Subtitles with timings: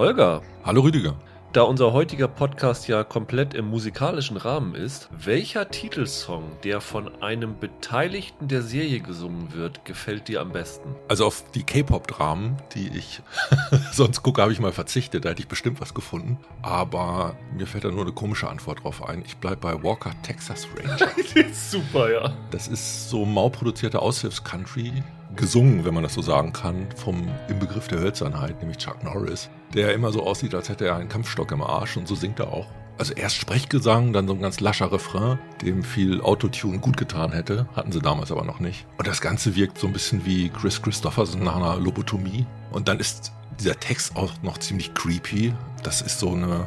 [0.00, 0.40] Holger.
[0.64, 1.14] Hallo Rüdiger.
[1.52, 7.58] Da unser heutiger Podcast ja komplett im musikalischen Rahmen ist, welcher Titelsong, der von einem
[7.58, 10.94] Beteiligten der Serie gesungen wird, gefällt dir am besten?
[11.08, 13.20] Also auf die K-Pop-Dramen, die ich
[13.92, 15.26] sonst gucke, habe ich mal verzichtet.
[15.26, 16.38] Da hätte ich bestimmt was gefunden.
[16.62, 19.22] Aber mir fällt da nur eine komische Antwort drauf ein.
[19.26, 21.10] Ich bleibe bei Walker Texas Ranger.
[21.52, 22.32] Super, ja.
[22.50, 25.02] Das ist so mau-produzierte Aushilfs-Country
[25.36, 29.48] gesungen, wenn man das so sagen kann, vom im Begriff der Hölzernheit, nämlich Chuck Norris,
[29.74, 32.52] der immer so aussieht, als hätte er einen Kampfstock im Arsch und so singt er
[32.52, 32.66] auch.
[32.98, 37.66] Also erst Sprechgesang, dann so ein ganz lascher Refrain, dem viel Autotune gut getan hätte,
[37.74, 38.86] hatten sie damals aber noch nicht.
[38.98, 42.44] Und das Ganze wirkt so ein bisschen wie Chris Christopherson nach einer Lobotomie.
[42.72, 45.54] Und dann ist dieser Text auch noch ziemlich creepy.
[45.82, 46.66] Das ist so eine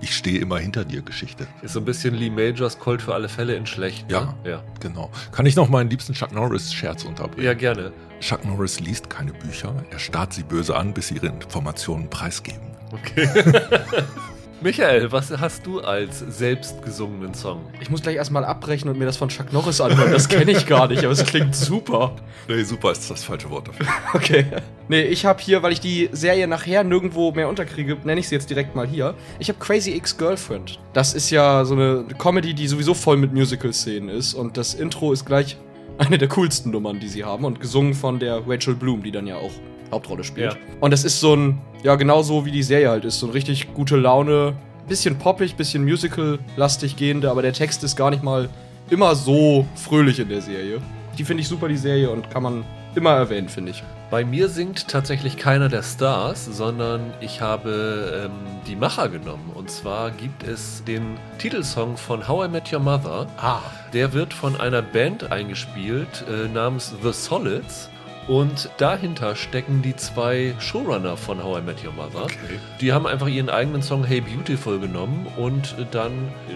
[0.00, 1.46] ich stehe immer hinter dir Geschichte.
[1.62, 4.10] Ist so ein bisschen Lee Majors Colt für alle Fälle in schlecht.
[4.10, 4.50] Ja, ne?
[4.50, 4.64] ja.
[4.80, 5.10] genau.
[5.32, 7.44] Kann ich noch meinen liebsten Chuck Norris-Scherz unterbringen?
[7.44, 7.92] Ja, gerne.
[8.20, 9.74] Chuck Norris liest keine Bücher.
[9.90, 12.60] Er starrt sie böse an, bis sie ihre Informationen preisgeben.
[12.92, 13.28] Okay.
[14.60, 17.60] Michael, was hast du als selbstgesungenen Song?
[17.80, 20.10] Ich muss gleich erstmal abbrechen und mir das von Chuck Norris anhören.
[20.10, 22.16] Das kenne ich gar nicht, aber es klingt super.
[22.48, 23.86] Nee, super ist das falsche Wort dafür.
[24.14, 24.46] Okay.
[24.88, 28.34] Nee, ich habe hier, weil ich die Serie nachher nirgendwo mehr unterkriege, nenne ich sie
[28.34, 29.14] jetzt direkt mal hier.
[29.38, 30.80] Ich habe Crazy Ex-Girlfriend.
[30.92, 34.34] Das ist ja so eine Comedy, die sowieso voll mit Musical-Szenen ist.
[34.34, 35.56] Und das Intro ist gleich
[35.98, 37.44] eine der coolsten Nummern, die sie haben.
[37.44, 39.52] Und gesungen von der Rachel Bloom, die dann ja auch
[39.92, 40.54] Hauptrolle spielt.
[40.54, 40.58] Ja.
[40.80, 43.18] Und das ist so ein, ja, genau so wie die Serie halt ist.
[43.18, 44.54] So ein richtig gute Laune,
[44.88, 48.48] bisschen poppig, bisschen musical-lastig gehende, aber der Text ist gar nicht mal
[48.90, 50.80] immer so fröhlich in der Serie.
[51.18, 53.82] Die finde ich super, die Serie, und kann man immer erwähnen, finde ich.
[54.10, 58.32] Bei mir singt tatsächlich keiner der Stars, sondern ich habe ähm,
[58.66, 59.52] die Macher genommen.
[59.54, 63.26] Und zwar gibt es den Titelsong von How I Met Your Mother.
[63.36, 63.60] Ah.
[63.92, 67.90] Der wird von einer Band eingespielt äh, namens The Solids.
[68.28, 72.24] Und dahinter stecken die zwei Showrunner von How I Met Your Mother.
[72.24, 72.36] Okay.
[72.78, 76.12] Die haben einfach ihren eigenen Song Hey Beautiful genommen und dann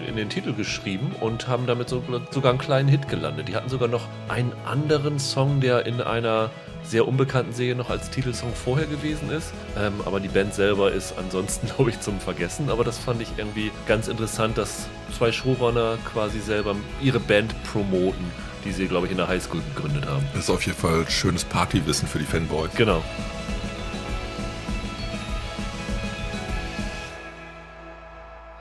[0.07, 3.47] in den Titel geschrieben und haben damit so, sogar einen kleinen Hit gelandet.
[3.47, 6.51] Die hatten sogar noch einen anderen Song, der in einer
[6.83, 9.51] sehr unbekannten Serie noch als Titelsong vorher gewesen ist.
[9.75, 12.69] Ähm, aber die Band selber ist ansonsten, glaube ich, zum Vergessen.
[12.69, 14.87] Aber das fand ich irgendwie ganz interessant, dass
[15.17, 18.31] zwei Showrunner quasi selber ihre Band promoten
[18.63, 20.25] die sie, glaube ich, in der Highschool gegründet haben.
[20.33, 22.73] Das ist auf jeden Fall schönes Partywissen für die Fanboys.
[22.75, 23.03] Genau.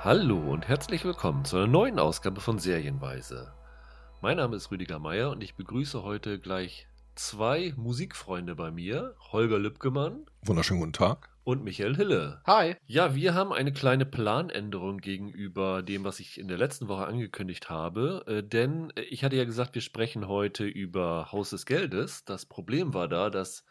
[0.04, 3.52] Hallo und herzlich willkommen zu einer neuen Ausgabe von Serienweise.
[4.20, 9.58] Mein Name ist Rüdiger Meier und ich begrüße heute gleich zwei Musikfreunde bei mir, Holger
[9.58, 10.26] Lübgemann.
[10.42, 12.41] Wunderschönen guten Tag und Michael Hille.
[12.47, 12.76] Hi.
[12.86, 17.70] Ja, wir haben eine kleine Planänderung gegenüber dem, was ich in der letzten Woche angekündigt
[17.70, 18.25] habe.
[18.26, 22.25] Äh, denn äh, ich hatte ja gesagt, wir sprechen heute über Haus des Geldes.
[22.25, 23.64] Das Problem war da, dass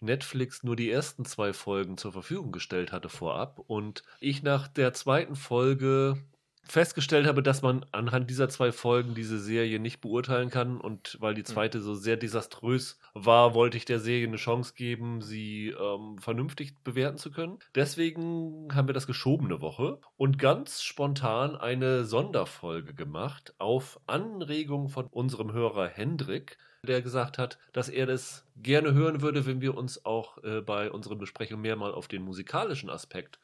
[0.00, 4.92] Netflix nur die ersten zwei Folgen zur Verfügung gestellt hatte vorab und ich nach der
[4.92, 6.22] zweiten Folge
[6.66, 11.34] festgestellt habe, dass man anhand dieser zwei Folgen diese Serie nicht beurteilen kann und weil
[11.34, 11.46] die hm.
[11.46, 16.82] zweite so sehr desaströs war, wollte ich der Serie eine Chance geben, sie ähm, vernünftig
[16.82, 17.58] bewerten zu können.
[17.74, 25.06] Deswegen haben wir das geschobene Woche und ganz spontan eine Sonderfolge gemacht auf Anregung von
[25.06, 30.04] unserem Hörer Hendrik, der gesagt hat, dass er das gerne hören würde, wenn wir uns
[30.04, 33.38] auch äh, bei unseren Besprechungen mehr mal auf den musikalischen Aspekt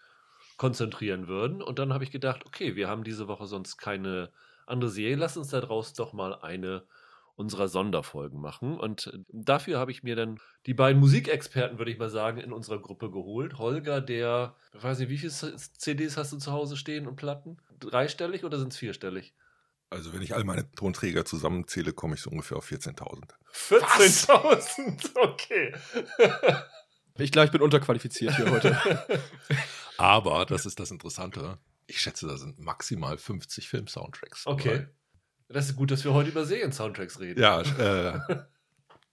[0.61, 1.63] konzentrieren würden.
[1.63, 4.31] Und dann habe ich gedacht, okay, wir haben diese Woche sonst keine
[4.67, 5.17] andere Serie.
[5.17, 6.83] Lass uns daraus doch mal eine
[7.35, 8.79] unserer Sonderfolgen machen.
[8.79, 12.79] Und dafür habe ich mir dann die beiden Musikexperten, würde ich mal sagen, in unserer
[12.79, 13.57] Gruppe geholt.
[13.57, 17.57] Holger, der, ich weiß nicht, wie viele CDs hast du zu Hause stehen und Platten?
[17.79, 19.33] Dreistellig oder sind es vierstellig?
[19.89, 23.31] Also wenn ich all meine Tonträger zusammenzähle, komme ich so ungefähr auf 14.000.
[23.55, 25.73] 14.000, okay.
[27.19, 28.79] Ich glaube, ich bin unterqualifiziert hier heute.
[29.97, 34.47] Aber, das ist das Interessante, ich schätze, da sind maximal 50 Film-Soundtracks.
[34.47, 34.69] Okay.
[34.69, 34.89] Dabei.
[35.49, 37.41] Das ist gut, dass wir heute über Serien-Soundtracks reden.
[37.41, 38.21] Ja, äh,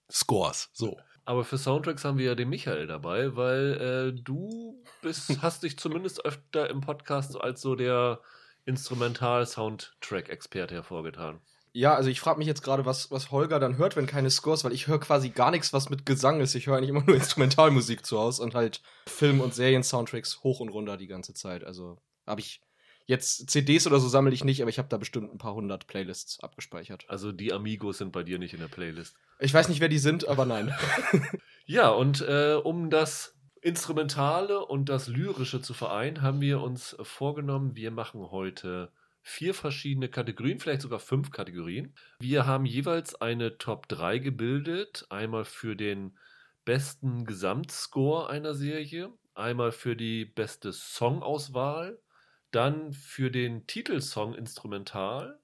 [0.10, 0.98] Scores, so.
[1.26, 5.78] Aber für Soundtracks haben wir ja den Michael dabei, weil äh, du bist, hast dich
[5.78, 8.22] zumindest öfter im Podcast als so der
[8.66, 11.42] Instrumental-Soundtrack-Experte hervorgetan.
[11.74, 14.64] Ja, also ich frage mich jetzt gerade, was, was Holger dann hört, wenn keine Scores,
[14.64, 16.56] weil ich höre quasi gar nichts, was mit Gesang ist.
[16.56, 20.70] Ich höre eigentlich immer nur Instrumentalmusik zu Hause und halt Film- und Serien-Soundtracks hoch und
[20.70, 21.64] runter die ganze Zeit.
[21.64, 22.62] Also habe ich
[23.06, 25.88] jetzt CDs oder so sammle ich nicht, aber ich habe da bestimmt ein paar hundert
[25.88, 27.06] Playlists abgespeichert.
[27.08, 29.16] Also die Amigos sind bei dir nicht in der Playlist.
[29.40, 30.76] Ich weiß nicht, wer die sind, aber nein.
[31.66, 37.76] ja, und äh, um das Instrumentale und das Lyrische zu vereinen, haben wir uns vorgenommen,
[37.76, 38.92] wir machen heute
[39.28, 41.94] vier verschiedene Kategorien, vielleicht sogar fünf Kategorien.
[42.20, 45.06] Wir haben jeweils eine Top 3 gebildet.
[45.10, 46.18] Einmal für den
[46.64, 52.00] besten Gesamtscore einer Serie, einmal für die beste Songauswahl,
[52.52, 55.40] dann für den Titelsong instrumental,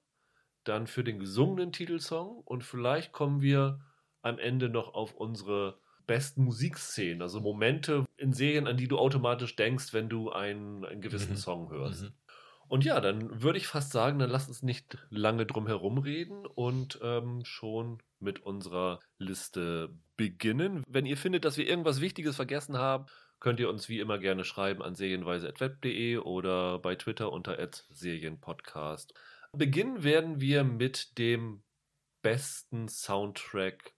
[0.64, 3.80] dann für den gesungenen Titelsong und vielleicht kommen wir
[4.22, 9.56] am Ende noch auf unsere besten Musikszenen, also Momente in Serien, an die du automatisch
[9.56, 11.36] denkst, wenn du einen, einen gewissen mhm.
[11.36, 12.04] Song hörst.
[12.04, 12.12] Mhm.
[12.68, 16.46] Und ja, dann würde ich fast sagen, dann lass uns nicht lange drum herum reden
[16.46, 20.82] und ähm, schon mit unserer Liste beginnen.
[20.88, 23.06] Wenn ihr findet, dass wir irgendwas Wichtiges vergessen haben,
[23.40, 27.56] könnt ihr uns wie immer gerne schreiben an serienweise.web.de oder bei Twitter unter
[27.90, 29.14] Serienpodcast.
[29.52, 31.62] Beginnen werden wir mit dem
[32.22, 33.93] besten Soundtrack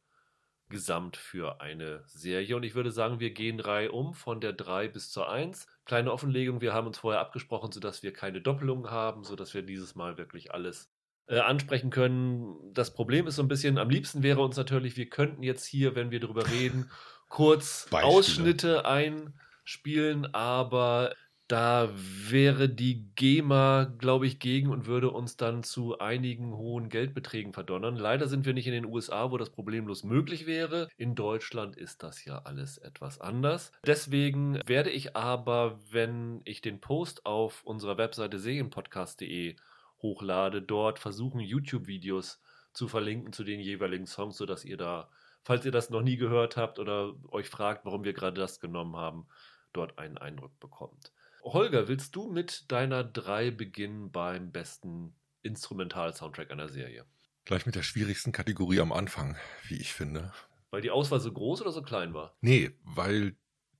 [0.68, 2.56] gesamt für eine Serie.
[2.56, 5.66] Und ich würde sagen, wir gehen Reihe um von der 3 bis zur 1.
[5.84, 9.94] Kleine Offenlegung, wir haben uns vorher abgesprochen, sodass wir keine Doppelungen haben, sodass wir dieses
[9.94, 10.90] Mal wirklich alles
[11.28, 12.56] äh, ansprechen können.
[12.72, 15.94] Das Problem ist so ein bisschen, am liebsten wäre uns natürlich, wir könnten jetzt hier,
[15.94, 16.90] wenn wir darüber reden,
[17.28, 18.04] kurz Beispiele.
[18.04, 21.14] Ausschnitte einspielen, aber
[21.48, 27.52] da wäre die GEMA, glaube ich, gegen und würde uns dann zu einigen hohen Geldbeträgen
[27.52, 27.94] verdonnern.
[27.96, 30.88] Leider sind wir nicht in den USA, wo das problemlos möglich wäre.
[30.96, 33.70] In Deutschland ist das ja alles etwas anders.
[33.86, 39.56] Deswegen werde ich aber, wenn ich den Post auf unserer Webseite serienpodcast.de
[40.02, 42.40] hochlade, dort versuchen, YouTube-Videos
[42.72, 45.08] zu verlinken zu den jeweiligen Songs, sodass ihr da,
[45.44, 48.96] falls ihr das noch nie gehört habt oder euch fragt, warum wir gerade das genommen
[48.96, 49.26] haben,
[49.72, 51.12] dort einen Eindruck bekommt.
[51.46, 57.06] Holger, willst du mit deiner 3 beginnen beim besten Instrumental-Soundtrack einer Serie?
[57.44, 59.36] Gleich mit der schwierigsten Kategorie am Anfang,
[59.68, 60.32] wie ich finde.
[60.70, 62.36] Weil die Auswahl so groß oder so klein war?
[62.40, 63.36] Nee, weil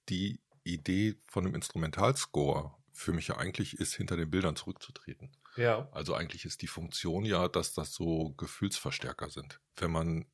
[0.08, 5.36] die Idee von einem Instrumentalscore für mich ja eigentlich ist, hinter den Bildern zurückzutreten.
[5.56, 5.88] Ja.
[5.90, 9.60] Also eigentlich ist die Funktion ja, dass das so Gefühlsverstärker sind.
[9.74, 10.26] Wenn man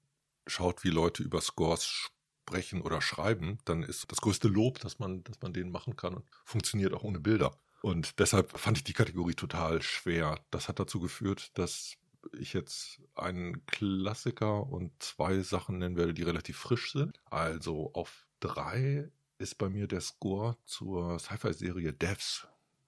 [0.46, 2.10] schaut, wie Leute über Scores
[2.42, 6.14] sprechen oder schreiben, dann ist das größte Lob, dass man, dass man denen machen kann
[6.14, 7.56] und funktioniert auch ohne Bilder.
[7.82, 10.38] Und deshalb fand ich die Kategorie total schwer.
[10.50, 11.96] Das hat dazu geführt, dass
[12.38, 17.18] ich jetzt einen Klassiker und zwei Sachen nennen werde, die relativ frisch sind.
[17.30, 22.46] Also auf drei ist bei mir der Score zur Sci-Fi-Serie Devs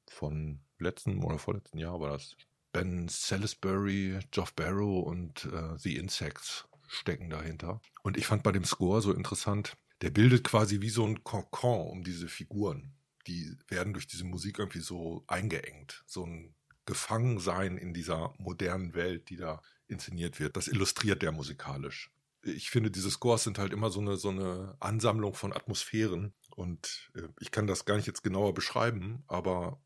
[0.09, 2.37] von letzten oder vorletzten Jahr war das.
[2.73, 7.81] Ben Salisbury, Geoff Barrow und äh, The Insects stecken dahinter.
[8.03, 11.89] Und ich fand bei dem Score so interessant, der bildet quasi wie so ein Kokon
[11.89, 12.95] um diese Figuren.
[13.27, 16.03] Die werden durch diese Musik irgendwie so eingeengt.
[16.07, 16.55] So ein
[16.87, 20.57] Gefangensein in dieser modernen Welt, die da inszeniert wird.
[20.57, 22.11] Das illustriert der musikalisch.
[22.43, 26.35] Ich finde, diese Scores sind halt immer so eine, so eine Ansammlung von Atmosphären.
[26.55, 29.81] Und äh, ich kann das gar nicht jetzt genauer beschreiben, aber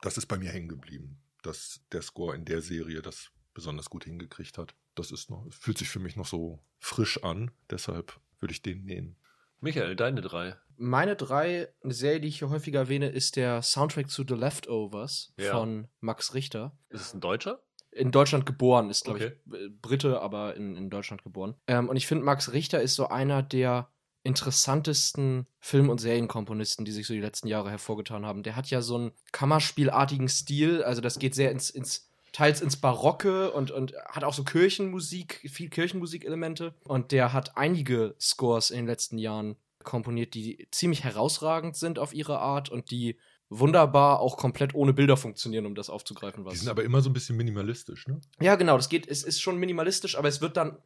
[0.00, 4.04] das ist bei mir hängen geblieben, dass der Score in der Serie das besonders gut
[4.04, 4.74] hingekriegt hat.
[4.94, 7.50] Das ist noch, fühlt sich für mich noch so frisch an.
[7.70, 9.16] Deshalb würde ich den nehmen.
[9.60, 10.56] Michael, deine drei.
[10.76, 15.32] Meine drei, eine Serie, die ich hier häufiger erwähne, ist der Soundtrack zu The Leftovers
[15.38, 15.52] ja.
[15.52, 16.76] von Max Richter.
[16.88, 17.62] Ist es ein Deutscher?
[17.92, 19.36] In Deutschland geboren, ist, glaube okay.
[19.46, 21.54] ich, äh, Brite, aber in, in Deutschland geboren.
[21.66, 23.92] Ähm, und ich finde, Max Richter ist so einer der
[24.24, 28.42] interessantesten Film- und Serienkomponisten, die sich so die letzten Jahre hervorgetan haben.
[28.42, 32.76] Der hat ja so einen Kammerspielartigen Stil, also das geht sehr ins, ins teils ins
[32.76, 36.74] Barocke und, und hat auch so Kirchenmusik, viel Kirchenmusikelemente.
[36.84, 42.14] Und der hat einige Scores in den letzten Jahren komponiert, die ziemlich herausragend sind auf
[42.14, 43.18] ihre Art und die
[43.48, 46.44] wunderbar auch komplett ohne Bilder funktionieren, um das aufzugreifen.
[46.44, 48.20] Was die sind aber immer so ein bisschen minimalistisch, ne?
[48.40, 48.76] Ja, genau.
[48.76, 50.78] Das geht, es ist schon minimalistisch, aber es wird dann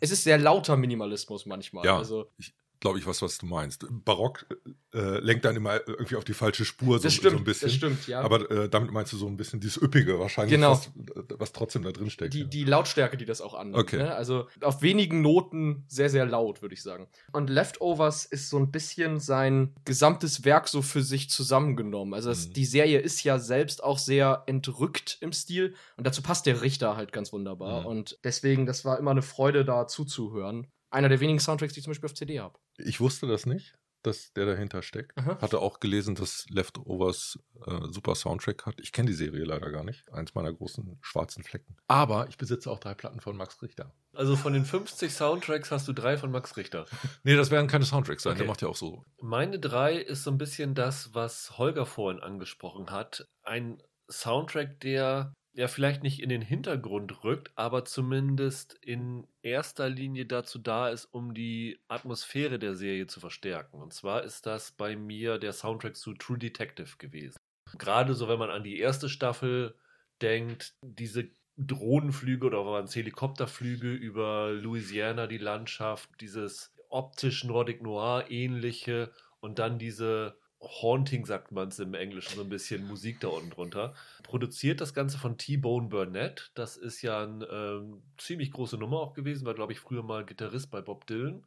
[0.00, 1.84] es ist sehr lauter Minimalismus manchmal.
[1.84, 3.86] Ja, also, ich, glaube ich, was, was du meinst.
[4.04, 4.44] Barock
[4.92, 7.68] äh, lenkt dann immer irgendwie auf die falsche Spur so, stimmt, so ein bisschen.
[7.68, 8.20] Das stimmt, ja.
[8.20, 10.72] Aber äh, damit meinst du so ein bisschen dieses Üppige wahrscheinlich, genau.
[10.72, 10.90] was,
[11.38, 12.34] was trotzdem da drin steckt.
[12.34, 12.44] Die, ja.
[12.44, 13.78] die Lautstärke, die das auch annimmt.
[13.78, 13.96] Okay.
[13.96, 14.14] Ne?
[14.14, 17.08] Also auf wenigen Noten sehr, sehr laut, würde ich sagen.
[17.32, 22.12] Und Leftovers ist so ein bisschen sein gesamtes Werk so für sich zusammengenommen.
[22.12, 22.52] Also das, mhm.
[22.52, 26.98] die Serie ist ja selbst auch sehr entrückt im Stil und dazu passt der Richter
[26.98, 27.80] halt ganz wunderbar.
[27.80, 27.86] Mhm.
[27.86, 31.84] Und deswegen, das war immer eine Freude, da zuzuhören einer der wenigen Soundtracks, die ich
[31.84, 32.58] zum Beispiel auf CD habe.
[32.78, 35.16] Ich wusste das nicht, dass der dahinter steckt.
[35.18, 35.40] Aha.
[35.40, 38.80] Hatte auch gelesen, dass Leftovers äh, super Soundtrack hat.
[38.80, 40.10] Ich kenne die Serie leider gar nicht.
[40.12, 41.76] Eins meiner großen schwarzen Flecken.
[41.88, 43.92] Aber ich besitze auch drei Platten von Max Richter.
[44.12, 46.86] Also von den 50 Soundtracks hast du drei von Max Richter.
[47.24, 48.32] nee, das werden keine Soundtracks sein.
[48.32, 48.42] Okay.
[48.42, 49.04] Der macht ja auch so.
[49.20, 53.26] Meine drei ist so ein bisschen das, was Holger vorhin angesprochen hat.
[53.42, 60.26] Ein Soundtrack, der ja vielleicht nicht in den Hintergrund rückt, aber zumindest in erster Linie
[60.26, 63.80] dazu da ist, um die Atmosphäre der Serie zu verstärken.
[63.80, 67.36] Und zwar ist das bei mir der Soundtrack zu True Detective gewesen.
[67.78, 69.76] Gerade so, wenn man an die erste Staffel
[70.20, 78.26] denkt, diese Drohnenflüge oder waren es Helikopterflüge über Louisiana, die Landschaft, dieses optisch Nordic Noir
[78.28, 83.28] ähnliche und dann diese Haunting, sagt man es im Englischen, so ein bisschen Musik da
[83.28, 83.94] unten drunter.
[84.22, 86.50] Produziert das Ganze von T-Bone Burnett.
[86.54, 90.24] Das ist ja eine ähm, ziemlich große Nummer auch gewesen, war, glaube ich, früher mal
[90.24, 91.44] Gitarrist bei Bob Dylan.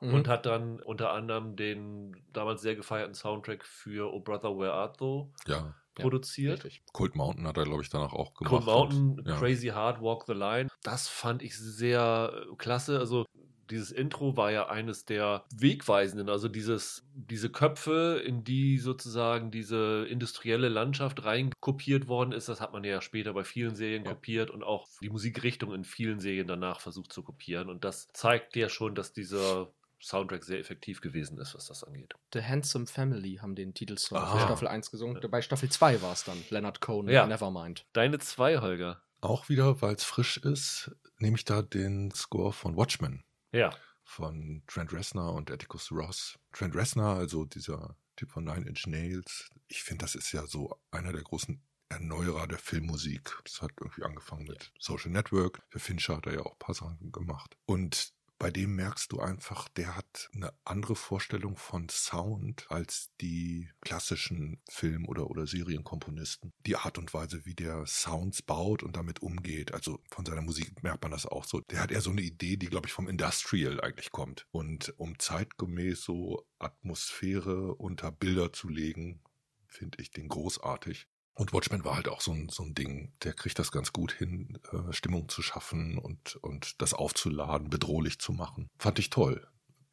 [0.00, 0.12] Mhm.
[0.12, 4.98] Und hat dann unter anderem den damals sehr gefeierten Soundtrack für Oh Brother, Where Art
[4.98, 6.64] Thou ja produziert.
[6.64, 8.50] Ja, Cold Mountain hat er, glaube ich, danach auch gemacht.
[8.50, 9.36] Cold Mountain, ja.
[9.36, 10.68] Crazy Hard, Walk the Line.
[10.82, 12.98] Das fand ich sehr äh, klasse.
[12.98, 13.24] Also
[13.70, 20.06] dieses Intro war ja eines der Wegweisenden, also dieses, diese Köpfe, in die sozusagen diese
[20.08, 24.12] industrielle Landschaft reinkopiert worden ist, das hat man ja später bei vielen Serien ja.
[24.12, 27.68] kopiert und auch die Musikrichtung in vielen Serien danach versucht zu kopieren.
[27.68, 32.14] Und das zeigt ja schon, dass dieser Soundtrack sehr effektiv gewesen ist, was das angeht.
[32.32, 34.32] The Handsome Family haben den Titelsong ah.
[34.32, 35.20] für Staffel 1 gesungen.
[35.20, 35.28] Ja.
[35.28, 37.26] Bei Staffel 2 war es dann Leonard Cohen, ja.
[37.26, 37.86] Nevermind.
[37.92, 39.02] Deine 2, Holger.
[39.20, 43.24] Auch wieder, weil es frisch ist, nehme ich da den Score von Watchmen.
[43.52, 43.74] Ja.
[44.04, 46.38] Von Trent Reznor und Atticus Ross.
[46.52, 50.80] Trent Reznor, also dieser Typ von Nine Inch Nails, ich finde, das ist ja so
[50.90, 53.36] einer der großen Erneuerer der Filmmusik.
[53.44, 55.62] Das hat irgendwie angefangen mit Social Network.
[55.68, 57.56] Für Fincher hat er ja auch ein paar Sachen gemacht.
[57.66, 63.70] Und bei dem merkst du einfach, der hat eine andere Vorstellung von Sound als die
[63.80, 66.52] klassischen Film- oder, oder Serienkomponisten.
[66.66, 70.82] Die Art und Weise, wie der Sounds baut und damit umgeht, also von seiner Musik
[70.82, 71.60] merkt man das auch so.
[71.70, 74.46] Der hat eher so eine Idee, die, glaube ich, vom Industrial eigentlich kommt.
[74.50, 79.22] Und um zeitgemäß so Atmosphäre unter Bilder zu legen,
[79.66, 81.06] finde ich den großartig.
[81.36, 84.10] Und Watchmen war halt auch so ein, so ein Ding, der kriegt das ganz gut
[84.10, 88.70] hin, äh, Stimmung zu schaffen und, und das aufzuladen, bedrohlich zu machen.
[88.78, 89.46] Fand ich toll.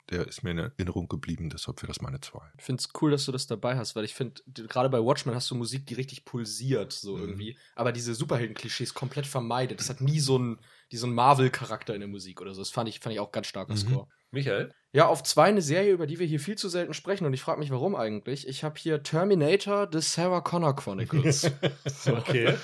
[0.10, 2.42] Der ist mir in Erinnerung geblieben, deshalb wäre das meine zwei.
[2.58, 5.36] Ich finde es cool, dass du das dabei hast, weil ich finde, gerade bei Watchmen
[5.36, 7.24] hast du Musik, die richtig pulsiert, so mhm.
[7.24, 9.80] irgendwie, aber diese Superhelden-Klischees komplett vermeidet.
[9.80, 10.60] Das hat nie so einen,
[10.92, 12.62] so einen Marvel-Charakter in der Musik oder so.
[12.62, 13.78] Das fand ich, fand ich auch ganz starker mhm.
[13.78, 14.08] Score.
[14.34, 14.74] Michael?
[14.94, 17.42] Ja, auf zwei eine Serie, über die wir hier viel zu selten sprechen und ich
[17.42, 18.48] frage mich, warum eigentlich.
[18.48, 21.52] Ich habe hier Terminator, The Sarah Connor Chronicles.
[22.08, 22.56] okay.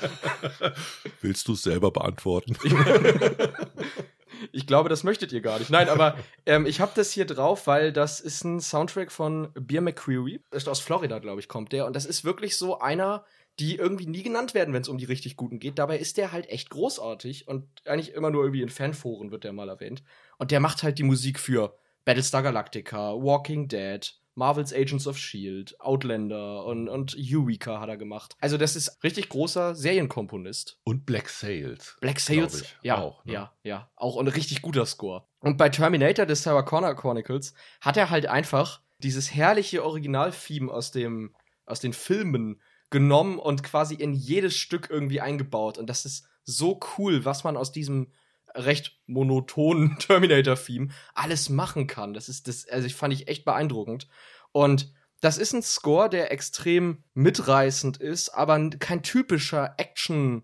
[1.22, 2.58] Willst du es selber beantworten?
[4.52, 5.70] ich glaube, das möchtet ihr gar nicht.
[5.70, 9.82] Nein, aber ähm, ich habe das hier drauf, weil das ist ein Soundtrack von Beer
[9.82, 10.42] McCreary.
[10.52, 11.86] Ist aus Florida, glaube ich, kommt der.
[11.86, 13.26] Und das ist wirklich so einer,
[13.60, 15.80] die irgendwie nie genannt werden, wenn es um die richtig Guten geht.
[15.80, 19.54] Dabei ist der halt echt großartig und eigentlich immer nur irgendwie in Fanforen wird der
[19.54, 20.04] mal erwähnt.
[20.38, 21.75] Und der macht halt die Musik für
[22.06, 28.36] Battlestar Galactica, Walking Dead, Marvel's Agents of Shield, Outlander und, und Eureka hat er gemacht.
[28.39, 30.80] Also das ist richtig großer Serienkomponist.
[30.86, 31.98] Und Black Sails.
[32.00, 33.34] Black Sails, ja, auch, ne?
[33.34, 35.28] ja, ja, auch ein richtig guter Score.
[35.39, 40.92] Und bei Terminator des Sarah Connor Chronicles hat er halt einfach dieses herrliche Original-Theme aus
[40.92, 41.36] dem
[41.66, 45.77] aus den Filmen genommen und quasi in jedes Stück irgendwie eingebaut.
[45.77, 48.12] Und das ist so cool, was man aus diesem
[48.55, 52.13] recht monotonen Terminator-Theme alles machen kann.
[52.13, 54.08] Das ist das, also ich fand ich echt beeindruckend.
[54.51, 60.43] Und das ist ein Score, der extrem mitreißend ist, aber kein typischer Action-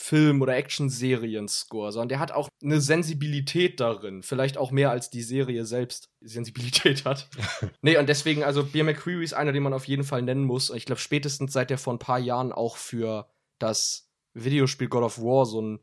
[0.00, 4.22] Film- oder Action-Serien-Score, sondern der hat auch eine Sensibilität darin.
[4.22, 7.28] Vielleicht auch mehr als die Serie selbst Sensibilität hat.
[7.82, 10.70] nee, und deswegen, also Beer McCreary ist einer, den man auf jeden Fall nennen muss.
[10.70, 13.28] Und ich glaube, spätestens seit der vor ein paar Jahren auch für
[13.58, 15.80] das Videospiel God of War so ein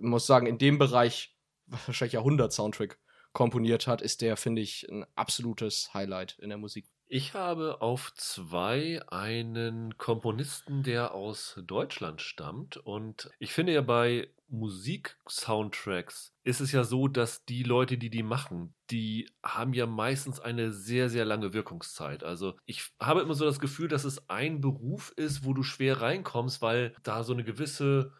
[0.00, 1.36] muss sagen, in dem Bereich
[1.66, 2.98] wahrscheinlich Jahrhundert-Soundtrack
[3.32, 6.86] komponiert hat, ist der, finde ich, ein absolutes Highlight in der Musik.
[7.12, 12.76] Ich habe auf zwei einen Komponisten, der aus Deutschland stammt.
[12.76, 18.22] Und ich finde ja bei Musik-Soundtracks ist es ja so, dass die Leute, die die
[18.22, 22.22] machen, die haben ja meistens eine sehr, sehr lange Wirkungszeit.
[22.22, 26.00] Also ich habe immer so das Gefühl, dass es ein Beruf ist, wo du schwer
[26.00, 28.12] reinkommst, weil da so eine gewisse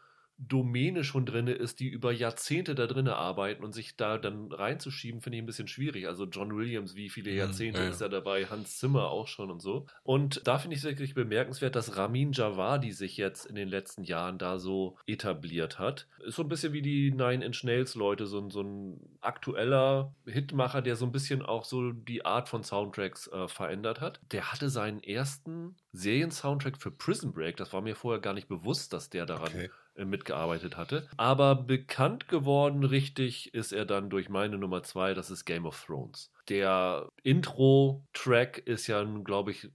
[0.49, 5.21] Domäne schon drin ist, die über Jahrzehnte da drin arbeiten und sich da dann reinzuschieben,
[5.21, 6.09] finde ich ein bisschen schwierig.
[6.09, 7.91] Also John Williams, wie viele mhm, Jahrzehnte ja, ja.
[7.91, 9.87] ist er dabei, Hans Zimmer auch schon und so.
[10.03, 14.03] Und da finde ich es wirklich bemerkenswert, dass Ramin Javadi sich jetzt in den letzten
[14.03, 16.07] Jahren da so etabliert hat.
[16.25, 20.81] Ist so ein bisschen wie die Nine Inch Nails Leute, so, so ein aktueller Hitmacher,
[20.81, 24.21] der so ein bisschen auch so die Art von Soundtracks äh, verändert hat.
[24.33, 27.59] Der hatte seinen ersten Serien-Soundtrack für Prison Break.
[27.59, 29.71] Das war mir vorher gar nicht bewusst, dass der daran okay.
[29.97, 31.09] Äh, mitgearbeitet hatte.
[31.17, 35.85] Aber bekannt geworden richtig ist er dann durch meine Nummer zwei, das ist Game of
[35.85, 36.33] Thrones.
[36.49, 39.69] Der Intro-Track ist ja, glaube ich,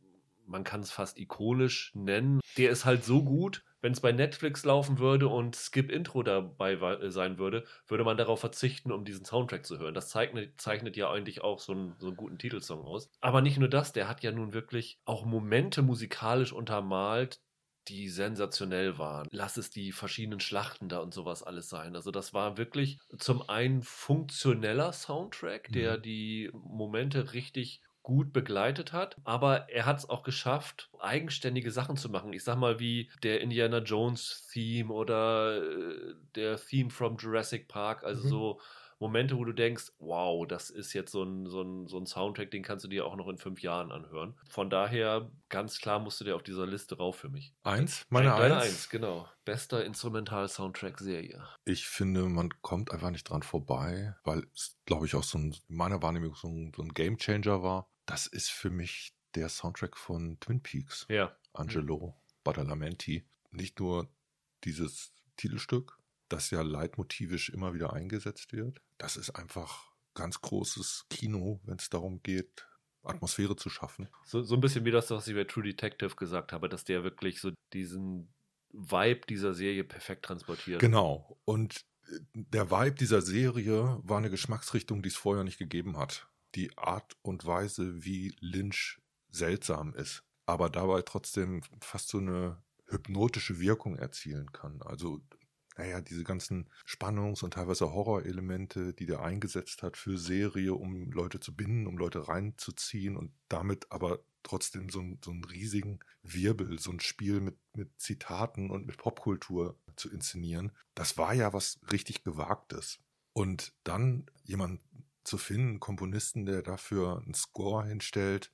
[0.45, 2.39] man kann es fast ikonisch nennen.
[2.57, 6.73] Der ist halt so gut, wenn es bei Netflix laufen würde und Skip Intro dabei
[6.73, 9.93] äh, sein würde, würde man darauf verzichten, um diesen Soundtrack zu hören.
[9.93, 13.11] Das zeichnet, zeichnet ja eigentlich auch so einen, so einen guten Titelsong aus.
[13.21, 17.41] Aber nicht nur das, der hat ja nun wirklich auch Momente musikalisch untermalt,
[17.87, 19.27] die sensationell waren.
[19.31, 21.95] Lass es die verschiedenen Schlachten da und sowas alles sein.
[21.95, 26.01] Also das war wirklich zum einen funktioneller Soundtrack, der mhm.
[26.01, 32.07] die Momente richtig gut begleitet hat, aber er hat es auch geschafft, eigenständige Sachen zu
[32.07, 32.33] machen.
[32.33, 38.03] Ich sag mal, wie der Indiana Jones Theme oder äh, der Theme from Jurassic Park,
[38.03, 38.29] also mhm.
[38.29, 38.61] so
[39.05, 42.49] Momente, wo du denkst, wow, das ist jetzt so ein, so, ein, so ein Soundtrack,
[42.49, 44.35] den kannst du dir auch noch in fünf Jahren anhören.
[44.49, 47.53] Von daher, ganz klar musst du dir auf dieser Liste rauf für mich.
[47.61, 48.03] Eins?
[48.09, 48.41] Meine Eins?
[48.41, 49.29] Deine Eins, genau.
[49.45, 51.47] Bester Instrumental-Soundtrack-Serie.
[51.65, 55.55] Ich finde, man kommt einfach nicht dran vorbei, weil es, glaube ich, auch so ein,
[55.67, 57.87] meiner Wahrnehmung so ein, so ein Game-Changer war.
[58.07, 61.05] Das ist für mich der Soundtrack von Twin Peaks.
[61.09, 61.35] Ja.
[61.53, 63.23] Angelo Badalamenti.
[63.51, 64.09] Nicht nur
[64.63, 68.81] dieses Titelstück, das ja leitmotivisch immer wieder eingesetzt wird.
[68.97, 72.67] Das ist einfach ganz großes Kino, wenn es darum geht,
[73.03, 74.09] Atmosphäre zu schaffen.
[74.23, 77.03] So, so ein bisschen wie das, was ich bei True Detective gesagt habe, dass der
[77.03, 78.33] wirklich so diesen
[78.71, 80.79] Vibe dieser Serie perfekt transportiert.
[80.79, 81.39] Genau.
[81.45, 86.27] Und äh, der Vibe dieser Serie war eine Geschmacksrichtung, die es vorher nicht gegeben hat.
[86.55, 93.59] Die Art und Weise, wie Lynch seltsam ist, aber dabei trotzdem fast so eine hypnotische
[93.59, 94.81] Wirkung erzielen kann.
[94.81, 95.21] Also
[95.77, 101.39] naja, diese ganzen Spannungs- und teilweise Horrorelemente, die der eingesetzt hat für Serie, um Leute
[101.39, 106.91] zu binden, um Leute reinzuziehen und damit aber trotzdem so, so einen riesigen Wirbel, so
[106.91, 110.71] ein Spiel mit, mit Zitaten und mit Popkultur zu inszenieren.
[110.93, 112.99] Das war ja was richtig Gewagtes.
[113.33, 114.81] Und dann jemand
[115.23, 118.53] zu finden, Komponisten, der dafür einen Score hinstellt,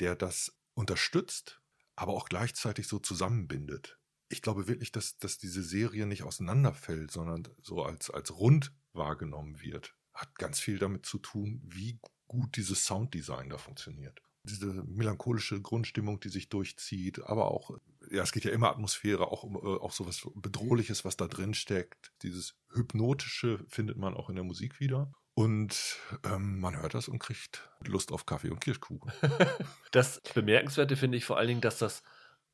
[0.00, 1.60] der das unterstützt,
[1.94, 4.00] aber auch gleichzeitig so zusammenbindet
[4.34, 9.60] ich glaube wirklich, dass, dass diese Serie nicht auseinanderfällt, sondern so als, als rund wahrgenommen
[9.60, 9.94] wird.
[10.12, 14.20] Hat ganz viel damit zu tun, wie gut dieses Sounddesign da funktioniert.
[14.42, 17.70] Diese melancholische Grundstimmung, die sich durchzieht, aber auch,
[18.10, 21.28] ja, es geht ja immer Atmosphäre, auch um äh, auch so was Bedrohliches, was da
[21.28, 22.12] drin steckt.
[22.22, 25.12] Dieses Hypnotische findet man auch in der Musik wieder.
[25.34, 29.12] Und ähm, man hört das und kriegt Lust auf Kaffee und Kirschkuchen.
[29.92, 32.02] das Bemerkenswerte finde ich vor allen Dingen, dass das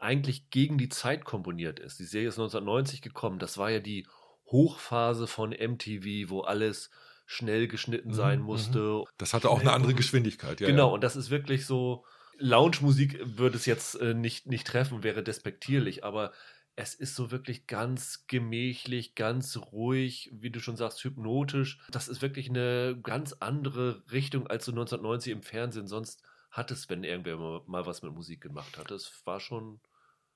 [0.01, 1.99] eigentlich gegen die Zeit komponiert ist.
[1.99, 3.39] Die Serie ist 1990 gekommen.
[3.39, 4.07] Das war ja die
[4.47, 6.91] Hochphase von MTV, wo alles
[7.27, 8.79] schnell geschnitten sein mhm, musste.
[8.79, 9.05] Mhm.
[9.19, 10.67] Das hatte auch eine andere Geschwindigkeit, ja.
[10.67, 10.95] Genau, ja.
[10.95, 12.05] und das ist wirklich so.
[12.43, 16.33] Lounge-Musik würde es jetzt äh, nicht, nicht treffen, wäre despektierlich, aber
[16.75, 21.79] es ist so wirklich ganz gemächlich, ganz ruhig, wie du schon sagst, hypnotisch.
[21.91, 26.89] Das ist wirklich eine ganz andere Richtung als so 1990 im Fernsehen sonst hat es,
[26.89, 28.91] wenn irgendwer mal was mit Musik gemacht hat.
[28.91, 29.81] Das war schon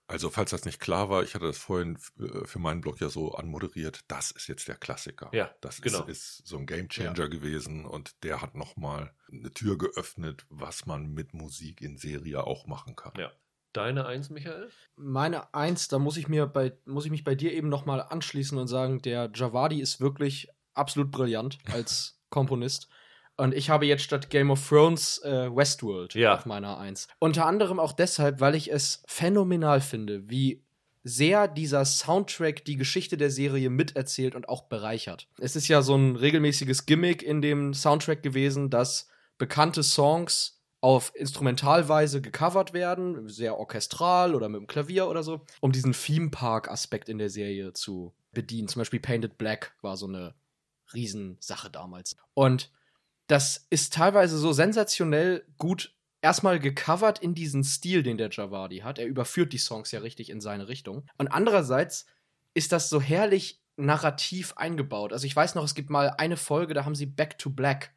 [0.07, 3.09] also, falls das nicht klar war, ich hatte das vorhin äh, für meinen Blog ja
[3.09, 5.31] so anmoderiert, das ist jetzt der Klassiker.
[5.33, 6.05] Ja, das genau.
[6.05, 7.27] ist, ist so ein Gamechanger ja.
[7.27, 12.67] gewesen und der hat nochmal eine Tür geöffnet, was man mit Musik in Serie auch
[12.67, 13.13] machen kann.
[13.17, 13.33] Ja.
[13.73, 14.71] Deine Eins, Michael?
[14.95, 18.57] Meine Eins, da muss ich mir bei, muss ich mich bei dir eben nochmal anschließen
[18.57, 22.89] und sagen, der Javadi ist wirklich absolut brillant als Komponist.
[23.37, 26.35] Und ich habe jetzt statt Game of Thrones äh, Westworld ja.
[26.35, 27.09] auf meiner Eins.
[27.19, 30.65] Unter anderem auch deshalb, weil ich es phänomenal finde, wie
[31.03, 35.29] sehr dieser Soundtrack die Geschichte der Serie miterzählt und auch bereichert.
[35.39, 41.13] Es ist ja so ein regelmäßiges Gimmick in dem Soundtrack gewesen, dass bekannte Songs auf
[41.15, 46.71] Instrumentalweise gecovert werden, sehr orchestral oder mit dem Klavier oder so, um diesen Theme Park
[46.71, 48.69] Aspekt in der Serie zu bedienen.
[48.69, 50.35] Zum Beispiel Painted Black war so eine
[50.93, 52.17] Riesensache damals.
[52.35, 52.71] Und
[53.27, 58.99] das ist teilweise so sensationell gut erstmal gecovert in diesen Stil, den der Javadi hat.
[58.99, 61.07] Er überführt die Songs ja richtig in seine Richtung.
[61.19, 62.07] Und andererseits
[62.55, 65.13] ist das so herrlich narrativ eingebaut.
[65.13, 67.93] Also ich weiß noch, es gibt mal eine Folge, da haben sie Back to Black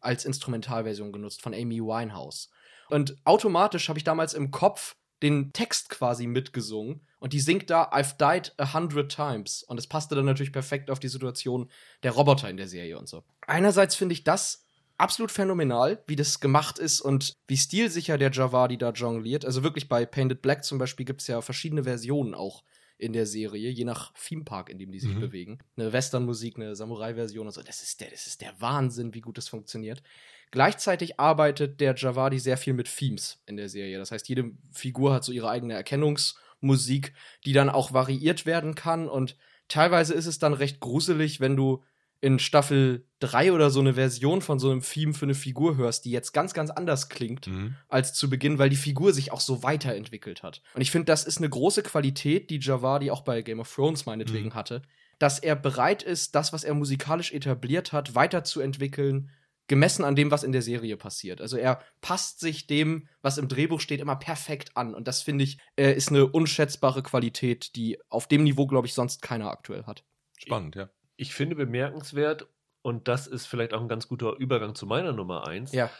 [0.00, 2.50] als Instrumentalversion genutzt von Amy Winehouse.
[2.88, 7.90] Und automatisch habe ich damals im Kopf den Text quasi mitgesungen und die singt da
[7.92, 11.70] I've died a hundred times und es passte dann natürlich perfekt auf die Situation
[12.02, 13.22] der Roboter in der Serie und so.
[13.46, 14.64] Einerseits finde ich das
[15.00, 19.44] absolut phänomenal, wie das gemacht ist und wie stilsicher der Javadi da jongliert.
[19.44, 22.62] Also wirklich bei Painted Black zum Beispiel gibt es ja verschiedene Versionen auch
[23.00, 25.20] in der Serie, je nach Themepark, in dem die sich mhm.
[25.20, 25.58] bewegen.
[25.76, 27.62] Eine Western-Musik, eine Samurai-Version und so.
[27.62, 30.02] Das ist, der, das ist der Wahnsinn, wie gut das funktioniert.
[30.50, 33.98] Gleichzeitig arbeitet der Javadi sehr viel mit Themes in der Serie.
[33.98, 37.14] Das heißt, jede Figur hat so ihre eigene Erkennungsmusik,
[37.46, 39.08] die dann auch variiert werden kann.
[39.08, 39.36] Und
[39.68, 41.82] teilweise ist es dann recht gruselig, wenn du
[42.20, 46.04] in Staffel 3 oder so eine Version von so einem Theme für eine Figur hörst,
[46.04, 47.76] die jetzt ganz, ganz anders klingt mhm.
[47.88, 50.62] als zu Beginn, weil die Figur sich auch so weiterentwickelt hat.
[50.74, 54.04] Und ich finde, das ist eine große Qualität, die Javadi auch bei Game of Thrones
[54.04, 54.54] meinetwegen mhm.
[54.54, 54.82] hatte,
[55.18, 59.30] dass er bereit ist, das, was er musikalisch etabliert hat, weiterzuentwickeln,
[59.66, 61.40] gemessen an dem, was in der Serie passiert.
[61.40, 64.94] Also er passt sich dem, was im Drehbuch steht, immer perfekt an.
[64.94, 68.94] Und das finde ich, äh, ist eine unschätzbare Qualität, die auf dem Niveau, glaube ich,
[68.94, 70.04] sonst keiner aktuell hat.
[70.38, 72.48] Spannend, ja ich finde bemerkenswert,
[72.82, 75.72] und das ist vielleicht auch ein ganz guter Übergang zu meiner Nummer eins.
[75.72, 75.90] Ja.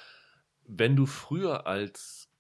[0.65, 2.31] wenn du früher als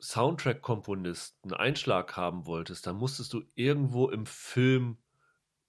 [0.00, 4.98] Soundtrack-Komponist einen Einschlag haben wolltest, dann musstest du irgendwo im Film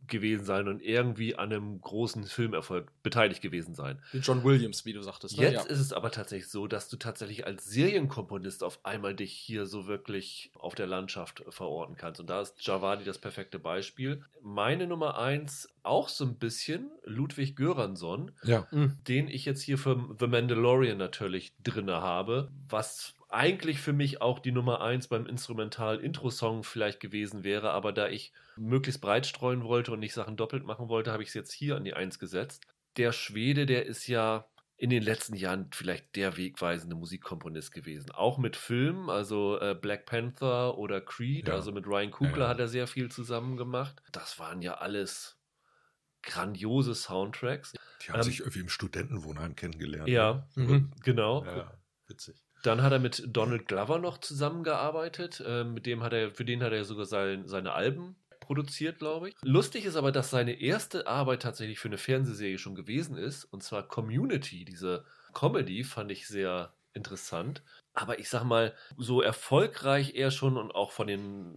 [0.07, 3.99] gewesen sein und irgendwie an einem großen Filmerfolg beteiligt gewesen sein.
[4.11, 5.37] Wie John Williams, wie du sagtest.
[5.37, 5.43] Ne?
[5.43, 5.71] Jetzt ja.
[5.71, 9.87] ist es aber tatsächlich so, dass du tatsächlich als Serienkomponist auf einmal dich hier so
[9.87, 12.19] wirklich auf der Landschaft verorten kannst.
[12.19, 14.23] Und da ist Javadi das perfekte Beispiel.
[14.41, 18.67] Meine Nummer eins auch so ein bisschen Ludwig Göransson, ja.
[18.71, 24.39] den ich jetzt hier für The Mandalorian natürlich drinne habe, was eigentlich für mich auch
[24.39, 29.91] die Nummer 1 beim Instrumental-Intro-Song vielleicht gewesen wäre, aber da ich möglichst breit streuen wollte
[29.91, 32.67] und nicht Sachen doppelt machen wollte, habe ich es jetzt hier an die 1 gesetzt.
[32.97, 38.11] Der Schwede, der ist ja in den letzten Jahren vielleicht der wegweisende Musikkomponist gewesen.
[38.11, 41.53] Auch mit Filmen, also äh, Black Panther oder Creed, ja.
[41.53, 42.49] also mit Ryan Coogler ja, ja.
[42.49, 44.01] hat er sehr viel zusammen gemacht.
[44.11, 45.39] Das waren ja alles
[46.21, 47.73] grandiose Soundtracks.
[48.01, 50.09] Die haben ähm, sich irgendwie im Studentenwohnheim kennengelernt.
[50.09, 50.63] Ja, ne?
[50.65, 51.45] mhm, genau.
[51.45, 51.73] Ja,
[52.07, 52.42] witzig.
[52.63, 55.43] Dann hat er mit Donald Glover noch zusammengearbeitet.
[55.45, 59.30] Äh, mit dem hat er, für den hat er sogar sein, seine Alben produziert, glaube
[59.30, 59.36] ich.
[59.41, 63.45] Lustig ist aber, dass seine erste Arbeit tatsächlich für eine Fernsehserie schon gewesen ist.
[63.45, 64.65] Und zwar Community.
[64.65, 67.63] Diese Comedy fand ich sehr interessant.
[67.93, 71.56] Aber ich sag mal, so erfolgreich er schon und auch von den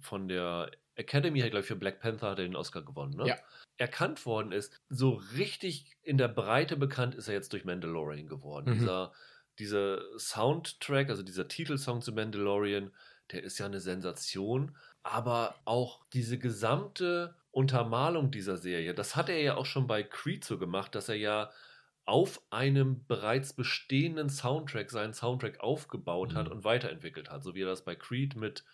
[0.00, 3.28] von der Academy hat, glaube ich, für Black Panther hat er den Oscar gewonnen, ne?
[3.28, 3.36] Ja.
[3.76, 8.70] Erkannt worden ist, so richtig in der Breite bekannt ist er jetzt durch Mandalorian geworden.
[8.70, 8.78] Mhm.
[8.78, 9.12] Dieser
[9.58, 12.92] dieser Soundtrack, also dieser Titelsong zu Mandalorian,
[13.32, 14.76] der ist ja eine Sensation.
[15.02, 20.44] Aber auch diese gesamte Untermalung dieser Serie, das hat er ja auch schon bei Creed
[20.44, 21.50] so gemacht, dass er ja
[22.04, 26.36] auf einem bereits bestehenden Soundtrack seinen Soundtrack aufgebaut mhm.
[26.36, 27.42] hat und weiterentwickelt hat.
[27.42, 28.64] So wie er das bei Creed mit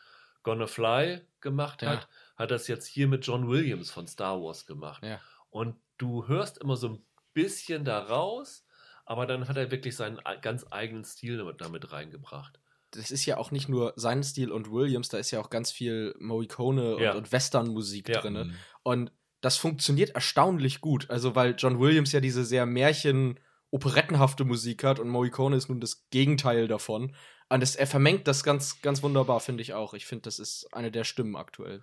[0.42, 2.08] Gonna Fly gemacht hat, ja.
[2.36, 5.02] hat er es jetzt hier mit John Williams von Star Wars gemacht.
[5.02, 5.20] Ja.
[5.50, 8.66] Und du hörst immer so ein bisschen daraus,
[9.12, 12.58] aber dann hat er wirklich seinen ganz eigenen Stil damit reingebracht.
[12.90, 15.70] Das ist ja auch nicht nur sein Stil und Williams, da ist ja auch ganz
[15.70, 17.12] viel Morricone ja.
[17.12, 18.20] und, und Western-Musik ja.
[18.20, 18.34] drin.
[18.34, 18.54] Mhm.
[18.82, 21.08] Und das funktioniert erstaunlich gut.
[21.10, 23.38] Also, weil John Williams ja diese sehr Märchen-
[23.72, 27.16] operettenhafte Musik hat und Morricone ist nun das Gegenteil davon.
[27.48, 29.94] Und das, er vermengt das ganz, ganz wunderbar, finde ich auch.
[29.94, 31.82] Ich finde, das ist eine der Stimmen aktuell.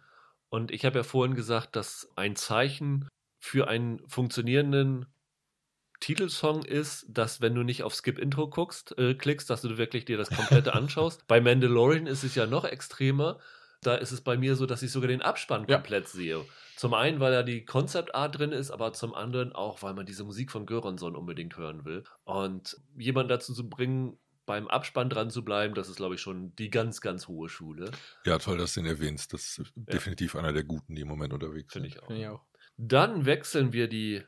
[0.49, 5.07] Und ich habe ja vorhin gesagt, dass ein Zeichen für einen funktionierenden
[5.99, 10.05] Titelsong ist, dass wenn du nicht auf Skip Intro guckst, äh, klickst, dass du wirklich
[10.05, 11.25] dir das komplette anschaust.
[11.27, 13.39] bei Mandalorian ist es ja noch extremer.
[13.81, 15.77] Da ist es bei mir so, dass ich sogar den Abspann ja.
[15.77, 16.45] komplett sehe.
[16.75, 20.05] Zum einen, weil da die Concept Art drin ist, aber zum anderen auch, weil man
[20.05, 22.03] diese Musik von Göransson unbedingt hören will.
[22.23, 26.55] Und jemanden dazu zu bringen, beim Abspann dran zu bleiben, das ist, glaube ich, schon
[26.55, 27.91] die ganz, ganz hohe Schule.
[28.25, 29.33] Ja, toll, dass du den erwähnst.
[29.33, 29.63] Das ist ja.
[29.75, 31.83] definitiv einer der Guten, die im Moment unterwegs sind.
[31.83, 32.41] Finde ich, Find ich auch.
[32.77, 34.23] Dann wechseln wir die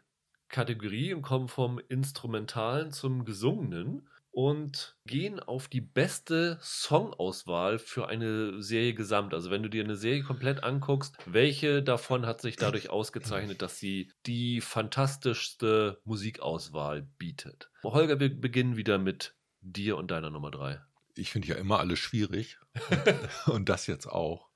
[0.52, 8.62] Kategorie und kommen vom Instrumentalen zum Gesungenen und gehen auf die beste Songauswahl für eine
[8.62, 9.34] Serie gesamt.
[9.34, 13.78] Also wenn du dir eine Serie komplett anguckst, welche davon hat sich dadurch ausgezeichnet, dass
[13.78, 17.70] sie die fantastischste Musikauswahl bietet?
[17.84, 20.82] Holger, wir beginnen wieder mit dir und deiner Nummer drei.
[21.16, 22.58] Ich finde ja immer alles schwierig
[23.48, 24.48] und das jetzt auch.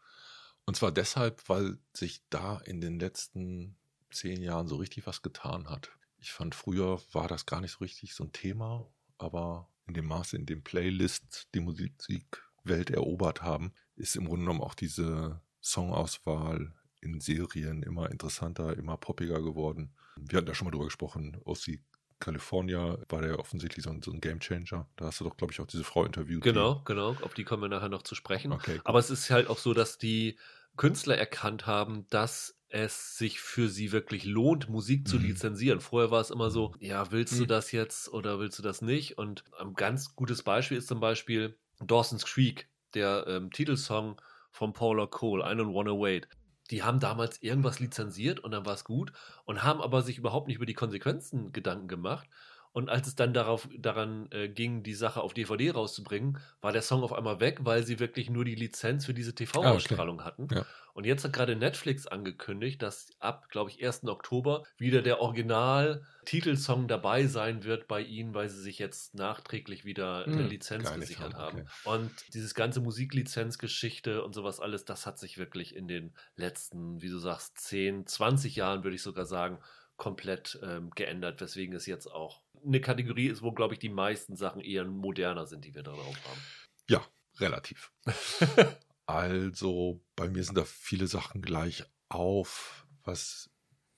[0.65, 3.75] Und zwar deshalb, weil sich da in den letzten
[4.11, 5.91] zehn Jahren so richtig was getan hat.
[6.17, 8.87] Ich fand, früher war das gar nicht so richtig so ein Thema,
[9.17, 14.61] aber in dem Maße, in dem Playlists die Musikwelt erobert haben, ist im Grunde genommen
[14.61, 19.93] auch diese Songauswahl in Serien immer interessanter, immer poppiger geworden.
[20.17, 21.79] Wir hatten da schon mal drüber gesprochen, OC
[22.19, 24.87] California war der offensichtlich so ein, so ein Gamechanger.
[24.95, 26.43] Da hast du doch, glaube ich, auch diese Frau interviewt.
[26.43, 27.15] Genau, genau.
[27.21, 28.51] Auf die kommen wir nachher noch zu sprechen.
[28.51, 30.37] Okay, Aber es ist halt auch so, dass die
[30.77, 35.27] Künstler erkannt haben, dass es sich für sie wirklich lohnt, Musik zu mhm.
[35.27, 35.79] lizenzieren.
[35.79, 37.39] Vorher war es immer so, ja, willst mhm.
[37.39, 39.17] du das jetzt oder willst du das nicht?
[39.17, 45.07] Und ein ganz gutes Beispiel ist zum Beispiel Dawson's Creek, der ähm, Titelsong von Paula
[45.07, 46.27] Cole, I Don't Wanna Wait.
[46.69, 49.13] Die haben damals irgendwas lizenziert und dann war es gut
[49.45, 52.27] und haben aber sich überhaupt nicht über die Konsequenzen Gedanken gemacht
[52.75, 56.81] und als es dann darauf, daran äh, ging, die Sache auf DVD rauszubringen, war der
[56.81, 60.43] Song auf einmal weg, weil sie wirklich nur die Lizenz für diese TV-Ausstrahlung ah, okay.
[60.43, 60.47] hatten.
[60.53, 60.65] Ja.
[60.93, 64.03] Und jetzt hat gerade Netflix angekündigt, dass ab, glaube ich, 1.
[64.09, 70.25] Oktober wieder der Original-Titelsong dabei sein wird bei ihnen, weil sie sich jetzt nachträglich wieder
[70.25, 71.61] eine hm, Lizenz gesichert haben.
[71.61, 71.69] Okay.
[71.85, 77.09] Und dieses ganze Musiklizenzgeschichte und sowas alles, das hat sich wirklich in den letzten, wie
[77.09, 79.59] du sagst, 10, 20 Jahren, würde ich sogar sagen,
[79.95, 84.35] komplett ähm, geändert, weswegen es jetzt auch eine Kategorie ist, wo, glaube ich, die meisten
[84.35, 86.41] Sachen eher moderner sind, die wir darauf haben.
[86.89, 87.05] Ja,
[87.39, 87.91] relativ.
[89.05, 93.49] also, bei mir sind da viele Sachen gleich auf, was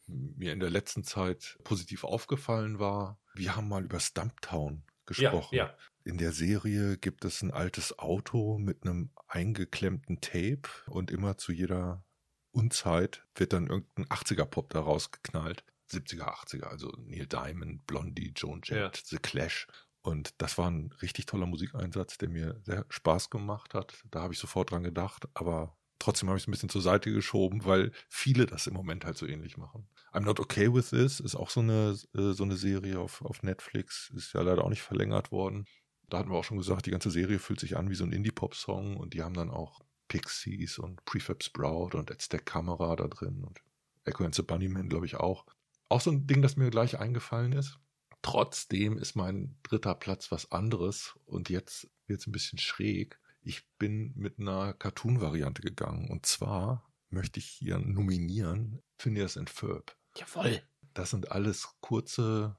[0.08, 3.20] mir in der letzten Zeit positiv aufgefallen war.
[3.34, 5.56] Wir haben mal über Stumptown gesprochen.
[5.56, 5.78] Ja, ja.
[6.04, 11.52] in der Serie gibt es ein altes Auto mit einem eingeklemmten Tape und immer zu
[11.52, 12.04] jeder
[12.52, 15.64] Unzeit wird dann irgendein 80er-Pop da rausgeknallt.
[15.92, 19.04] 70er, 80er, also Neil Diamond, Blondie, Joan Jett, Ja.
[19.06, 19.68] The Clash.
[20.02, 24.02] Und das war ein richtig toller Musikeinsatz, der mir sehr Spaß gemacht hat.
[24.10, 27.12] Da habe ich sofort dran gedacht, aber trotzdem habe ich es ein bisschen zur Seite
[27.12, 29.90] geschoben, weil viele das im Moment halt so ähnlich machen.
[30.14, 33.44] I'm Not Okay With This ist auch so eine, äh, so eine Serie auf, auf
[33.44, 35.66] Netflix, ist ja leider auch nicht verlängert worden.
[36.10, 38.14] Da hatten wir auch schon gesagt, die ganze Serie fühlt sich an wie so ein
[38.14, 43.44] Indie-Pop-Song und die haben dann auch Pixies und Prefab Sprout und Stack Camera da drin
[43.44, 43.60] und
[44.06, 45.46] Echo and the Bunnyman, glaube ich, auch.
[45.90, 47.80] Auch so ein Ding, das mir gleich eingefallen ist.
[48.22, 53.20] Trotzdem ist mein dritter Platz was anderes und jetzt wird es ein bisschen schräg.
[53.42, 59.96] Ich bin mit einer Cartoon-Variante gegangen und zwar möchte ich hier nominieren Phineas and Ferb.
[60.18, 60.62] Jawoll.
[60.94, 62.58] Das sind alles kurze,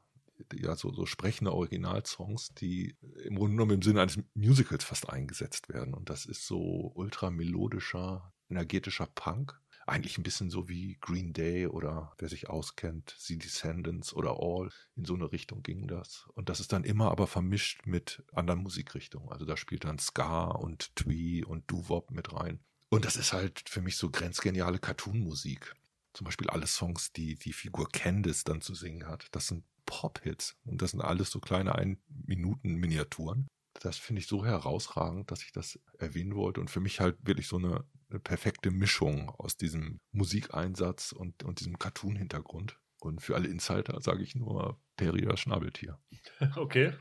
[0.55, 5.69] ja, so, so sprechende Originalsongs, die im Grunde genommen im Sinne eines Musicals fast eingesetzt
[5.69, 5.93] werden.
[5.93, 9.61] Und das ist so ultra melodischer, energetischer Punk.
[9.89, 14.71] Eigentlich ein bisschen so wie Green Day oder wer sich auskennt, The Descendants oder All.
[14.97, 16.29] In so eine Richtung ging das.
[16.35, 19.31] Und das ist dann immer aber vermischt mit anderen Musikrichtungen.
[19.31, 22.61] Also da spielt dann Ska und Twee und Doo-Wop mit rein.
[22.91, 25.75] Und das ist halt für mich so grenzgeniale Cartoon-Musik.
[26.15, 29.29] Zum Beispiel alle Songs, die die Figur Candice dann zu singen hat.
[29.33, 30.57] Das sind Pop-Hits.
[30.65, 33.49] Und das sind alles so kleine Ein-Minuten-Miniaturen.
[33.81, 36.61] Das finde ich so herausragend, dass ich das erwähnen wollte.
[36.61, 41.61] Und für mich halt wirklich so eine, eine perfekte Mischung aus diesem Musikeinsatz und, und
[41.61, 42.79] diesem Cartoon-Hintergrund.
[43.01, 45.99] Und für alle Insider sage ich nur Terrier Schnabeltier.
[46.57, 46.93] Okay.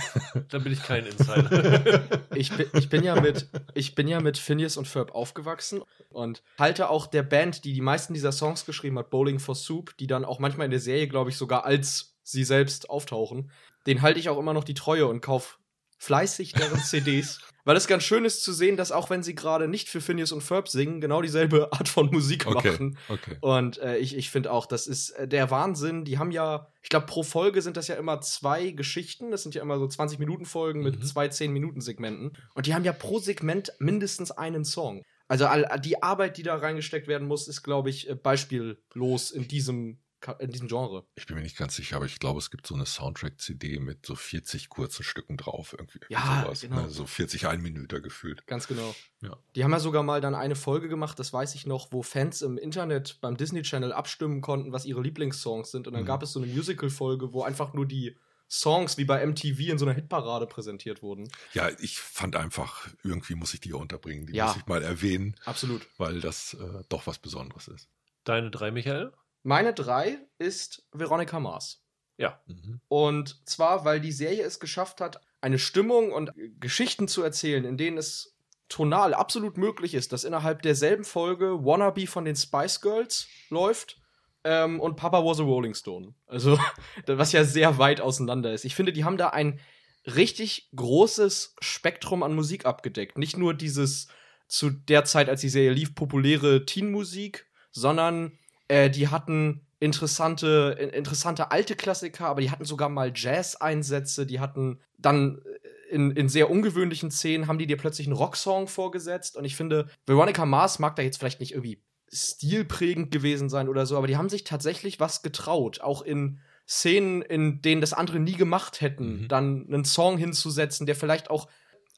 [0.48, 2.20] Dann bin ich kein Insider.
[2.34, 6.42] Ich bin, ich bin ja mit ich bin ja mit Phineas und Ferb aufgewachsen und
[6.58, 10.06] halte auch der Band, die die meisten dieser Songs geschrieben hat, Bowling for Soup, die
[10.06, 13.50] dann auch manchmal in der Serie, glaube ich, sogar als sie selbst auftauchen,
[13.86, 15.58] den halte ich auch immer noch die Treue und kauf
[15.98, 19.68] fleißig deren CDs, weil es ganz schön ist zu sehen, dass auch wenn sie gerade
[19.68, 22.96] nicht für Phineas und Ferb singen, genau dieselbe Art von Musik machen.
[23.10, 23.36] okay.
[23.42, 26.04] Und äh, ich, ich finde auch, das ist äh, der Wahnsinn.
[26.06, 29.30] Die haben ja, ich glaube, pro Folge sind das ja immer zwei Geschichten.
[29.30, 31.02] Das sind ja immer so 20-Minuten-Folgen mit Mhm.
[31.04, 32.32] zwei 10-Minuten-Segmenten.
[32.54, 35.02] Und die haben ja pro Segment mindestens einen Song.
[35.28, 35.48] Also
[35.84, 39.98] die Arbeit, die da reingesteckt werden muss, ist, glaube ich, äh, beispiellos in diesem,
[40.38, 41.06] in diesem Genre.
[41.14, 44.04] Ich bin mir nicht ganz sicher, aber ich glaube, es gibt so eine Soundtrack-CD mit
[44.06, 45.72] so 40 kurzen Stücken drauf.
[45.78, 46.82] Irgendwie Ja, sowas, genau.
[46.82, 46.90] ne?
[46.90, 48.46] So 40 Einminüter gefühlt.
[48.46, 48.94] Ganz genau.
[49.20, 49.36] Ja.
[49.54, 52.42] Die haben ja sogar mal dann eine Folge gemacht, das weiß ich noch, wo Fans
[52.42, 55.86] im Internet beim Disney Channel abstimmen konnten, was ihre Lieblingssongs sind.
[55.86, 56.06] Und dann Mhm.
[56.06, 58.16] gab es so eine Musical-Folge, wo einfach nur die
[58.48, 61.28] Songs wie bei MTV in so einer Hitparade präsentiert wurden.
[61.52, 64.26] Ja, ich fand einfach, irgendwie muss ich die hier unterbringen.
[64.26, 64.46] Die Ja.
[64.46, 65.86] muss ich mal erwähnen, Absolut.
[65.98, 67.88] weil das äh, doch was Besonderes ist.
[68.24, 69.12] Deine drei, Michael?
[69.46, 71.80] Meine drei ist Veronica Mars.
[72.16, 72.40] Ja.
[72.46, 72.80] Mhm.
[72.88, 77.76] Und zwar, weil die Serie es geschafft hat, eine Stimmung und Geschichten zu erzählen, in
[77.76, 78.36] denen es
[78.68, 84.00] tonal absolut möglich ist, dass innerhalb derselben Folge Wannabe von den Spice Girls läuft
[84.42, 86.14] ähm, und Papa was a Rolling Stone.
[86.26, 86.58] Also,
[87.06, 88.64] was ja sehr weit auseinander ist.
[88.64, 89.60] Ich finde, die haben da ein
[90.06, 93.16] richtig großes Spektrum an Musik abgedeckt.
[93.16, 94.08] Nicht nur dieses
[94.48, 98.36] zu der Zeit, als die Serie lief, populäre Teen-Musik, sondern
[98.68, 104.40] äh, die hatten interessante, in- interessante alte Klassiker, aber die hatten sogar mal Jazz-Einsätze, die
[104.40, 109.36] hatten dann äh, in, in sehr ungewöhnlichen Szenen haben die dir plötzlich einen Rocksong vorgesetzt.
[109.36, 111.80] Und ich finde, Veronica Mars mag da jetzt vielleicht nicht irgendwie
[112.12, 117.22] stilprägend gewesen sein oder so, aber die haben sich tatsächlich was getraut, auch in Szenen,
[117.22, 119.28] in denen das andere nie gemacht hätten, Mhm.
[119.28, 121.48] dann einen Song hinzusetzen, der vielleicht auch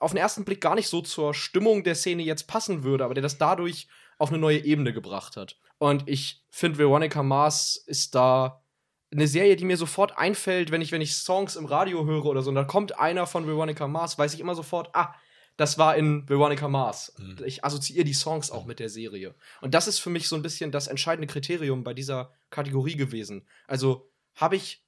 [0.00, 3.14] auf den ersten Blick gar nicht so zur Stimmung der Szene jetzt passen würde, aber
[3.14, 5.56] der das dadurch auf eine neue Ebene gebracht hat.
[5.78, 8.62] Und ich finde, Veronica Mars ist da
[9.10, 12.42] eine Serie, die mir sofort einfällt, wenn ich, wenn ich Songs im Radio höre oder
[12.42, 15.14] so, und da kommt einer von Veronica Mars, weiß ich immer sofort, ah,
[15.56, 17.14] das war in Veronica Mars.
[17.18, 17.38] Mhm.
[17.44, 19.34] Ich assoziiere die Songs auch mit der Serie.
[19.60, 23.46] Und das ist für mich so ein bisschen das entscheidende Kriterium bei dieser Kategorie gewesen.
[23.66, 24.84] Also habe ich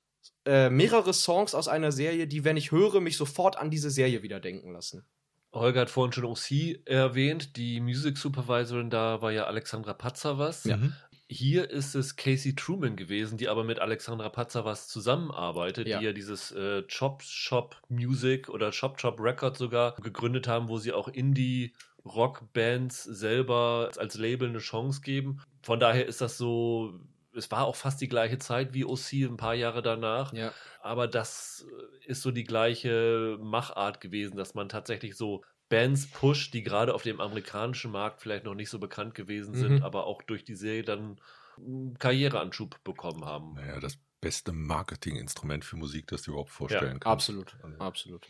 [0.46, 4.22] äh, mehrere Songs aus einer Serie, die, wenn ich höre, mich sofort an diese Serie
[4.22, 5.04] wieder denken lassen.
[5.52, 7.56] Holger hat vorhin schon OC erwähnt.
[7.56, 10.64] Die Music Supervisorin da war ja Alexandra Patzavas.
[10.64, 10.76] Ja.
[10.76, 10.92] Mhm.
[11.32, 15.98] Hier ist es Casey Truman gewesen, die aber mit Alexandra Patzavas zusammenarbeitet, Ja.
[16.00, 20.78] die ja dieses äh, Chop Shop Music oder Chop Chop Records sogar gegründet haben, wo
[20.78, 21.72] sie auch Indie
[22.04, 25.40] Rock-Bands selber als Label eine Chance geben.
[25.62, 26.94] Von daher ist das so,
[27.34, 30.32] es war auch fast die gleiche Zeit wie OC, ein paar Jahre danach.
[30.32, 30.52] Ja.
[30.80, 31.66] Aber das
[32.04, 36.94] äh, ist so die gleiche Machart gewesen, dass man tatsächlich so Bands pusht, die gerade
[36.94, 39.82] auf dem amerikanischen Markt vielleicht noch nicht so bekannt gewesen sind, Mhm.
[39.84, 41.20] aber auch durch die Serie dann
[41.56, 43.54] einen Karriereanschub bekommen haben.
[43.54, 47.06] Naja, das beste Marketinginstrument für Musik, das du überhaupt vorstellen kannst.
[47.06, 47.56] Absolut.
[47.62, 48.26] Also, Absolut.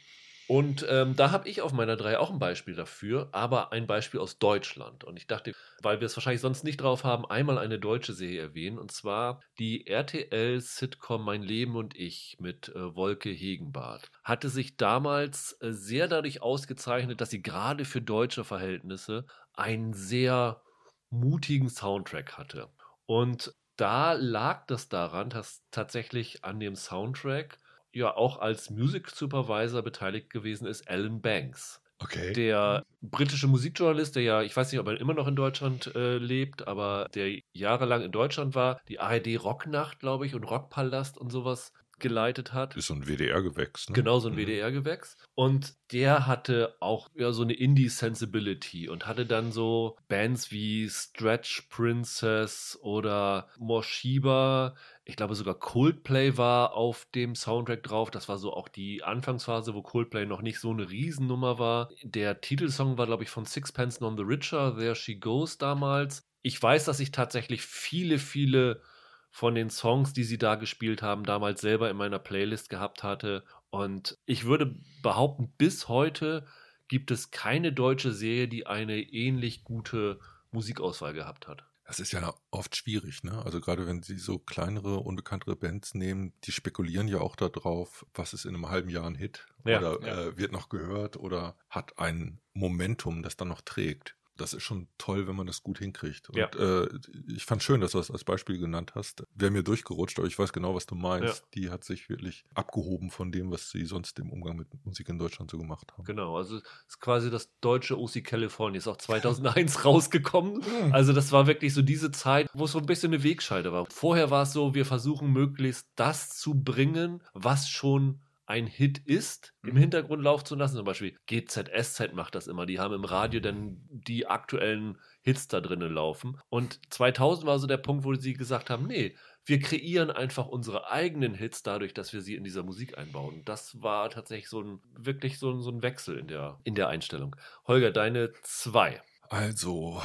[0.51, 4.19] Und ähm, da habe ich auf meiner 3 auch ein Beispiel dafür, aber ein Beispiel
[4.19, 5.05] aus Deutschland.
[5.05, 8.43] Und ich dachte, weil wir es wahrscheinlich sonst nicht drauf haben, einmal eine deutsche Serie
[8.43, 8.77] erwähnen.
[8.77, 14.11] Und zwar die RTL-Sitcom Mein Leben und ich mit äh, Wolke Hegenbart.
[14.25, 20.63] Hatte sich damals äh, sehr dadurch ausgezeichnet, dass sie gerade für deutsche Verhältnisse einen sehr
[21.11, 22.73] mutigen Soundtrack hatte.
[23.07, 27.61] Und da lag das daran, dass tatsächlich an dem Soundtrack
[27.93, 31.83] ja auch als Music Supervisor beteiligt gewesen ist Alan Banks.
[32.03, 32.33] Okay.
[32.33, 36.17] Der britische Musikjournalist, der ja, ich weiß nicht, ob er immer noch in Deutschland äh,
[36.17, 41.31] lebt, aber der jahrelang in Deutschland war, die ARD Rocknacht, glaube ich, und Rockpalast und
[41.31, 42.75] sowas geleitet hat.
[42.77, 43.91] Ist so ein WDR-Gewächs.
[43.91, 43.95] Ne?
[43.95, 44.39] Genau, so ein Mhm.
[44.39, 45.19] WDR-Gewächs.
[45.35, 51.67] Und der hatte auch ja, so eine Indie-Sensibility und hatte dann so Bands wie Stretch
[51.69, 54.75] Princess oder Morshiba.
[55.11, 58.13] Ich glaube sogar Coldplay war auf dem Soundtrack drauf.
[58.13, 61.91] Das war so auch die Anfangsphase, wo Coldplay noch nicht so eine Riesennummer war.
[62.05, 66.31] Der Titelsong war, glaube ich, von Sixpence None the Richer, There She Goes damals.
[66.43, 68.83] Ich weiß, dass ich tatsächlich viele, viele
[69.31, 73.43] von den Songs, die sie da gespielt haben, damals selber in meiner Playlist gehabt hatte.
[73.71, 76.47] Und ich würde behaupten, bis heute
[76.87, 80.21] gibt es keine deutsche Serie, die eine ähnlich gute
[80.53, 81.65] Musikauswahl gehabt hat.
[81.91, 83.45] Das ist ja oft schwierig, ne?
[83.45, 88.33] Also gerade wenn sie so kleinere, unbekanntere Bands nehmen, die spekulieren ja auch darauf, was
[88.33, 90.23] ist in einem halben Jahr ein Hit Ja, oder ja.
[90.23, 94.15] Äh, wird noch gehört oder hat ein Momentum, das dann noch trägt.
[94.41, 96.31] Das ist schon toll, wenn man das gut hinkriegt.
[96.31, 96.47] Und Ja.
[96.57, 96.89] äh,
[97.29, 99.25] ich fand schön, dass du das als Beispiel genannt hast.
[99.35, 101.45] Wäre mir durchgerutscht, aber ich weiß genau, was du meinst.
[101.55, 105.19] Die hat sich wirklich abgehoben von dem, was sie sonst im Umgang mit Musik in
[105.19, 106.05] Deutschland so gemacht haben.
[106.05, 110.63] Genau, also es ist quasi das deutsche OC California, ist auch 2001 rausgekommen.
[110.93, 113.87] Also das war wirklich so diese Zeit, wo es so ein bisschen eine Wegscheide war.
[113.91, 118.21] Vorher war es so, wir versuchen möglichst das zu bringen, was schon
[118.51, 119.79] ein Hit ist, im Mhm.
[119.79, 120.77] Hintergrund laufen zu lassen.
[120.77, 122.67] Zum Beispiel GZSZ macht das immer.
[122.67, 126.39] Die haben im Radio dann die aktuellen Hits da drinnen laufen.
[126.51, 130.91] Und 2000 war so der Punkt, wo sie gesagt haben, nee, wir kreieren einfach unsere
[130.91, 133.43] eigenen Hits dadurch, dass wir sie in dieser Musik einbauen.
[133.45, 136.89] Das war tatsächlich so ein, wirklich so ein, so ein Wechsel in der, in der
[136.89, 137.37] Einstellung.
[137.67, 139.01] Holger, deine zwei.
[139.29, 140.03] Also,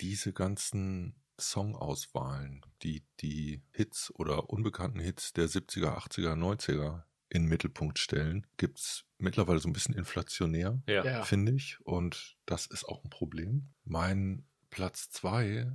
[0.00, 7.48] diese ganzen Songauswahlen, die die Hits oder unbekannten Hits der 70er, 80er, 90er in den
[7.48, 11.04] Mittelpunkt stellen, gibt's mittlerweile so ein bisschen inflationär, Ja.
[11.04, 11.22] Ja.
[11.24, 11.78] finde ich.
[11.84, 13.70] Und das ist auch ein Problem.
[13.84, 15.70] Mein Platz zwei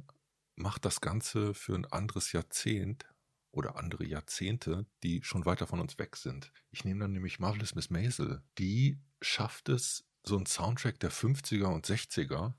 [0.56, 3.06] macht das Ganze für ein anderes Jahrzehnt
[3.52, 6.52] oder andere Jahrzehnte, die schon weiter von uns weg sind.
[6.72, 8.42] Ich nehme dann nämlich Marvelous Miss Maisel.
[8.58, 12.54] Die schafft es, so einen Soundtrack der 50er und 60er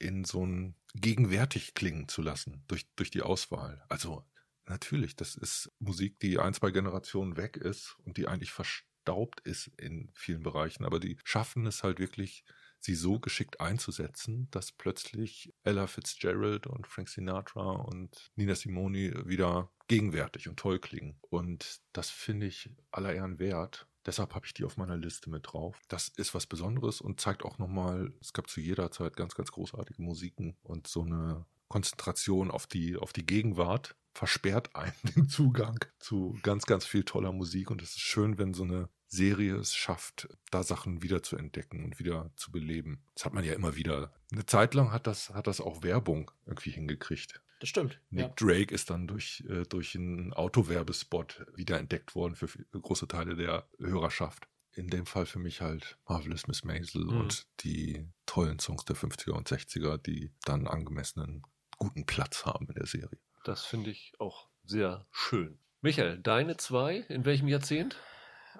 [0.00, 3.84] in so ein gegenwärtig klingen zu lassen durch, durch die Auswahl.
[3.88, 4.24] Also
[4.68, 9.68] natürlich, das ist Musik, die ein, zwei Generationen weg ist und die eigentlich verstaubt ist
[9.78, 12.44] in vielen Bereichen, aber die schaffen es halt wirklich,
[12.80, 19.70] sie so geschickt einzusetzen, dass plötzlich Ella Fitzgerald und Frank Sinatra und Nina Simone wieder
[19.88, 21.18] gegenwärtig und toll klingen.
[21.30, 23.88] Und das finde ich aller Ehren wert.
[24.06, 25.80] Deshalb habe ich die auf meiner Liste mit drauf.
[25.88, 29.50] Das ist was Besonderes und zeigt auch nochmal, es gab zu jeder Zeit ganz, ganz
[29.50, 35.78] großartige Musiken und so eine Konzentration auf die, auf die Gegenwart versperrt einen den Zugang
[36.00, 37.70] zu ganz, ganz viel toller Musik.
[37.70, 41.84] Und es ist schön, wenn so eine Serie es schafft, da Sachen wieder zu entdecken
[41.84, 43.02] und wieder zu beleben.
[43.14, 44.12] Das hat man ja immer wieder.
[44.32, 47.40] Eine Zeit lang hat das, hat das auch Werbung irgendwie hingekriegt.
[47.60, 48.00] Das stimmt.
[48.10, 48.32] Nick Ja.
[48.36, 54.46] Drake ist dann durch, äh, durch einen Autowerbespot wiederentdeckt worden für große Teile der Hörerschaft.
[54.74, 57.20] In dem Fall für mich halt Marvelous Miss Maisel Mhm.
[57.20, 61.42] und die tollen Songs der 50er und 60er, die dann angemessenen
[61.78, 63.18] guten Platz haben in der Serie.
[63.44, 65.58] Das finde ich auch sehr schön.
[65.80, 67.96] Michael, deine zwei, in welchem Jahrzehnt?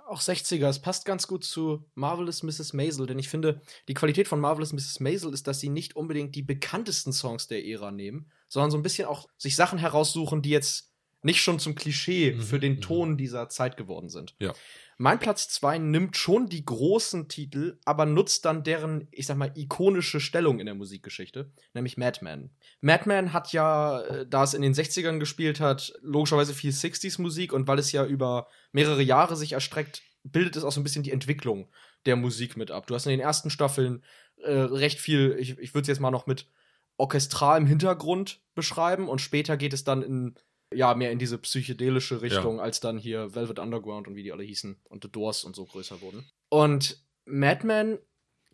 [0.06, 2.72] Auch 60er, es passt ganz gut zu Marvelous Mrs.
[2.72, 5.00] Maisel, denn ich finde, die Qualität von Marvelous Mrs.
[5.00, 8.82] Maisel ist, dass sie nicht unbedingt die bekanntesten Songs der Ära nehmen, sondern so ein
[8.82, 12.80] bisschen auch sich Sachen heraussuchen, die jetzt nicht schon zum Klischee Mhm, für den mhm.
[12.80, 14.34] Ton dieser Zeit geworden sind.
[14.38, 14.54] Ja.
[15.00, 19.52] Mein Platz 2 nimmt schon die großen Titel, aber nutzt dann deren, ich sag mal,
[19.54, 22.50] ikonische Stellung in der Musikgeschichte, nämlich Madman.
[22.80, 27.52] Madman hat ja, äh, da es in den 60ern gespielt hat, logischerweise viel 60s Musik
[27.52, 31.04] und weil es ja über mehrere Jahre sich erstreckt, bildet es auch so ein bisschen
[31.04, 31.70] die Entwicklung
[32.04, 32.88] der Musik mit ab.
[32.88, 34.02] Du hast in den ersten Staffeln
[34.42, 36.48] äh, recht viel, ich, ich würde es jetzt mal noch mit
[36.96, 40.34] orchestralem Hintergrund beschreiben und später geht es dann in
[40.74, 44.44] ja, mehr in diese psychedelische Richtung, als dann hier Velvet Underground und wie die alle
[44.44, 46.26] hießen und The Doors und so größer wurden.
[46.50, 47.98] Und Madman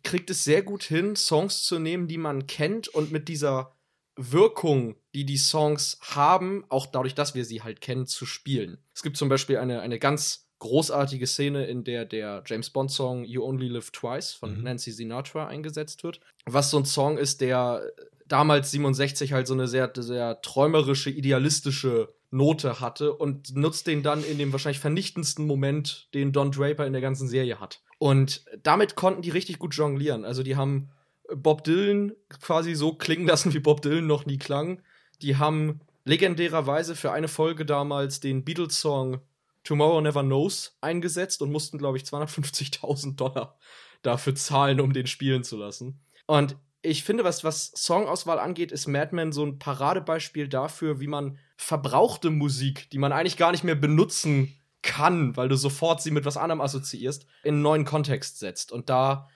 [0.03, 3.75] kriegt es sehr gut hin, Songs zu nehmen, die man kennt und mit dieser
[4.17, 8.77] Wirkung, die die Songs haben, auch dadurch, dass wir sie halt kennen, zu spielen.
[8.93, 13.25] Es gibt zum Beispiel eine, eine ganz großartige Szene, in der der James Bond Song
[13.25, 14.63] You Only Live Twice von Mhm.
[14.63, 16.21] Nancy Sinatra eingesetzt wird.
[16.45, 17.91] Was so ein Song ist, der
[18.27, 24.23] damals 67 halt so eine sehr, sehr träumerische, idealistische Note hatte und nutzt den dann
[24.23, 27.81] in dem wahrscheinlich vernichtendsten Moment, den Don Draper in der ganzen Serie hat.
[27.97, 30.25] Und damit konnten die richtig gut jonglieren.
[30.25, 30.89] Also die haben
[31.33, 34.81] Bob Dylan quasi so klingen lassen, wie Bob Dylan noch nie klang.
[35.21, 39.21] Die haben legendärerweise für eine Folge damals den Beatles-Song
[39.63, 43.57] Tomorrow Never Knows eingesetzt und mussten, glaube ich, 250.000 Dollar
[44.03, 45.99] dafür zahlen, um den spielen zu lassen.
[46.27, 51.07] Und ich finde, was, was Songauswahl angeht, ist Mad Men so ein Paradebeispiel dafür, wie
[51.07, 56.11] man verbrauchte Musik, die man eigentlich gar nicht mehr benutzen kann, weil du sofort sie
[56.11, 58.71] mit was anderem assoziierst, in einen neuen Kontext setzt.
[58.71, 59.27] Und da,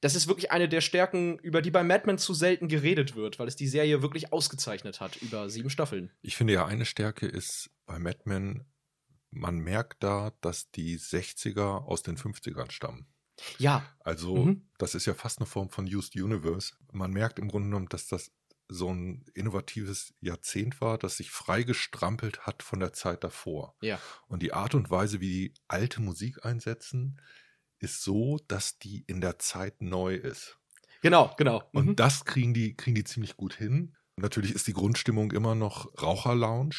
[0.00, 3.38] das ist wirklich eine der Stärken, über die bei Mad Men zu selten geredet wird,
[3.38, 6.10] weil es die Serie wirklich ausgezeichnet hat über sieben Staffeln.
[6.22, 8.64] Ich finde ja, eine Stärke ist bei Mad Men,
[9.30, 13.06] man merkt da, dass die 60er aus den 50ern stammen.
[13.58, 14.68] Ja, Also, Mhm.
[14.78, 16.74] das ist ja fast eine Form von Used Universe.
[16.92, 18.32] Man merkt im Grunde genommen, dass das
[18.68, 23.76] so ein innovatives Jahrzehnt war, das sich freigestrampelt hat von der Zeit davor.
[23.82, 24.04] ja.
[24.28, 27.20] Und die Art und Weise, wie die alte Musik einsetzen,
[27.78, 30.58] ist so, dass die in der Zeit neu ist.
[31.02, 31.70] Genau, genau.
[31.72, 31.96] Und Mhm.
[32.00, 33.96] das kriegen die, kriegen die ziemlich gut hin.
[34.16, 36.74] Natürlich ist die Grundstimmung immer noch Raucherlounge.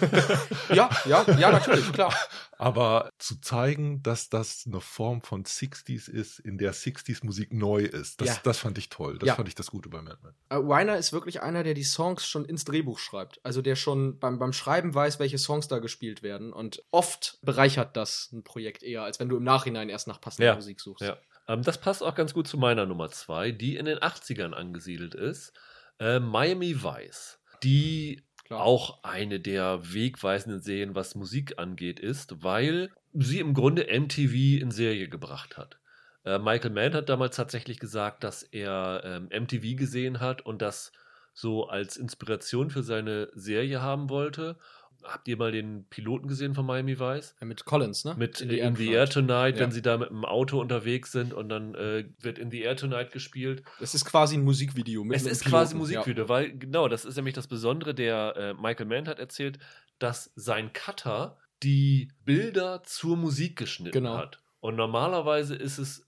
[0.72, 2.14] ja, ja, ja, natürlich, klar.
[2.58, 7.80] Aber zu zeigen, dass das eine Form von 60s ist, in der 60s Musik neu
[7.82, 8.36] ist, das, Ja.
[8.44, 9.18] das fand ich toll.
[9.18, 9.34] Das Ja.
[9.34, 10.34] fand ich das Gute bei Mad Men.
[10.48, 13.40] Äh, Weiner ist wirklich einer, der die Songs schon ins Drehbuch schreibt.
[13.44, 16.52] Also der schon beim, beim Schreiben weiß, welche Songs da gespielt werden.
[16.52, 20.50] Und oft bereichert das ein Projekt eher, als wenn du im Nachhinein erst nach passender
[20.50, 21.02] Ja, Musik suchst.
[21.02, 21.16] Ja.
[21.48, 25.14] Ähm, das passt auch ganz gut zu meiner Nummer zwei, die in den 80ern angesiedelt
[25.16, 25.52] ist.
[25.98, 27.38] Äh, Miami Vice.
[27.62, 28.62] Die Klar.
[28.62, 34.70] auch eine der wegweisenden Serien, was Musik angeht, ist, weil sie im Grunde MTV in
[34.70, 35.78] Serie gebracht hat.
[36.24, 40.92] Äh, Michael Mann hat damals tatsächlich gesagt, dass er ähm, MTV gesehen hat und das
[41.32, 44.58] so als Inspiration für seine Serie haben wollte.
[45.04, 47.34] Habt ihr mal den Piloten gesehen von Miami Vice?
[47.40, 48.14] Ja, mit Collins, ne?
[48.18, 49.62] Mit In the, Air Air Tonight, Ja.
[49.62, 52.76] wenn sie da mit dem Auto unterwegs sind und dann äh, wird In the Air
[52.76, 53.62] Tonight gespielt.
[53.80, 55.04] Es ist quasi ein Musikvideo.
[55.04, 58.54] Mit Es ist Piloten, quasi Musikvideo, weil genau, das ist nämlich das Besondere, der äh,
[58.54, 59.58] Michael Mann hat erzählt,
[59.98, 64.16] dass sein Cutter die Bilder zur Musik geschnitten Genau.
[64.18, 64.42] hat.
[64.60, 66.04] Und normalerweise ist es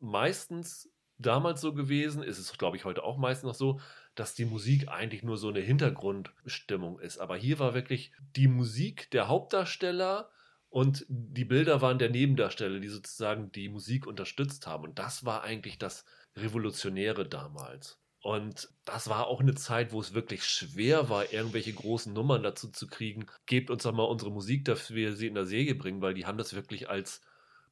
[0.00, 3.80] meistens damals so gewesen, ist es glaube ich heute auch meistens noch so,
[4.18, 7.18] dass die Musik eigentlich nur so eine Hintergrundstimmung ist.
[7.18, 10.30] Aber hier war wirklich die Musik der Hauptdarsteller
[10.70, 14.84] und die Bilder waren der Nebendarsteller, die sozusagen die Musik unterstützt haben.
[14.84, 16.04] Und das war eigentlich das
[16.36, 17.98] Revolutionäre damals.
[18.20, 22.68] Und das war auch eine Zeit, wo es wirklich schwer war, irgendwelche großen Nummern dazu
[22.70, 23.26] zu kriegen.
[23.46, 26.26] Gebt uns doch mal unsere Musik, dass wir sie in der Serie bringen, weil die
[26.26, 27.20] haben das wirklich als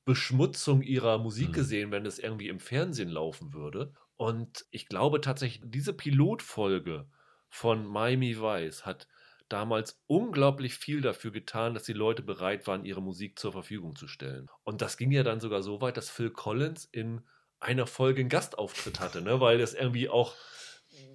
[0.04, 1.52] Beschmutzung ihrer Musik Mhm.
[1.52, 3.92] gesehen, wenn es irgendwie im Fernsehen laufen würde.
[4.16, 7.06] Und ich glaube tatsächlich, diese Pilotfolge
[7.48, 9.08] von Miami Vice hat
[9.48, 14.08] damals unglaublich viel dafür getan, dass die Leute bereit waren, ihre Musik zur Verfügung zu
[14.08, 14.48] stellen.
[14.64, 17.22] Und das ging ja dann sogar so weit, dass Phil Collins in
[17.60, 19.40] einer Folge einen Gastauftritt hatte, ne?
[19.40, 20.34] weil das irgendwie auch,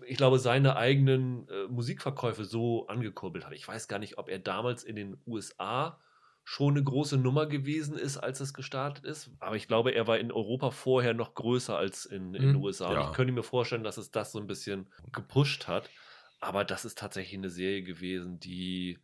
[0.08, 3.54] ich glaube, seine eigenen äh, Musikverkäufe so angekurbelt hat.
[3.54, 6.00] Ich weiß gar nicht, ob er damals in den USA
[6.44, 9.30] schon eine große Nummer gewesen ist, als es gestartet ist.
[9.40, 12.64] Aber ich glaube, er war in Europa vorher noch größer als in, in den Mhm.
[12.64, 12.92] USA.
[12.92, 13.00] Ja.
[13.02, 15.90] Und ich könnte mir vorstellen, dass es das so ein bisschen gepusht hat.
[16.40, 18.98] Aber das ist tatsächlich eine Serie gewesen, die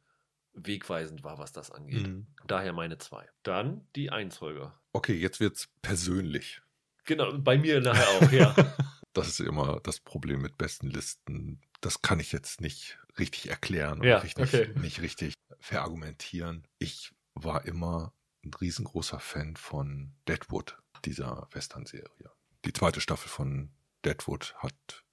[0.54, 2.08] wegweisend war, was das angeht.
[2.08, 2.28] Mhm.
[2.48, 3.28] Daher meine zwei.
[3.44, 4.80] Dann die Einsfolger.
[4.92, 6.62] Okay, jetzt wird's persönlich.
[7.06, 8.56] Genau, bei mir nachher auch, ja.
[9.14, 11.60] Das ist immer das Problem mit besten Listen.
[11.82, 14.70] Das kann ich jetzt nicht richtig erklären und Ja, nicht, okay.
[14.80, 16.68] nicht richtig verargumentieren.
[16.78, 17.12] Ich
[17.44, 18.14] war immer
[18.44, 22.32] ein riesengroßer Fan von Deadwood, dieser Western-Serie.
[22.66, 23.72] Die zweite Staffel von
[24.06, 25.04] Deadwood hat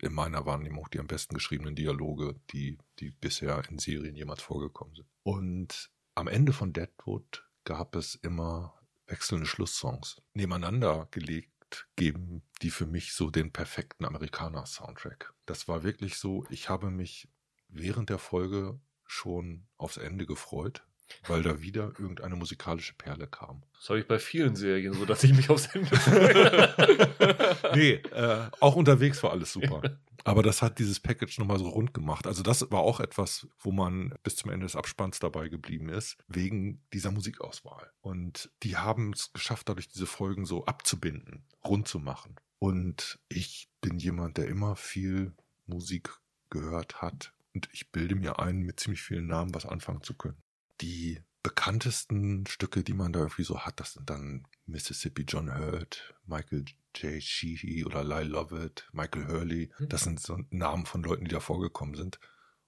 [0.00, 4.94] in meiner Wahrnehmung die am besten geschriebenen Dialoge, die, die bisher in Serien jemals vorgekommen
[4.94, 5.08] sind.
[5.22, 8.74] Und am Ende von Deadwood gab es immer
[9.06, 15.34] wechselnde Schlusssongs nebeneinander gelegt geben, die für mich so den perfekten Amerikaner-Soundtrack.
[15.46, 17.28] Das war wirklich so, ich habe mich
[17.68, 20.86] während der Folge schon aufs Ende gefreut,
[21.26, 23.62] weil da wieder irgendeine musikalische Perle kam.
[23.74, 27.74] Das habe ich bei vielen Serien so, dass ich mich aufs Ende freue.
[27.74, 29.82] Nee, äh, auch unterwegs war alles super.
[30.24, 32.26] Aber das hat dieses Package nochmal so rund gemacht.
[32.26, 36.16] Also das war auch etwas, wo man bis zum Ende des Abspanns dabei geblieben ist,
[36.26, 37.90] wegen dieser Musikauswahl.
[38.00, 42.36] Und die haben es geschafft, dadurch diese Folgen so abzubinden, rund zu machen.
[42.58, 45.32] Und ich bin jemand, der immer viel
[45.66, 46.10] Musik
[46.50, 47.32] gehört hat.
[47.54, 50.42] Und ich bilde mir ein, mit ziemlich vielen Namen was anfangen zu können.
[50.80, 56.14] Die bekanntesten Stücke, die man da irgendwie so hat, das sind dann Mississippi John Hurt,
[56.26, 56.64] Michael
[56.94, 57.22] J.
[57.22, 59.70] Sheehy oder Lyle Lovett, Michael Hurley.
[59.78, 59.88] Mhm.
[59.88, 62.18] Das sind so Namen von Leuten, die da vorgekommen sind.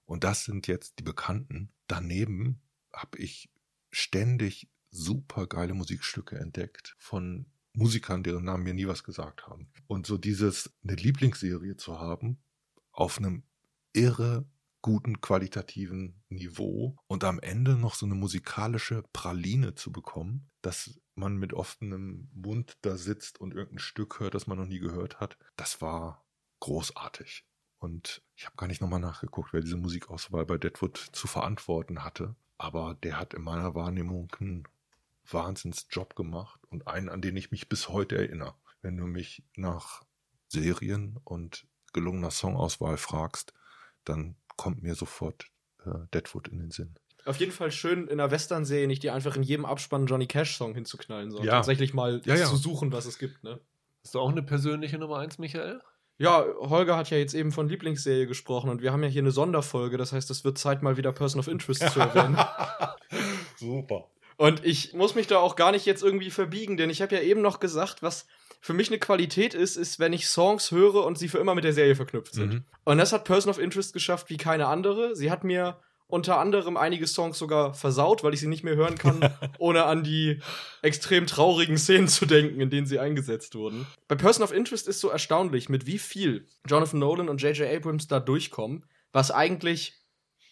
[0.05, 1.71] Und das sind jetzt die Bekannten.
[1.87, 2.61] Daneben
[2.93, 3.49] habe ich
[3.91, 9.69] ständig super geile Musikstücke entdeckt von Musikern, deren Namen mir nie was gesagt haben.
[9.87, 12.41] Und so dieses, eine Lieblingsserie zu haben,
[12.91, 13.43] auf einem
[13.93, 14.45] irre
[14.81, 21.37] guten qualitativen Niveau und am Ende noch so eine musikalische Praline zu bekommen, dass man
[21.37, 25.37] mit offenem Mund da sitzt und irgendein Stück hört, das man noch nie gehört hat,
[25.55, 26.25] das war
[26.59, 27.45] großartig.
[27.79, 32.35] Und ich habe gar nicht nochmal nachgeguckt, wer diese Musikauswahl bei Deadwood zu verantworten hatte.
[32.57, 34.67] Aber der hat in meiner Wahrnehmung einen
[35.29, 38.55] Wahnsinnsjob gemacht und einen, an den ich mich bis heute erinnere.
[38.81, 40.03] Wenn du mich nach
[40.47, 43.53] Serien und gelungener Songauswahl fragst,
[44.05, 45.45] dann kommt mir sofort
[45.85, 46.93] äh, Deadwood in den Sinn.
[47.25, 50.75] Auf jeden Fall schön in einer Western-Serie nicht die einfach in jedem Abspann Johnny Cash-Song
[50.75, 51.53] hinzuknallen, sondern Ja.
[51.53, 52.45] tatsächlich mal Ja, ja.
[52.45, 53.59] zu suchen, was es gibt, ne?
[54.03, 55.81] Hast du auch eine persönliche Nummer 1, Michael?
[56.19, 59.31] Ja, Holger hat ja jetzt eben von Lieblingsserie gesprochen und wir haben ja hier eine
[59.31, 62.37] Sonderfolge, das heißt, es wird Zeit, mal wieder Person of Interest zu erwähnen.
[63.57, 64.07] Super.
[64.37, 67.21] Und ich muss mich da auch gar nicht jetzt irgendwie verbiegen, denn ich habe ja
[67.21, 68.25] eben noch gesagt, was
[68.61, 71.63] für mich eine Qualität ist, ist, wenn ich Songs höre und sie für immer mit
[71.63, 72.53] der Serie verknüpft sind.
[72.53, 72.63] Mhm.
[72.83, 75.15] Und das hat Person of Interest geschafft wie keine andere.
[75.15, 78.97] Sie hat mir unter anderem einige Songs sogar versaut, weil ich sie nicht mehr hören
[78.97, 80.41] kann, ohne an die
[80.83, 83.87] extrem traurigen Szenen zu denken, in denen sie eingesetzt wurden.
[84.07, 87.67] Bei Person of Interest ist so erstaunlich, mit wie viel Jonathan Nolan und J.J.
[87.67, 89.95] Abrams da durchkommen, was eigentlich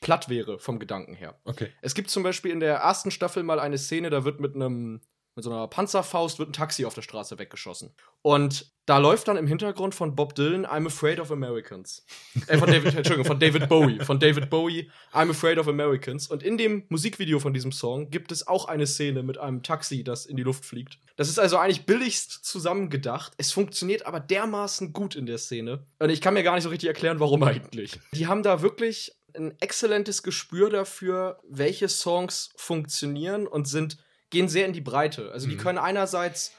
[0.02, 1.38] platt wäre vom Gedanken her.
[1.44, 1.68] Okay.
[1.82, 5.02] Es gibt zum Beispiel in der ersten Staffel mal eine Szene, da wird mit einem
[5.36, 7.94] mit so einer Panzerfaust wird ein Taxi auf der Straße weggeschossen.
[8.22, 12.06] Und da läuft dann im Hintergrund von Bob Dylan I'm Afraid of Americans.
[12.48, 14.00] Äh, von David, Entschuldigung, von David Bowie.
[14.00, 16.28] Von David Bowie I'm Afraid of Americans.
[16.28, 20.04] Und in dem Musikvideo von diesem Song gibt es auch eine Szene mit einem Taxi,
[20.04, 20.98] das in die Luft fliegt.
[21.16, 23.34] Das ist also eigentlich billigst zusammengedacht.
[23.38, 25.86] Es funktioniert aber dermaßen gut in der Szene.
[26.00, 28.00] Und ich kann mir gar nicht so richtig erklären, warum eigentlich.
[28.14, 33.98] Die haben da wirklich ein exzellentes Gespür dafür, welche Songs funktionieren und sind,
[34.30, 35.32] gehen sehr in die Breite.
[35.32, 35.60] Also die Mhm.
[35.60, 36.54] können einerseits,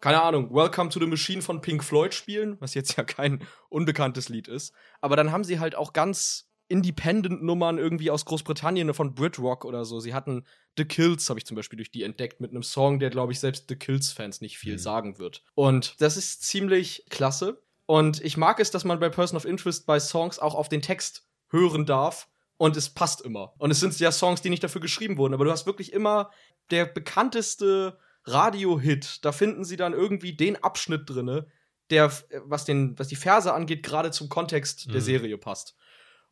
[0.00, 4.28] keine Ahnung, Welcome to the Machine von Pink Floyd spielen, was jetzt ja kein unbekanntes
[4.28, 4.72] Lied ist.
[5.00, 10.00] Aber dann haben sie halt auch ganz Independent-Nummern irgendwie aus Großbritannien von Britrock oder so.
[10.00, 10.44] Sie hatten
[10.76, 13.40] The Kills, habe ich zum Beispiel durch die entdeckt, mit einem Song, der, glaube ich,
[13.40, 14.78] selbst The Kills-Fans nicht viel Mhm.
[14.78, 15.42] sagen wird.
[15.54, 17.62] Und das ist ziemlich klasse.
[17.86, 20.82] Und ich mag es, dass man bei Person of Interest bei Songs auch auf den
[20.82, 22.28] Text hören darf.
[22.58, 23.52] Und es passt immer.
[23.58, 25.34] Und es sind ja Songs, die nicht dafür geschrieben wurden.
[25.34, 26.30] Aber du hast wirklich immer
[26.70, 29.24] der bekannteste Radio-Hit.
[29.24, 31.46] Da finden sie dann irgendwie den Abschnitt drinne,
[31.90, 35.00] der, äh, was, den, was die Verse angeht, gerade zum Kontext der Mhm.
[35.00, 35.76] Serie passt.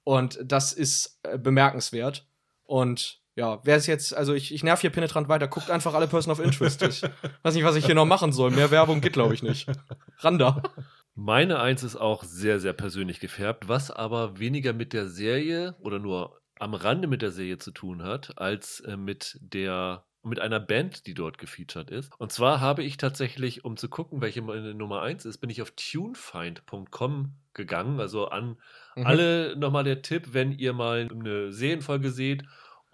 [0.02, 2.26] Und das ist äh, bemerkenswert.
[2.64, 6.06] Und ja, wer es jetzt, also ich, ich nerv hier penetrant weiter, guckt einfach alle
[6.08, 6.80] Person of Interest.
[6.82, 7.02] Ich
[7.42, 8.50] weiß nicht, was ich hier noch machen soll.
[8.50, 9.66] Mehr Werbung geht, glaube ich, nicht.
[10.18, 10.62] Randa.
[11.16, 15.98] Meine Eins ist auch sehr, sehr persönlich gefärbt, was aber weniger mit der Serie oder
[15.98, 20.58] nur am Rande mit der Serie zu tun hat, als äh, mit der mit einer
[20.58, 22.10] Band, die dort gefeatured ist.
[22.18, 25.60] Und zwar habe ich tatsächlich, um zu gucken, welche meine Nummer eins ist, bin ich
[25.60, 28.00] auf tunefind.com gegangen.
[28.00, 28.56] Also an
[28.96, 29.04] Mhm.
[29.04, 32.44] alle nochmal der Tipp, wenn ihr mal eine Serienfolge seht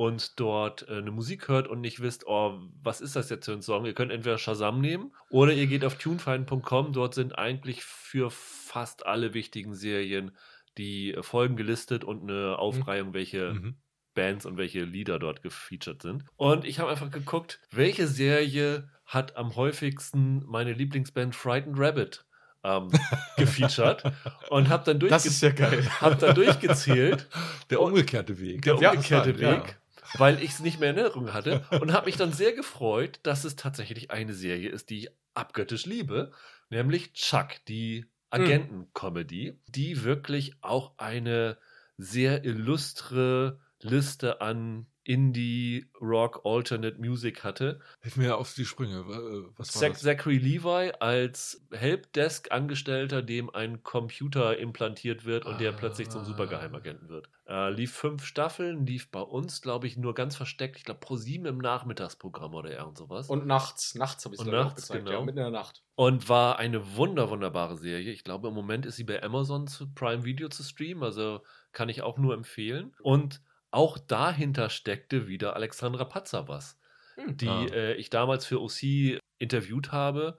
[0.01, 3.53] und dort äh, eine Musik hört und nicht wisst, oh, was ist das jetzt für
[3.53, 3.84] ein Song?
[3.84, 6.94] Ihr könnt entweder Shazam nehmen oder ihr geht auf tunefind.com.
[6.94, 10.30] Dort sind eigentlich für fast alle wichtigen Serien
[10.78, 13.76] die äh, Folgen gelistet und eine Aufreihung, welche Mhm.
[14.14, 16.24] Bands und welche Lieder dort gefeatured sind.
[16.36, 22.24] Und ich habe einfach geguckt, welche Serie hat am häufigsten meine Lieblingsband Frightened Rabbit
[22.64, 22.88] ähm,
[23.36, 24.03] gefeatured
[24.48, 25.86] und habe dann, Das ist ja geil.
[26.01, 27.28] hab dann durchgezählt,
[27.70, 28.62] Der umgekehrte Weg.
[28.62, 29.38] der umgekehrte.
[29.38, 29.79] Weg,
[30.18, 33.44] weil ich es nicht mehr in Erinnerung hatte und habe mich dann sehr gefreut, dass
[33.44, 36.32] es tatsächlich eine Serie ist, die ich abgöttisch liebe,
[36.70, 41.56] nämlich Chuck, die Agenten-Comedy, die wirklich auch eine
[41.96, 47.80] sehr illustre Liste an Indie, Rock, Alternate Music hatte.
[48.02, 48.98] Hilf mir auf die Sprünge.
[49.00, 50.02] Äh, Was war Zack, das?
[50.02, 55.76] Zachary Levi als Helpdesk-Angestellter, dem ein Computer implantiert wird und der Ah.
[55.76, 57.28] plötzlich zum Supergeheimagenten wird.
[57.51, 60.76] Äh, lief fünf Staffeln, lief bei uns, glaube ich, nur ganz versteckt.
[60.76, 63.28] Ich glaube, pro sieben im Nachmittagsprogramm oder irgend sowas.
[63.28, 65.18] Und nachts, nachts habe ich es nachts, gezeigt, genau.
[65.18, 65.82] ja, mitten in der Nacht.
[65.96, 68.12] Und war eine wunder, wunderbare Serie.
[68.12, 71.42] Ich glaube, im Moment ist sie bei Amazon zu Prime Video zu streamen, also
[71.72, 72.94] kann ich auch nur empfehlen.
[73.03, 73.42] Und
[73.72, 76.78] auch dahinter steckte wieder Alexandra Patzer was,
[77.16, 77.36] Hm.
[77.36, 77.66] die Ah.
[77.72, 80.38] äh, ich damals für OC interviewt habe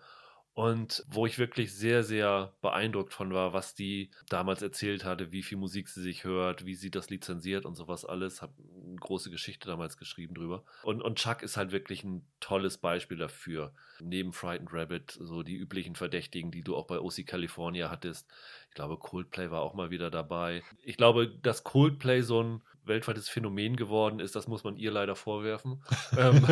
[0.54, 5.44] und wo ich wirklich sehr, sehr beeindruckt von war, was die damals erzählt hatte, wie
[5.44, 8.42] viel Musik sie sich hört, wie sie das lizenziert und sowas alles.
[8.42, 10.66] Hab ein große Geschichte damals geschrieben drüber.
[10.84, 13.74] Und, und Chuck ist halt wirklich ein tolles Beispiel dafür.
[14.02, 18.28] Neben Frightened Rabbit, so die üblichen Verdächtigen, die du auch bei OC California hattest.
[18.70, 20.64] Ich glaube, Coldplay war auch mal wieder dabei.
[20.84, 25.16] Ich glaube, dass Coldplay so ein weltweites Phänomen geworden ist, das muss man ihr leider
[25.16, 25.84] vorwerfen.
[26.18, 26.46] ähm,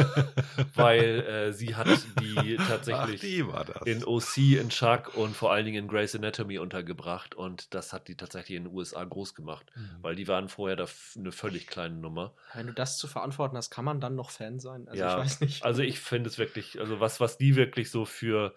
[0.76, 1.88] weil äh, sie hat
[2.22, 6.60] die tatsächlich Ach, die in OC, in Chuck und vor allen Dingen in Grey's Anatomy
[6.60, 9.90] untergebracht und das hat die tatsächlich in den USA groß gemacht, mhm.
[10.02, 10.86] weil die waren vorher da
[11.18, 12.34] eine völlig kleine Nummer.
[12.54, 14.88] Wenn du das zu verantworten hast, kann man dann noch Fan sein?
[14.88, 15.64] Also ja, ich weiß nicht.
[15.64, 18.54] Also ich finde es wirklich, also was, was die wirklich so für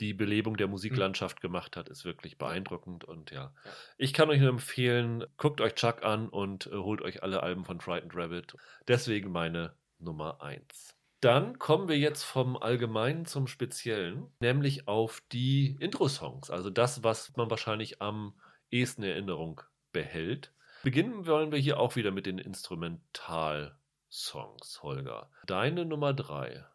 [0.00, 3.04] die Belebung der Musiklandschaft gemacht hat, ist wirklich beeindruckend.
[3.04, 3.52] Und ja,
[3.96, 7.64] ich kann euch nur empfehlen, guckt euch Chuck an und äh, holt euch alle Alben
[7.64, 8.56] von Frightened Rabbit.
[8.88, 10.94] Deswegen meine Nummer 1.
[11.20, 17.34] Dann kommen wir jetzt vom Allgemeinen zum Speziellen, nämlich auf die Intro-Songs, also das, was
[17.36, 18.34] man wahrscheinlich am
[18.70, 20.52] ehesten in Erinnerung behält.
[20.82, 25.30] Beginnen wollen wir hier auch wieder mit den Instrumental-Songs, Holger.
[25.46, 26.66] Deine Nummer 3.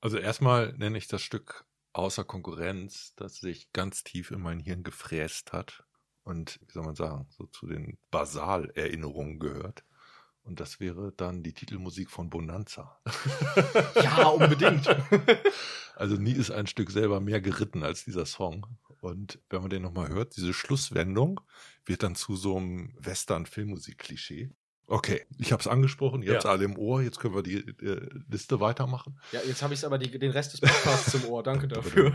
[0.00, 4.82] Also erstmal nenne ich das Stück außer Konkurrenz, das sich ganz tief in mein Hirn
[4.82, 5.84] gefräst hat
[6.24, 9.84] und, wie soll man sagen, so zu den Basalerinnerungen gehört.
[10.42, 13.00] Und das wäre dann die Titelmusik von Bonanza.
[14.02, 14.88] ja, unbedingt.
[15.96, 18.66] also nie ist ein Stück selber mehr geritten als dieser Song.
[19.00, 21.40] Und wenn man den nochmal hört, diese Schlusswendung
[21.84, 24.50] wird dann zu so einem Western-Filmmusik-Klischee.
[24.90, 26.34] Okay, ich habe es angesprochen, ihr ja.
[26.34, 29.20] habt es alle im Ohr, jetzt können wir die äh, Liste weitermachen.
[29.30, 32.12] Ja, jetzt habe ich aber die, den Rest des Podcasts im Ohr, danke dafür.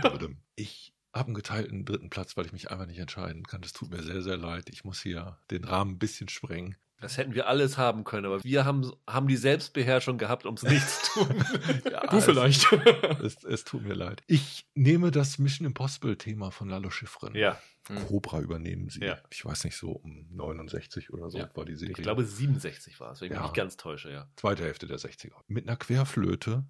[0.55, 3.61] Ich habe einen geteilten dritten Platz, weil ich mich einfach nicht entscheiden kann.
[3.61, 4.67] Das tut mir sehr, sehr leid.
[4.69, 6.75] Ich muss hier den Rahmen ein bisschen sprengen.
[7.01, 10.63] Das hätten wir alles haben können, aber wir haben, haben die Selbstbeherrschung gehabt, um es
[10.63, 11.45] nicht zu tun.
[11.91, 12.67] ja, du vielleicht.
[13.21, 14.21] Es, es, tut mir leid.
[14.27, 17.35] Ich nehme das Mission Impossible-Thema von Lalo Schifrin.
[17.35, 17.59] Ja.
[17.89, 18.07] Mhm.
[18.07, 19.01] Cobra übernehmen sie.
[19.01, 19.17] Ja.
[19.29, 21.49] Ich weiß nicht, so um 69 oder so ja.
[21.53, 21.95] war die Serie.
[21.97, 23.39] Ich glaube 67 war es, wenn ich ja.
[23.39, 24.29] mich nicht ganz täusche, ja.
[24.35, 25.33] Zweite Hälfte der 60er.
[25.47, 26.65] Mit einer Querflöte,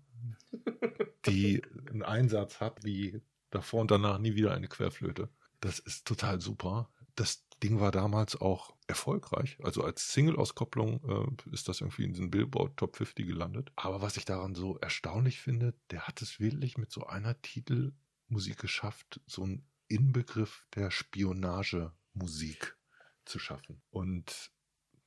[1.26, 3.22] die einen Einsatz hat wie
[3.52, 5.30] davor und danach nie wieder eine Querflöte.
[5.62, 6.90] Das ist total super.
[7.16, 9.58] Das Ding war damals auch erfolgreich.
[9.64, 13.72] Also als Single-Auskopplung äh, ist das irgendwie in den Billboard Top 50 gelandet.
[13.76, 18.60] Aber was ich daran so erstaunlich finde, der hat es wirklich mit so einer Titelmusik
[18.60, 22.78] geschafft, so ein Inbegriff der Spionagemusik
[23.26, 23.82] zu schaffen.
[23.90, 24.52] Und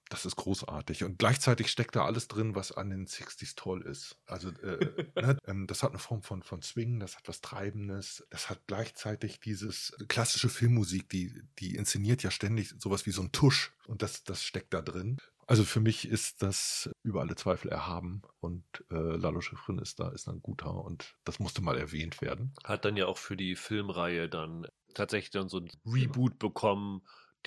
[0.08, 1.04] das ist großartig.
[1.04, 4.16] Und gleichzeitig steckt da alles drin, was an den 60s toll ist.
[4.26, 4.78] Also äh,
[5.16, 8.60] ne, ähm, das hat eine Form von, von Swing, das hat was Treibendes, das hat
[8.66, 13.72] gleichzeitig dieses klassische Filmmusik, die, die inszeniert ja ständig sowas wie so ein Tusch.
[13.86, 15.18] Und das, das steckt da drin.
[15.46, 20.10] Also für mich ist das über alle Zweifel erhaben und äh, Lalo Schifrin ist da,
[20.10, 22.52] ist ein guter und das musste mal erwähnt werden.
[22.64, 27.00] Hat dann ja auch für die Filmreihe dann tatsächlich dann so ein Reboot bekommen,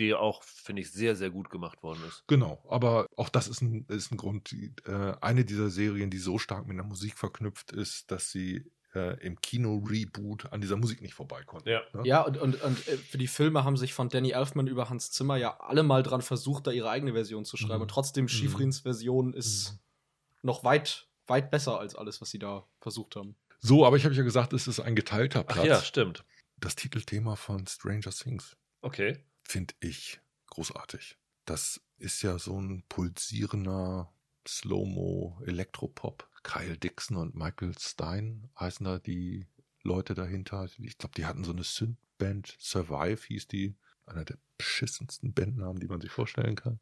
[0.08, 2.24] der auch, finde ich, sehr, sehr gut gemacht worden ist.
[2.28, 4.52] Genau, aber auch das ist ein, ist ein Grund.
[4.52, 8.66] Die, äh, eine dieser Serien, die so stark mit der Musik verknüpft ist, dass sie
[8.94, 11.70] äh, im Kino-Reboot an dieser Musik nicht vorbei konnten.
[11.70, 12.02] Ja, ne?
[12.06, 15.12] ja und, und, und äh, für die Filme haben sich von Danny Elfman über Hans
[15.12, 17.78] Zimmer ja alle mal dran versucht, da ihre eigene Version zu schreiben.
[17.78, 17.84] Mhm.
[17.84, 18.84] Und trotzdem, Schifrins mhm.
[18.84, 19.80] Version ist mhm.
[20.44, 23.36] noch weit, weit besser als alles, was sie da versucht haben.
[23.60, 25.60] So, aber ich habe ja gesagt, es ist ein geteilter Platz.
[25.60, 26.26] Ach ja, stimmt.
[26.58, 28.58] Das Titelthema von Stranger Things.
[28.82, 29.24] Okay.
[29.52, 31.18] Finde ich großartig.
[31.44, 34.10] Das ist ja so ein pulsierender
[34.48, 39.48] Slow-Mo-Elektropop Kyle Dixon und Michael Stein heißen da die
[39.84, 40.70] Leute dahinter.
[40.78, 43.76] Ich glaube, die hatten so eine Synth-Band, Survive hieß die.
[44.06, 46.80] Einer der beschissensten Bandnamen, die man sich vorstellen kann.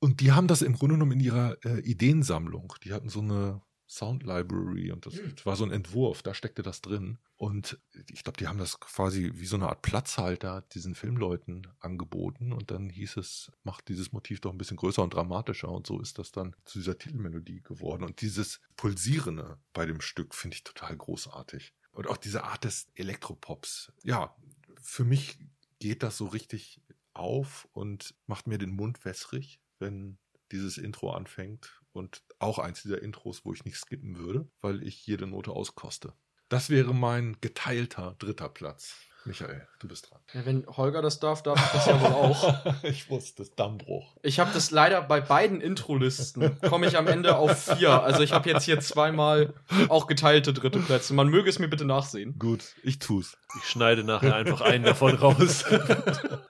[0.00, 2.74] Und die haben das im Grunde genommen in ihrer äh, Ideensammlung.
[2.82, 5.34] Die hatten so eine Sound Library und das mhm.
[5.44, 7.18] war so ein Entwurf, da steckte das drin.
[7.36, 7.78] Und
[8.10, 12.70] ich glaube, die haben das quasi wie so eine Art Platzhalter diesen Filmleuten angeboten und
[12.70, 16.18] dann hieß es, macht dieses Motiv doch ein bisschen größer und dramatischer und so ist
[16.18, 18.04] das dann zu dieser Titelmelodie geworden.
[18.04, 21.74] Und dieses Pulsierende bei dem Stück finde ich total großartig.
[21.90, 23.92] Und auch diese Art des Elektropops.
[24.02, 24.34] Ja,
[24.80, 25.38] für mich
[25.78, 26.80] geht das so richtig
[27.12, 30.16] auf und macht mir den Mund wässrig, wenn
[30.50, 35.06] dieses Intro anfängt und auch eins dieser Intros, wo ich nicht skippen würde, weil ich
[35.06, 36.12] jede Note auskoste.
[36.48, 38.96] Das wäre mein geteilter dritter Platz.
[39.24, 40.20] Michael, du bist dran.
[40.32, 42.66] Ja, wenn Holger das darf, darf ich das ja wohl auch.
[42.82, 44.16] ich wusste es, Dammbruch.
[44.22, 48.02] Ich habe das leider bei beiden Intro-Listen, komme ich am Ende auf vier.
[48.02, 49.54] Also ich habe jetzt hier zweimal
[49.88, 51.14] auch geteilte dritte Plätze.
[51.14, 52.36] Man möge es mir bitte nachsehen.
[52.38, 53.38] Gut, ich tu's.
[53.58, 55.64] Ich schneide nachher einfach einen davon raus.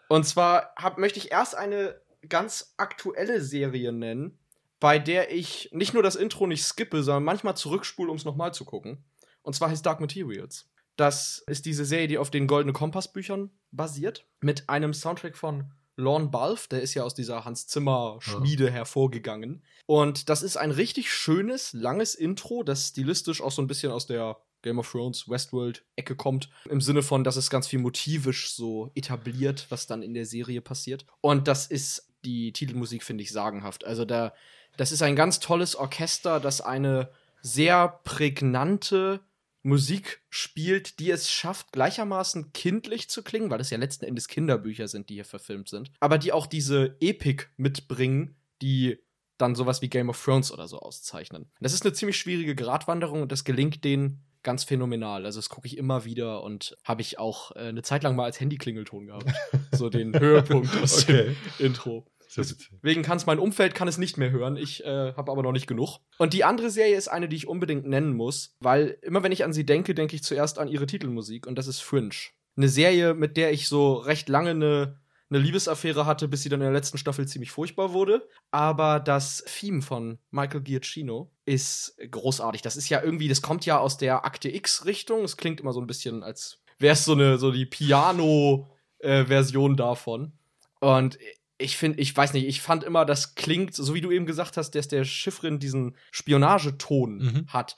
[0.09, 4.39] Und zwar hab, möchte ich erst eine ganz aktuelle Serie nennen,
[4.83, 8.53] bei der ich nicht nur das Intro nicht skippe, sondern manchmal zurückspule, um es nochmal
[8.53, 9.05] zu gucken.
[9.43, 10.69] Und zwar heißt Dark Materials.
[10.97, 15.71] Das ist diese Serie, die auf den Goldene Kompass Büchern basiert, mit einem Soundtrack von
[15.95, 18.71] Lorne Balf, der ist ja aus dieser Hans Zimmer Schmiede ja.
[18.73, 19.63] hervorgegangen.
[19.87, 24.09] Und das ist ein richtig schönes, langes Intro, das stilistisch auch so ein bisschen aus
[24.09, 26.51] der Game of Thrones, Westworld-Ecke kommt.
[26.69, 30.61] Im Sinne von, dass es ganz viel motivisch so etabliert, was dann in der Serie
[30.61, 31.07] passiert.
[31.21, 33.85] Und das ist die Titelmusik, finde ich, sagenhaft.
[33.85, 34.33] Also da,
[34.77, 37.11] das ist ein ganz tolles Orchester, das eine
[37.43, 39.21] sehr prägnante
[39.63, 44.89] Musik spielt, die es schafft, gleichermaßen kindlich zu klingen, weil es ja letzten Endes Kinderbücher
[44.89, 48.99] sind, die hier verfilmt sind, aber die auch diese Epik mitbringen, die
[49.39, 51.47] dann sowas wie Game of Thrones oder so auszeichnen.
[51.61, 55.25] Das ist eine ziemlich schwierige Gratwanderung und das gelingt denen ganz phänomenal.
[55.25, 58.25] Also das gucke ich immer wieder und habe ich auch äh, eine Zeit lang mal
[58.25, 59.33] als Handyklingelton gehabt.
[59.73, 61.37] so den Höhepunkt aus okay.
[61.59, 62.05] dem Intro.
[62.37, 64.57] Deswegen kann es mein Umfeld kann es nicht mehr hören.
[64.57, 65.99] Ich äh, habe aber noch nicht genug.
[66.19, 69.45] Und die andere Serie ist eine, die ich unbedingt nennen muss, weil immer wenn ich
[69.45, 72.15] an sie denke, denke ich zuerst an ihre Titelmusik und das ist Fringe.
[72.57, 76.61] Eine Serie, mit der ich so recht lange eine, eine Liebesaffäre hatte, bis sie dann
[76.61, 78.29] in der letzten Staffel ziemlich furchtbar wurde.
[78.51, 82.63] Aber das Theme von Michael Giacchino ist großartig.
[82.63, 85.25] Das ist ja irgendwie, das kommt ja aus der Akte X-Richtung.
[85.25, 89.77] Es klingt immer so ein bisschen, als wäre es so eine, so die Piano-Version äh,
[89.77, 90.33] davon.
[90.81, 91.19] Und
[91.63, 94.57] ich finde, ich weiß nicht, ich fand immer, das klingt, so wie du eben gesagt
[94.57, 97.47] hast, dass der Chiffrin diesen Spionageton mhm.
[97.49, 97.77] hat,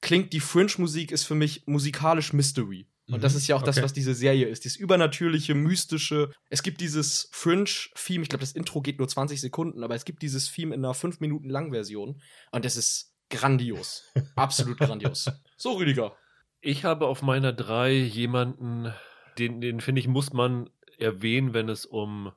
[0.00, 2.86] klingt die Fringe-Musik ist für mich musikalisch Mystery.
[3.06, 3.20] Und mhm.
[3.20, 3.70] das ist ja auch okay.
[3.70, 4.64] das, was diese Serie ist.
[4.64, 6.30] Dieses übernatürliche, mystische.
[6.48, 10.22] Es gibt dieses Fringe-Theme, ich glaube, das Intro geht nur 20 Sekunden, aber es gibt
[10.22, 12.20] dieses Theme in einer 5 Minuten lang Version.
[12.50, 14.04] Und das ist grandios.
[14.36, 15.30] Absolut grandios.
[15.56, 16.16] So, Rüdiger.
[16.60, 18.92] Ich habe auf meiner 3 jemanden,
[19.38, 22.32] den, den finde ich, muss man erwähnen, wenn es um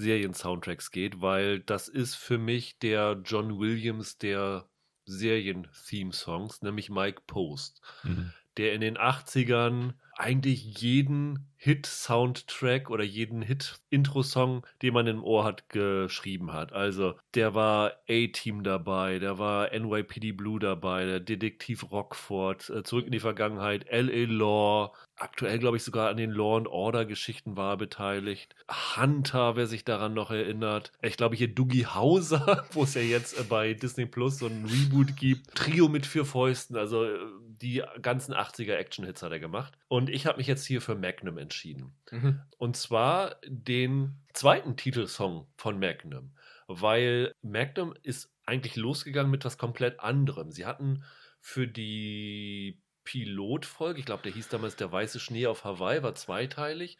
[0.00, 4.68] Serien-Soundtracks geht, weil das ist für mich der John Williams der
[5.06, 8.32] Serien-Theme-Songs, nämlich Mike Post, mhm.
[8.56, 15.68] der in den 80ern eigentlich jeden Hit-Soundtrack oder jeden Hit-Intro-Song, den man im Ohr hat,
[15.68, 16.72] geschrieben hat.
[16.72, 23.06] Also der war A-Team dabei, der war NYPD Blue dabei, der Detektiv Rockford, äh, Zurück
[23.06, 24.30] in die Vergangenheit, L.A.
[24.30, 28.54] Law, aktuell glaube ich sogar an den Law and Order Geschichten war beteiligt.
[28.96, 30.92] Hunter, wer sich daran noch erinnert.
[31.02, 34.66] Ich glaube hier Dougie Hauser, wo es ja jetzt äh, bei Disney Plus so ein
[34.66, 35.54] Reboot gibt.
[35.54, 37.18] Trio mit vier Fäusten, also äh,
[37.62, 39.76] die ganzen 80er Action-Hits hat er gemacht.
[39.88, 41.94] Und ich habe mich jetzt hier für Magnum entschieden.
[42.10, 42.40] Mhm.
[42.58, 46.34] Und zwar den zweiten Titelsong von Magnum,
[46.66, 50.50] weil Magnum ist eigentlich losgegangen mit was komplett anderem.
[50.50, 51.04] Sie hatten
[51.40, 56.98] für die Pilotfolge, ich glaube, der hieß damals Der weiße Schnee auf Hawaii, war zweiteilig.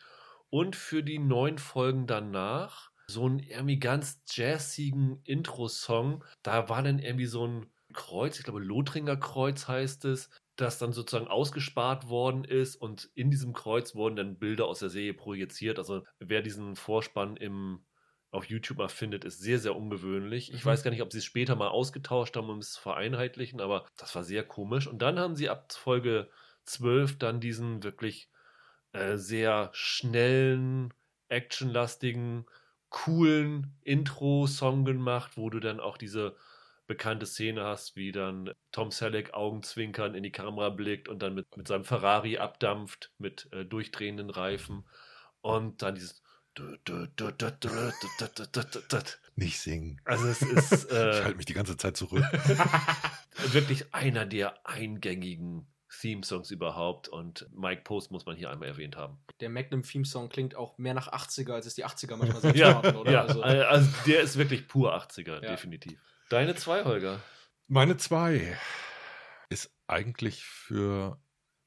[0.48, 6.24] Und für die neun Folgen danach so einen irgendwie ganz jazzigen Intro-Song.
[6.42, 10.30] Da war dann irgendwie so ein Kreuz, ich glaube Lothringer Kreuz heißt es,
[10.61, 14.90] das dann sozusagen ausgespart worden ist und in diesem Kreuz wurden dann Bilder aus der
[14.90, 15.78] Serie projiziert.
[15.78, 17.84] Also wer diesen Vorspann im
[18.32, 20.52] auf YouTube mal findet, ist sehr, sehr ungewöhnlich.
[20.54, 20.68] Ich mhm.
[20.68, 23.86] weiß gar nicht, ob sie es später mal ausgetauscht haben, um es zu vereinheitlichen, aber
[23.96, 24.86] das war sehr komisch.
[24.86, 26.28] Und dann haben sie ab Folge
[26.64, 28.30] 12 dann diesen wirklich
[28.92, 30.94] äh, sehr schnellen,
[31.28, 32.46] actionlastigen,
[32.88, 36.36] coolen Intro-Song gemacht, wo du dann auch diese
[36.91, 41.57] bekannte Szene hast, wie dann Tom Selleck Augenzwinkern in die Kamera blickt und dann mit,
[41.57, 44.84] mit seinem Ferrari abdampft mit äh, durchdrehenden Reifen
[45.41, 46.20] und dann dieses
[49.36, 50.01] nicht singen.
[50.05, 50.91] Also es ist.
[50.91, 52.24] Äh, ich halte mich die ganze Zeit zurück.
[53.53, 55.68] wirklich einer der eingängigen
[56.01, 59.18] Theme-Songs überhaupt und Mike Post muss man hier einmal erwähnt haben.
[59.38, 62.80] Der Magnum Theme-Song klingt auch mehr nach 80er, als es die 80er manchmal selbst ja,
[62.80, 63.12] oder?
[63.12, 65.51] Ja, also, also der ist wirklich pur 80er, ja.
[65.53, 66.01] definitiv.
[66.31, 67.20] Deine zwei, Holger?
[67.66, 68.57] Meine zwei
[69.49, 71.20] ist eigentlich für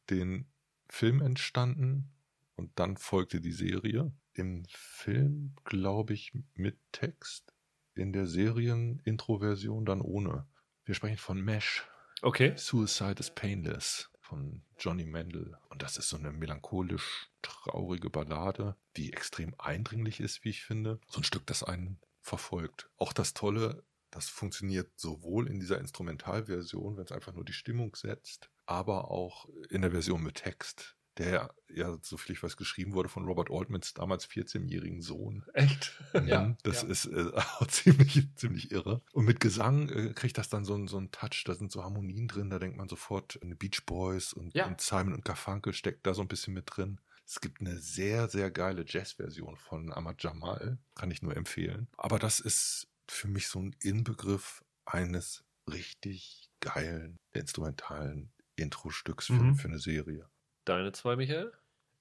[0.10, 0.50] den
[0.88, 2.14] Film entstanden
[2.56, 4.14] und dann folgte die Serie.
[4.32, 7.54] Im Film, glaube ich, mit Text,
[7.94, 10.48] in der Serien-Intro-Version dann ohne.
[10.86, 11.86] Wir sprechen von Mesh.
[12.22, 12.54] Okay.
[12.56, 15.58] Suicide is Painless von Johnny Mendel.
[15.68, 21.02] Und das ist so eine melancholisch traurige Ballade, die extrem eindringlich ist, wie ich finde.
[21.10, 22.90] So ein Stück, das einen verfolgt.
[22.96, 23.84] Auch das Tolle
[24.14, 29.48] das funktioniert sowohl in dieser Instrumentalversion, wenn es einfach nur die Stimmung setzt, aber auch
[29.70, 33.50] in der Version mit Text, der ja, so viel ich weiß, geschrieben wurde von Robert
[33.50, 35.44] Altmans damals 14-jährigen Sohn.
[35.54, 36.00] Echt?
[36.14, 36.58] Mhm, ja.
[36.62, 36.90] Das ja.
[36.90, 39.02] ist äh, auch ziemlich, ziemlich irre.
[39.14, 42.28] Und mit Gesang äh, kriegt das dann so, so einen Touch, da sind so Harmonien
[42.28, 44.68] drin, da denkt man sofort an Beach Boys und, ja.
[44.68, 47.00] und Simon und Garfunkel steckt da so ein bisschen mit drin.
[47.26, 51.88] Es gibt eine sehr, sehr geile Jazz-Version von Ahmad Jamal, kann ich nur empfehlen.
[51.98, 59.56] Aber das ist für mich so ein Inbegriff eines richtig geilen instrumentalen Intro-Stücks für, mhm.
[59.56, 60.30] für eine Serie.
[60.66, 61.52] Deine zwei, Michael?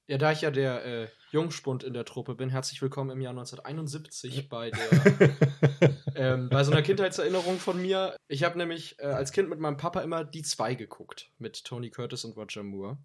[0.09, 3.31] Ja, da ich ja der äh, Jungspund in der Truppe bin, herzlich willkommen im Jahr
[3.31, 5.37] 1971 bei der
[6.17, 8.17] ähm, bei so einer Kindheitserinnerung von mir.
[8.29, 11.91] Ich habe nämlich äh, als Kind mit meinem Papa immer die zwei geguckt mit Tony
[11.91, 12.99] Curtis und Roger Moore.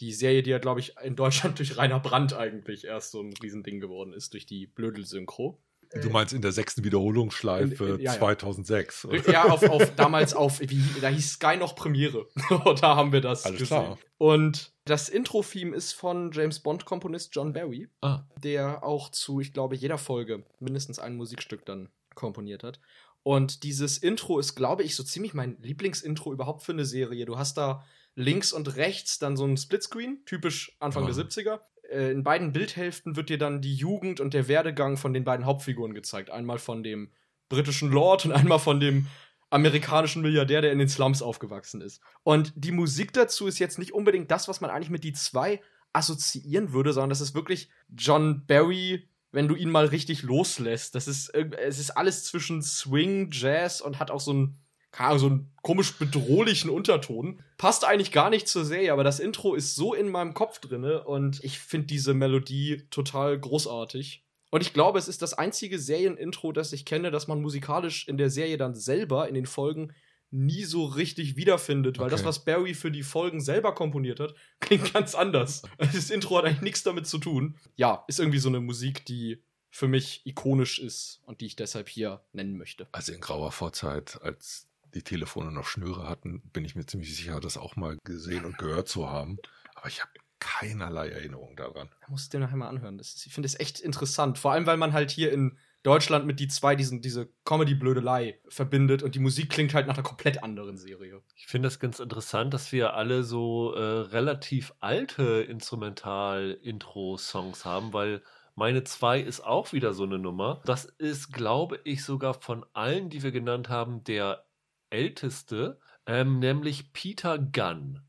[0.00, 3.34] Die Serie, die ja, glaube ich, in Deutschland durch Rainer Brandt eigentlich erst so ein
[3.42, 5.60] Riesending geworden ist, durch die Blödel-Synchro.
[6.02, 8.18] Du meinst in der sechsten Wiederholungsschleife In- in- ja, ja.
[8.18, 9.08] 2006.
[9.26, 12.26] Ja, auf, auf damals auf, wie, da hieß Sky noch Premiere.
[12.80, 13.78] da haben wir das Alles gesehen.
[13.78, 13.98] klar.
[14.18, 18.22] Und das Intro-Theme ist von James Bond-Komponist John Barry, Ah.
[18.42, 22.80] der auch zu, ich glaube, jeder Folge mindestens ein Musikstück dann komponiert hat.
[23.22, 27.26] Und dieses Intro ist, glaube ich, so ziemlich mein Lieblingsintro überhaupt für eine Serie.
[27.26, 27.84] Du hast da
[28.14, 31.12] links und rechts dann so ein Splitscreen, typisch Anfang Ja.
[31.12, 31.60] der 70er.
[31.88, 35.46] Äh, In beiden Bildhälften wird dir dann die Jugend und der Werdegang von den beiden
[35.46, 36.30] Hauptfiguren gezeigt.
[36.30, 37.10] Einmal von dem
[37.48, 39.06] britischen Lord und einmal von dem
[39.50, 42.02] amerikanischen Milliardär, der in den Slums aufgewachsen ist.
[42.22, 45.60] Und die Musik dazu ist jetzt nicht unbedingt das, was man eigentlich mit die zwei
[45.92, 50.94] assoziieren würde, sondern das ist wirklich John Barry, wenn du ihn mal richtig loslässt.
[50.94, 54.58] Das ist, es ist alles zwischen Swing, Jazz und hat auch so einen,
[54.90, 57.42] keine Ahnung, so einen komisch bedrohlichen Unterton.
[57.58, 61.04] Passt eigentlich gar nicht zur Serie, aber das Intro ist so in meinem Kopf drinne
[61.04, 64.24] und ich finde diese Melodie total großartig.
[64.50, 68.16] Und ich glaube, es ist das einzige Serienintro, das ich kenne, das man musikalisch in
[68.16, 69.92] der Serie dann selber in den Folgen
[70.30, 72.16] nie so richtig wiederfindet, weil Okay.
[72.16, 75.62] das, was Barry für die Folgen selber komponiert hat, klingt ganz anders.
[75.78, 77.58] Das Intro hat eigentlich nichts damit zu tun.
[77.76, 81.88] Ja, ist irgendwie so eine Musik, die für mich ikonisch ist und die ich deshalb
[81.88, 82.88] hier nennen möchte.
[82.92, 87.40] Also in grauer Vorzeit, als die Telefone noch Schnüre hatten, bin ich mir ziemlich sicher,
[87.40, 89.38] das auch mal gesehen und gehört zu haben.
[89.74, 90.10] Aber ich habe
[90.40, 91.88] keinerlei Erinnerung daran.
[92.00, 92.96] Da musst du dir nachher mal anhören.
[92.98, 94.38] Das ist, ich finde es echt interessant.
[94.38, 99.02] Vor allem, weil man halt hier in Deutschland mit die zwei diesen, diese Comedy-Blödelei verbindet
[99.02, 101.22] und die Musik klingt halt nach einer komplett anderen Serie.
[101.36, 108.24] Ich finde das ganz interessant, dass wir alle so äh, relativ alte Instrumental-Intro-Songs haben, weil
[108.56, 110.60] meine 2 ist auch wieder so eine Nummer.
[110.64, 114.47] Das ist, glaube ich, sogar von allen, die wir genannt haben, der
[114.90, 118.00] älteste, ähm, nämlich Peter Gunn.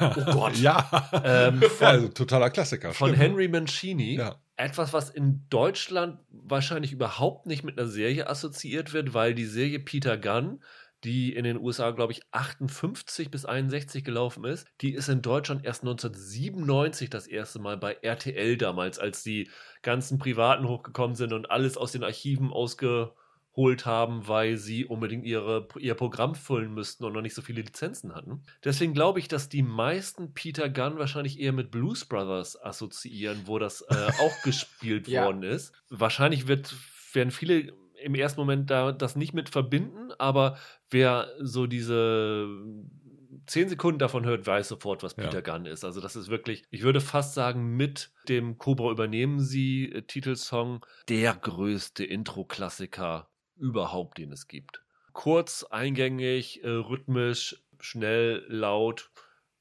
[0.00, 0.56] Oh Gott.
[0.56, 1.10] ja.
[1.24, 2.92] Ähm, von, also totaler Klassiker.
[2.92, 3.22] von stimmt.
[3.22, 4.16] Henry Mancini.
[4.16, 4.36] Ja.
[4.56, 9.80] Etwas, was in Deutschland wahrscheinlich überhaupt nicht mit einer Serie assoziiert wird, weil die Serie
[9.80, 10.62] Peter Gunn,
[11.02, 15.64] die in den USA, glaube ich, 58 bis 61 gelaufen ist, die ist in Deutschland
[15.64, 19.50] erst 1997 das erste Mal bei RTL damals, als die
[19.82, 22.50] ganzen Privaten hochgekommen sind und alles aus den Archiven
[23.54, 27.62] ausgeholt haben, weil sie unbedingt ihre, ihr Programm füllen müssten und noch nicht so viele
[27.62, 28.42] Lizenzen hatten.
[28.64, 33.58] Deswegen glaube ich, dass die meisten Peter Gunn wahrscheinlich eher mit Blues Brothers assoziieren, wo
[33.58, 35.24] das äh, auch gespielt Ja.
[35.26, 35.72] worden ist.
[35.88, 36.74] Wahrscheinlich wird,
[37.12, 40.58] werden viele im ersten Moment da das nicht mit verbinden, aber
[40.90, 42.48] wer so diese
[43.46, 45.24] zehn Sekunden davon hört, weiß sofort, was Ja.
[45.24, 45.84] Peter Gunn ist.
[45.84, 51.34] Also das ist wirklich, ich würde fast sagen, mit dem Cobra übernehmen sie Titelsong der
[51.34, 54.82] größte Intro-Klassiker überhaupt, den es gibt.
[55.12, 59.10] Kurz, eingängig, äh, rhythmisch, schnell, laut,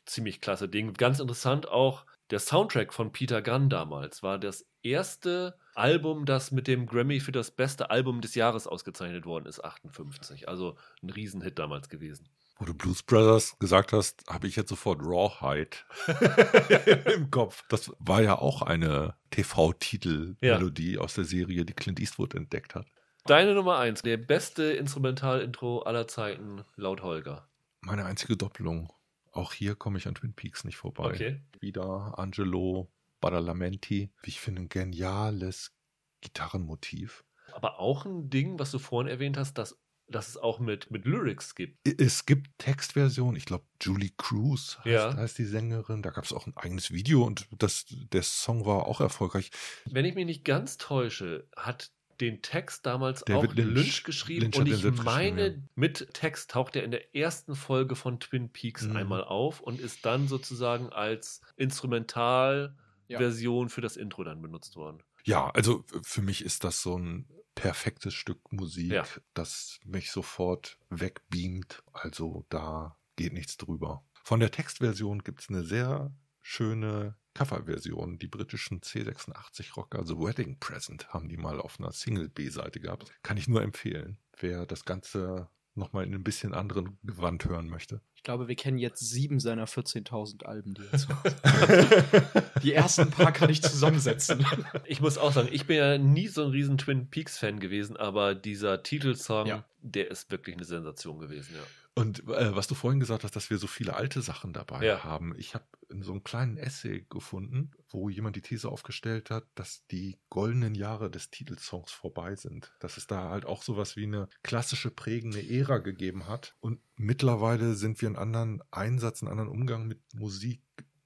[0.05, 0.93] ziemlich klasse Ding.
[0.93, 6.67] Ganz interessant auch, der Soundtrack von Peter Gunn damals war das erste Album, das mit
[6.67, 10.47] dem Grammy für das beste Album des Jahres ausgezeichnet worden ist, 58.
[10.47, 12.29] Also ein Riesenhit damals gewesen.
[12.57, 15.77] Wo du Blues Brothers gesagt hast, habe ich jetzt sofort Rawhide
[17.15, 17.63] im Kopf.
[17.69, 22.85] Das war ja auch eine TV-Titel-Melodie aus der Serie, die Clint Eastwood entdeckt hat.
[23.25, 27.47] Deine Nummer 1, der beste Instrumental-Intro aller Zeiten, laut Holger.
[27.79, 28.91] Meine einzige Doppelung.
[29.31, 31.05] Auch hier komme ich an Twin Peaks nicht vorbei.
[31.05, 31.41] Okay.
[31.61, 34.11] Wieder Angelo Badalamenti.
[34.23, 35.73] Ich finde, ein geniales
[36.19, 37.23] Gitarrenmotiv.
[37.53, 41.05] Aber auch ein Ding, was du vorhin erwähnt hast, dass, dass es auch mit, mit
[41.05, 41.79] Lyrics gibt.
[41.87, 45.15] Es gibt Textversionen, ich glaube Julie Cruz heißt, Ja.
[45.15, 46.01] heißt die Sängerin.
[46.03, 49.49] Da gab es auch ein eigenes Video und das, der Song war auch erfolgreich.
[49.85, 51.89] Wenn ich mich nicht ganz täusche, hat
[52.23, 53.75] den Text damals David auch Lynch.
[53.75, 57.95] Lynch, geschrieben Lynch und ich meine, geschrieben, mit Text taucht er in der ersten Folge
[57.95, 58.95] von Twin Peaks Mhm.
[58.95, 65.03] einmal auf und ist dann sozusagen als Instrumentalversion für das Intro dann benutzt worden.
[65.25, 69.03] Ja, also für mich ist das so ein perfektes Stück Musik, Ja.
[69.33, 71.83] das mich sofort wegbeamt.
[71.93, 74.03] Also da geht nichts drüber.
[74.23, 76.11] Von der Textversion gibt es eine sehr
[76.41, 78.17] schöne Coverversion.
[78.19, 83.11] Die britischen C86-Rocker, also Wedding Present, haben die mal auf einer Single-B-Seite gehabt.
[83.23, 87.99] Kann ich nur empfehlen, wer das Ganze nochmal in ein bisschen anderen Gewand hören möchte.
[88.15, 91.07] Ich glaube, wir kennen jetzt sieben seiner 14.000 Alben, die er zu
[92.61, 94.45] Die ersten paar kann ich zusammensetzen.
[94.85, 98.35] Ich muss auch sagen, ich bin ja nie so ein riesen Twin Peaks-Fan gewesen, aber
[98.35, 99.65] dieser Titelsong, Ja.
[99.81, 101.63] der ist wirklich eine Sensation gewesen, ja.
[101.95, 105.03] Und äh, was du vorhin gesagt hast, dass wir so viele alte Sachen dabei Ja.
[105.03, 105.35] haben.
[105.37, 105.65] Ich habe
[106.01, 111.11] so einen kleinen Essay gefunden, wo jemand die These aufgestellt hat, dass die goldenen Jahre
[111.11, 112.73] des Titelsongs vorbei sind.
[112.79, 116.55] Dass es da halt auch sowas wie eine klassische prägende Ära gegeben hat.
[116.61, 120.61] Und mittlerweile sind wir einen anderen Einsatz, einen anderen Umgang mit Musik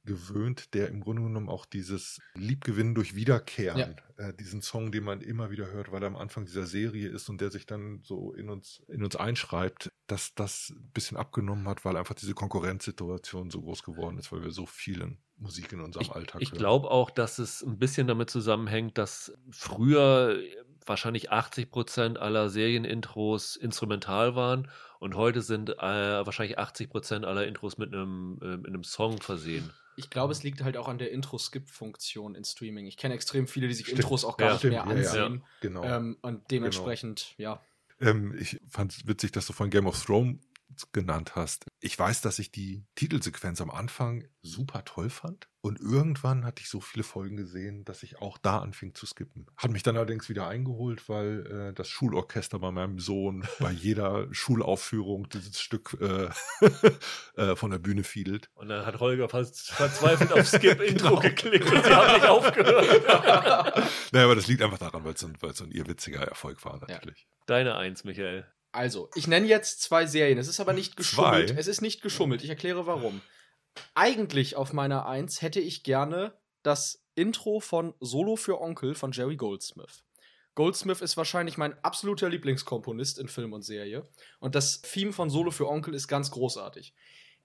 [0.08, 5.22] gewöhnt, der im Grunde genommen auch dieses Liebgewinnen durch Wiederkehren, äh, diesen Song, den man
[5.22, 8.34] immer wieder hört, weil er am Anfang dieser Serie ist und der sich dann so
[8.34, 13.52] in uns, in uns einschreibt, dass das ein bisschen abgenommen hat, weil einfach diese Konkurrenzsituation
[13.52, 16.58] so groß geworden ist, weil wir so vielen Musik in unserem Ich, Alltag ich hören.
[16.58, 20.40] glaube auch, dass es ein bisschen damit zusammenhängt, dass früher
[20.86, 27.46] wahrscheinlich 80 Prozent aller Serienintros instrumental waren und heute sind äh, wahrscheinlich 80 Prozent aller
[27.46, 29.72] Intros mit einem, äh, mit einem Song versehen.
[29.98, 32.86] Ich glaube, es liegt halt auch an der Intro-Skip-Funktion in Streaming.
[32.86, 34.02] Ich kenne extrem viele, die sich Stimmt.
[34.02, 35.26] Intros auch gar Ja, nicht stimmt, mehr ja, ja.
[35.26, 35.44] ansehen.
[35.62, 35.84] Genau.
[35.84, 37.62] Ähm, und dementsprechend, ja.
[38.00, 40.38] Ähm, ich fand es witzig, dass du von Game of Thrones
[40.92, 41.66] genannt hast.
[41.80, 45.48] Ich weiß, dass ich die Titelsequenz am Anfang super toll fand.
[45.62, 49.48] Und irgendwann hatte ich so viele Folgen gesehen, dass ich auch da anfing zu skippen.
[49.58, 54.28] Hat mich dann allerdings wieder eingeholt, weil äh, das Schulorchester bei meinem Sohn bei jeder
[54.34, 56.30] Schulaufführung dieses Stück äh,
[57.42, 58.50] äh, von der Bühne fiedelt.
[58.54, 61.20] Und dann hat Holger fast verzweifelt auf Skip-Intro Genau.
[61.20, 63.90] geklickt und sie haben nicht aufgehört.
[64.12, 66.22] Naja, aber das liegt einfach daran, weil es so, ein- weil es so ein irrwitziger
[66.22, 67.28] Erfolg war natürlich.
[67.46, 68.46] Deine Eins, Michael.
[68.78, 70.38] Also, ich nenne jetzt zwei Serien.
[70.38, 71.50] Es ist aber nicht geschummelt.
[71.50, 71.60] Zwei?
[71.60, 72.44] Es ist nicht geschummelt.
[72.44, 73.22] Ich erkläre warum.
[73.96, 79.36] Eigentlich auf meiner Eins hätte ich gerne das Intro von Solo für Onkel von Jerry
[79.36, 80.04] Goldsmith.
[80.54, 84.08] Goldsmith ist wahrscheinlich mein absoluter Lieblingskomponist in Film und Serie.
[84.40, 86.94] Und das Theme von Solo für Onkel ist ganz großartig.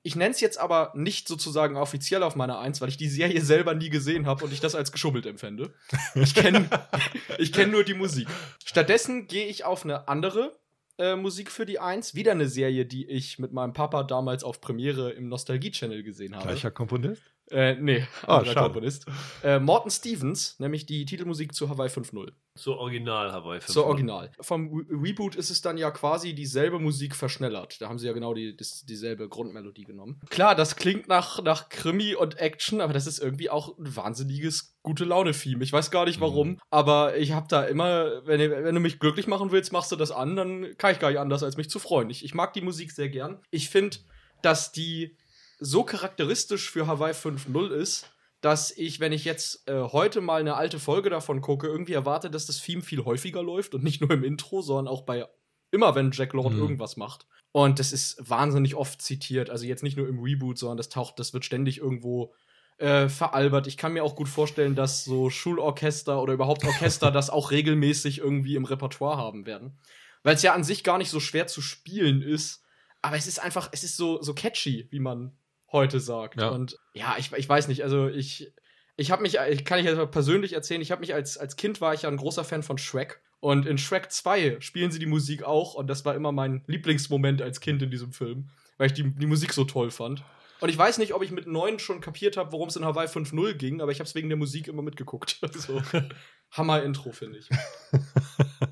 [0.03, 3.41] Ich nenne es jetzt aber nicht sozusagen offiziell auf meiner Eins, weil ich die Serie
[3.45, 5.73] selber nie gesehen habe und ich das als geschummelt empfinde.
[6.15, 6.69] Ich kenne
[7.39, 8.29] ich kenn nur die Musik.
[8.65, 10.61] Stattdessen gehe ich auf eine andere
[11.03, 12.15] äh, Musik für die Eins.
[12.15, 16.47] Wieder eine Serie, die ich mit meinem Papa damals auf Premiere im Nostalgie-Channel gesehen habe.
[16.47, 17.23] Gleicher Komponist?
[17.53, 18.67] Äh, nee, Ah, anderer schade.
[18.67, 19.07] Komponist.
[19.45, 22.31] Äh, Morton Stevens, nämlich die Titelmusik zu Hawaii 5.0.
[22.55, 23.73] Zur Original Hawaii 5.
[23.73, 24.31] Zur Original.
[24.41, 27.81] Vom Re Reboot ist es dann ja quasi dieselbe Musik verschnellert.
[27.81, 30.21] Da haben sie ja genau die, dis, dieselbe Grundmelodie genommen.
[30.29, 34.77] Klar, das klingt nach, nach Krimi und Action, aber das ist irgendwie auch ein wahnsinniges
[34.83, 35.65] gute Laune-Theme.
[35.65, 36.59] Ich weiß gar nicht warum, Mhm.
[36.71, 39.97] aber ich habe da immer, wenn, du- wenn du mich glücklich machen willst, machst du
[39.97, 42.11] das an, dann kann ich gar nicht anders, als mich zu freuen.
[42.11, 43.41] Ich, ich mag die Musik sehr gern.
[43.51, 43.97] Ich finde,
[44.43, 45.17] dass die
[45.65, 48.11] so charakteristisch für Hawaii 5.0 ist,
[48.41, 52.31] dass ich, wenn ich jetzt äh, heute mal eine alte Folge davon gucke, irgendwie erwarte,
[52.31, 55.27] dass das Theme viel häufiger läuft und nicht nur im Intro, sondern auch bei
[55.71, 56.59] immer, wenn Jack Lord Mhm.
[56.61, 57.27] irgendwas macht.
[57.53, 59.49] Und das ist wahnsinnig oft zitiert.
[59.51, 62.35] Also jetzt nicht nur im Reboot, sondern das taucht, das wird ständig irgendwo
[62.79, 63.67] äh, veralbert.
[63.69, 68.19] Ich kann mir auch gut vorstellen, dass so Schulorchester oder überhaupt Orchester das auch regelmäßig
[68.19, 69.79] irgendwie im Repertoire haben werden.
[70.25, 72.65] Weil es ja an sich gar nicht so schwer zu spielen ist.
[73.03, 75.37] Aber es ist einfach, es ist so, so catchy, wie man
[75.73, 76.41] heute sagt.
[76.41, 76.49] Ja.
[76.51, 78.53] Und ja, ich, ich weiß nicht, also ich,
[78.97, 81.57] ich habe mich, ich kann ich jetzt mal persönlich erzählen, ich habe mich als, als
[81.57, 83.21] Kind war ich ja ein großer Fan von Shrek.
[83.41, 85.75] Und in Shrek 2 spielen sie die Musik auch.
[85.75, 89.27] Und das war immer mein Lieblingsmoment als Kind in diesem Film, weil ich die, die
[89.27, 90.23] Musik so toll fand.
[90.61, 93.09] Und ich weiß nicht, ob ich mit neun schon kapiert habe, worum es in Hawaii
[93.09, 95.39] 5.0 ging, aber ich habe es wegen der Musik immer mitgeguckt.
[95.43, 95.83] Also,
[96.53, 97.49] Hammer-Intro, finde ich.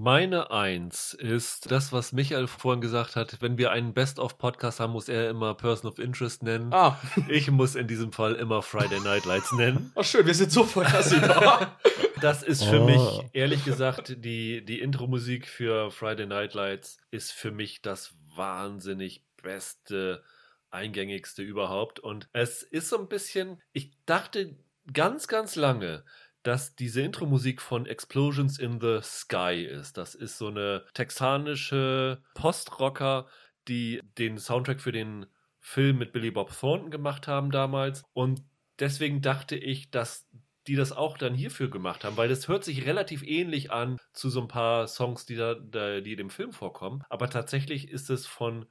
[0.00, 3.42] Meine Eins ist das, was Michael vorhin gesagt hat.
[3.42, 6.72] Wenn wir einen Best-of-Podcast haben, muss er immer Person of Interest nennen.
[6.72, 6.96] Ah,
[7.26, 9.90] Ich muss in diesem Fall immer Friday Night Lights nennen.
[9.96, 11.76] ach schön, wir sind so vorhersehbar.
[12.20, 12.84] Das ist für Oh.
[12.84, 19.24] mich, ehrlich gesagt, die, die Intro-Musik für Friday Night Lights ist für mich das wahnsinnig
[19.40, 20.22] beste,
[20.70, 22.00] eingängigste überhaupt.
[22.00, 24.56] Und es ist so ein bisschen, ich dachte
[24.92, 26.02] ganz, ganz lange,
[26.42, 29.96] dass diese Intro-Musik von Explosions in the Sky ist.
[29.96, 33.26] Das ist so eine texanische Postrocker,
[33.66, 35.26] die den Soundtrack für den
[35.60, 38.04] Film mit Billy Bob Thornton gemacht haben damals.
[38.12, 38.42] Und
[38.78, 40.26] deswegen dachte ich, dass
[40.66, 44.28] die das auch dann hierfür gemacht haben, weil das hört sich relativ ähnlich an zu
[44.28, 47.02] so ein paar Songs, die da, die dem Film vorkommen.
[47.08, 48.66] Aber tatsächlich ist es von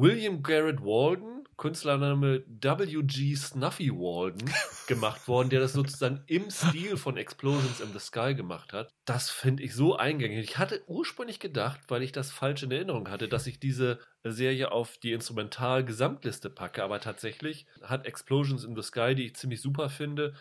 [0.00, 3.34] William Garrett Walden, Künstlername W.G.
[3.34, 4.48] Snuffy Walden,
[4.86, 8.94] gemacht worden, der das sozusagen im Stil von Explosions in the Sky gemacht hat.
[9.04, 10.38] Das finde ich so eingängig.
[10.38, 14.70] Ich hatte ursprünglich gedacht, weil ich das falsch in Erinnerung hatte, dass ich diese Serie
[14.70, 19.90] auf die Instrumental-Gesamtliste packe, aber tatsächlich hat Explosions in the Sky, die ich ziemlich super
[19.90, 20.34] finde,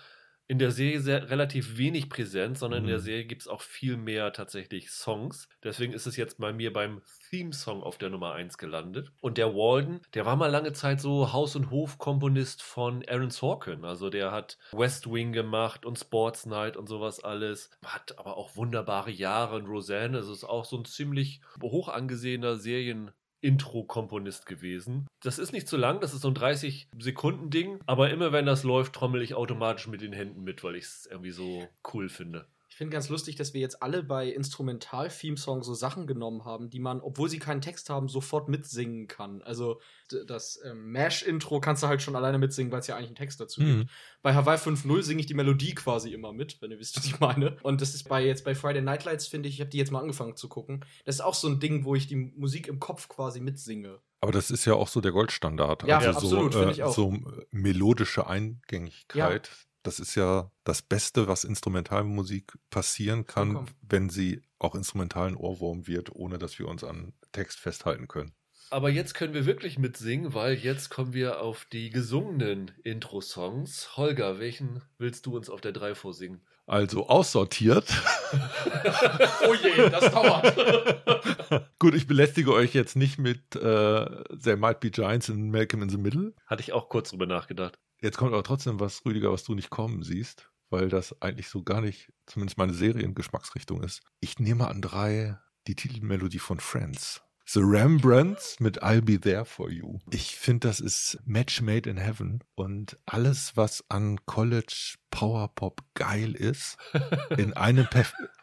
[0.49, 3.03] in der Serie sehr, relativ wenig präsent, sondern in der Mhm.
[3.03, 5.49] Serie gibt es auch viel mehr tatsächlich Songs.
[5.63, 9.11] Deswegen ist es jetzt bei mir beim Theme-Song auf der Nummer 1 gelandet.
[9.19, 13.83] Und der Walden, der war mal lange Zeit so Haus- und Hof-Komponist von Aaron Sorkin.
[13.83, 17.69] Also der hat West Wing gemacht und Sports Night und sowas alles.
[17.85, 20.17] Hat aber auch wunderbare Jahre und Roseanne.
[20.17, 23.11] Also ist auch so ein ziemlich hoch angesehener Serien.
[23.41, 25.07] Intro-Komponist gewesen.
[25.21, 28.93] Das ist nicht zu lang, das ist so ein 30-Sekunden-Ding, aber immer wenn das läuft,
[28.93, 32.47] trommel ich automatisch mit den Händen mit, weil ich es irgendwie so cool finde.
[32.77, 36.79] Ich finde ganz lustig, dass wir jetzt alle bei Instrumental-Theme-Songs so Sachen genommen haben, die
[36.79, 39.41] man, obwohl sie keinen Text haben, sofort mitsingen kann.
[39.41, 39.81] Also
[40.27, 43.41] das ähm, Mash-Intro kannst du halt schon alleine mitsingen, weil es ja eigentlich einen Text
[43.41, 43.79] dazu mhm.
[43.79, 43.91] gibt.
[44.21, 47.19] Bei Hawaii 5.0 singe ich die Melodie quasi immer mit, wenn ihr wisst, was ich
[47.19, 47.57] meine.
[47.63, 49.91] Und das ist bei jetzt bei Friday Night Lights, finde ich, ich habe die jetzt
[49.91, 50.85] mal angefangen zu gucken.
[51.03, 54.01] Das ist auch so ein Ding, wo ich die Musik im Kopf quasi mitsinge.
[54.21, 55.87] Aber das ist ja auch so der Goldstandard.
[55.87, 59.47] Ja, also absolut, so, äh, so äh, melodische Eingängigkeit.
[59.47, 63.77] Ja das ist ja das Beste, was Instrumentalmusik passieren kann, Vollkommen.
[63.81, 68.33] wenn sie auch instrumentalen Ohrwurm wird, ohne dass wir uns an Text festhalten können.
[68.69, 73.95] Aber jetzt können wir wirklich mitsingen, weil jetzt kommen wir auf die gesungenen Intro-Songs.
[73.95, 76.41] Holger, welchen willst du uns auf der 3 vorsingen?
[76.65, 77.85] Also aussortiert.
[79.47, 81.69] oh je, das dauert.
[81.79, 85.87] Gut, ich belästige euch jetzt nicht mit äh, There Might Be Giants in Malcolm in
[85.87, 86.33] the Middle.
[86.45, 87.79] Hatte ich auch kurz drüber nachgedacht.
[88.01, 91.63] Jetzt kommt aber trotzdem was, Rüdiger, was du nicht kommen siehst, weil das eigentlich so
[91.63, 94.01] gar nicht, zumindest meine Seriengeschmacksrichtung ist.
[94.19, 95.37] Ich nehme an drei
[95.67, 97.21] die Titelmelodie von Friends.
[97.49, 99.99] The Rembrandts mit I'll Be There For You.
[100.11, 105.81] Ich finde, das ist Match Made in Heaven und alles, was an College Power Pop
[105.93, 106.77] geil ist,
[107.37, 107.87] in einem,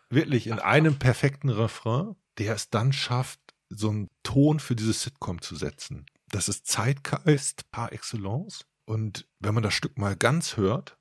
[0.09, 5.43] wirklich in einem perfekten Refrain, der es dann schafft, so einen Ton für dieses Sitcom
[5.43, 6.07] zu setzen.
[6.31, 10.99] Das ist Zeitgeist par excellence und wenn man das Stück mal ganz hört,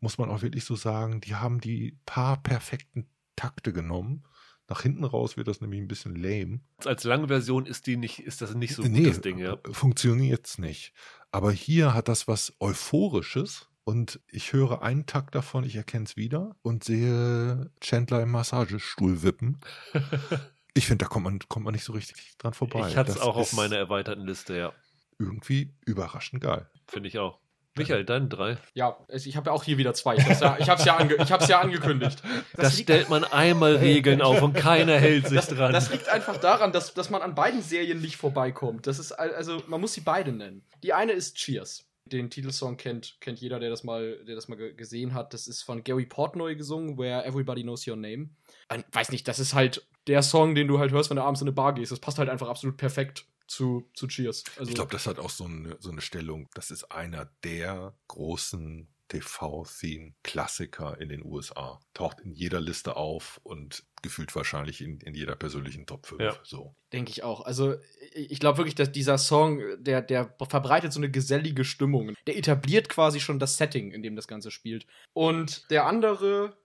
[0.00, 4.24] muss man auch wirklich so sagen, die haben die paar perfekten Takte genommen.
[4.68, 6.60] Nach hinten raus wird das nämlich ein bisschen lame.
[6.84, 9.58] Als Langversion ist die nicht, ist das nicht so nee, gutes Ding, ja.
[9.70, 10.92] Funktioniert's nicht.
[11.30, 16.16] Aber hier hat das was Euphorisches und ich höre einen Takt davon, ich erkenne es
[16.16, 19.60] wieder und sehe Chandler im Massagestuhl wippen.
[20.74, 22.88] ich finde, da kommt man, kommt man nicht so richtig dran vorbei.
[22.88, 24.72] Ich hatte es auch auf meiner erweiterten Liste, ja
[25.18, 26.68] irgendwie überraschend geil.
[26.86, 27.42] Finde ich auch.
[27.76, 28.58] Michael, deine drei.
[28.74, 30.16] Ja, ich habe ja auch hier wieder zwei.
[30.16, 31.16] Ich habe es ja, ja, ange
[31.48, 32.22] ja angekündigt.
[32.54, 35.72] Das da stellt man einmal Regeln auf und keiner hält sich dran.
[35.72, 38.86] Das liegt einfach daran, dass, dass man an beiden Serien nicht vorbeikommt.
[38.86, 40.66] Das ist also, man muss sie beide nennen.
[40.82, 41.86] Die eine ist Cheers.
[42.04, 45.32] Den Titelsong kennt, kennt jeder, der das mal, der das mal gesehen hat.
[45.32, 48.28] Das ist von Gary Portnoy gesungen, Where Everybody Knows Your Name.
[48.74, 51.40] Ich weiß nicht, das ist halt der Song, den du halt hörst, wenn du abends
[51.40, 51.92] in eine Bar gehst.
[51.92, 54.44] Das passt halt einfach absolut perfekt zu, zu Cheers.
[54.58, 56.48] Also ich glaube, das hat auch so eine, so eine Stellung.
[56.54, 61.78] Das ist einer der großen TV-Theme-Klassiker in den USA.
[61.92, 66.22] Taucht in jeder Liste auf und gefühlt wahrscheinlich in, in jeder persönlichen Top 5.
[66.22, 66.34] Ja.
[66.42, 66.74] So.
[66.94, 67.42] Denke ich auch.
[67.42, 67.74] Also
[68.14, 72.14] ich glaube wirklich, dass dieser Song, der, der verbreitet so eine gesellige Stimmung.
[72.26, 74.86] Der etabliert quasi schon das Setting, in dem das Ganze spielt.
[75.12, 76.56] Und der andere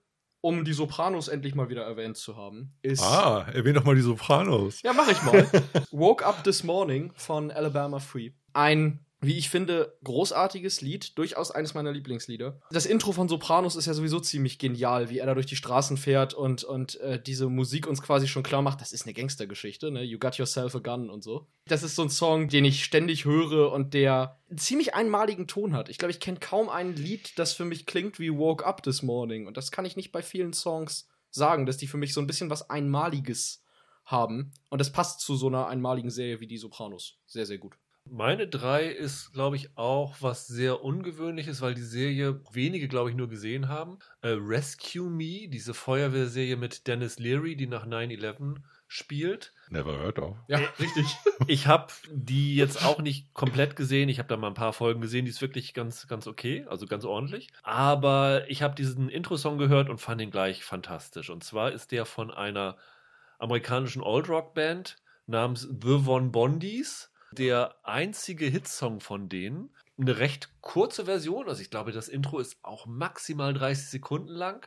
[0.48, 3.02] um die Sopranos endlich mal wieder erwähnt zu haben, ist.
[3.02, 4.80] Ah, erwähn doch mal die Sopranos.
[4.80, 5.46] Ja, mach ich mal.
[5.90, 8.30] Woke Up This Morning von Alabama Free.
[8.54, 12.60] Ein wie ich finde, großartiges Lied, durchaus eines meiner Lieblingslieder.
[12.70, 15.96] Das Intro von Sopranos ist ja sowieso ziemlich genial, wie er da durch die Straßen
[15.96, 19.90] fährt und, und äh, diese Musik uns quasi schon klar macht, das ist eine Gangstergeschichte,
[19.90, 20.02] ne?
[20.02, 21.48] You got yourself a gun und so.
[21.66, 25.74] Das ist so ein Song, den ich ständig höre und der einen ziemlich einmaligen Ton
[25.74, 25.88] hat.
[25.88, 29.02] Ich glaube, ich kenne kaum ein Lied, das für mich klingt wie Woke Up This
[29.02, 29.46] Morning.
[29.46, 32.26] Und das kann ich nicht bei vielen Songs sagen, dass die für mich so ein
[32.26, 33.62] bisschen was Einmaliges
[34.04, 34.52] haben.
[34.70, 37.18] Und das passt zu so einer einmaligen Serie wie die Sopranos.
[37.26, 37.76] Sehr, sehr gut.
[38.10, 43.16] Meine drei ist, glaube ich, auch was sehr Ungewöhnliches, weil die Serie wenige, glaube ich,
[43.16, 43.98] nur gesehen haben.
[44.22, 48.56] Äh, Rescue Me, diese Feuerwehrserie mit Dennis Leary, die nach 9-11
[48.88, 49.52] spielt.
[49.70, 50.36] Never heard of.
[50.48, 51.06] Ja, richtig.
[51.46, 54.08] Ich habe die jetzt auch nicht komplett gesehen.
[54.08, 55.24] Ich habe da mal ein paar Folgen gesehen.
[55.24, 57.48] Die ist wirklich ganz, ganz okay, also ganz ordentlich.
[57.62, 61.30] Aber ich habe diesen Intro-Song gehört und fand ihn gleich fantastisch.
[61.30, 62.76] Und zwar ist der von einer
[63.38, 69.70] amerikanischen Old-Rock-Band namens The Von Bondies der einzige Hitsong von denen.
[69.98, 74.66] Eine recht kurze Version, also ich glaube, das Intro ist auch maximal 30 Sekunden lang.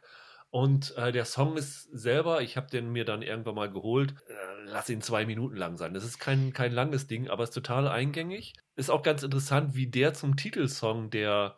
[0.49, 4.33] Und äh, der Song ist selber, ich habe den mir dann irgendwann mal geholt, äh,
[4.65, 5.93] lass ihn zwei Minuten lang sein.
[5.93, 8.53] Das ist kein, kein langes Ding, aber ist total eingängig.
[8.75, 11.55] Ist auch ganz interessant, wie der zum Titelsong der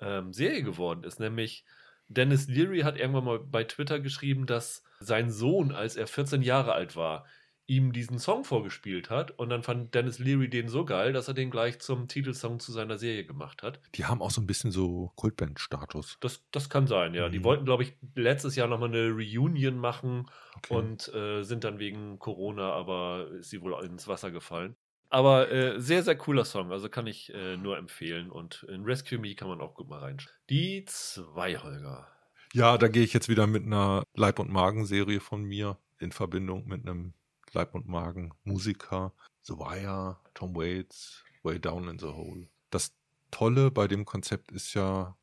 [0.00, 1.18] ähm, Serie geworden ist.
[1.18, 1.64] Nämlich
[2.08, 6.72] Dennis Leary hat irgendwann mal bei Twitter geschrieben, dass sein Sohn, als er 14 Jahre
[6.72, 7.24] alt war,
[7.66, 11.34] ihm diesen Song vorgespielt hat und dann fand Dennis Leary den so geil, dass er
[11.34, 13.80] den gleich zum Titelsong zu seiner Serie gemacht hat.
[13.94, 16.18] Die haben auch so ein bisschen so Kultband-Status.
[16.20, 17.28] Das, das kann sein, ja.
[17.28, 17.32] Mhm.
[17.32, 20.74] Die wollten, glaube ich, letztes Jahr nochmal eine Reunion machen okay.
[20.74, 24.76] und äh, sind dann wegen Corona, aber ist sie wohl ins Wasser gefallen.
[25.08, 28.30] Aber äh, sehr, sehr cooler Song, also kann ich äh, nur empfehlen.
[28.30, 30.34] Und in Rescue Me kann man auch gut mal reinschauen.
[30.50, 32.08] Die zwei, Holger.
[32.52, 36.66] Ja, da gehe ich jetzt wieder mit einer Leib- und Magen-Serie von mir in Verbindung
[36.66, 37.14] mit einem
[37.52, 39.12] Leib und Magen, Musiker,
[39.42, 42.48] The Wire, Tom Waits, Way Down in the Hole.
[42.70, 42.94] Das
[43.30, 45.16] Tolle bei dem Konzept ist ja,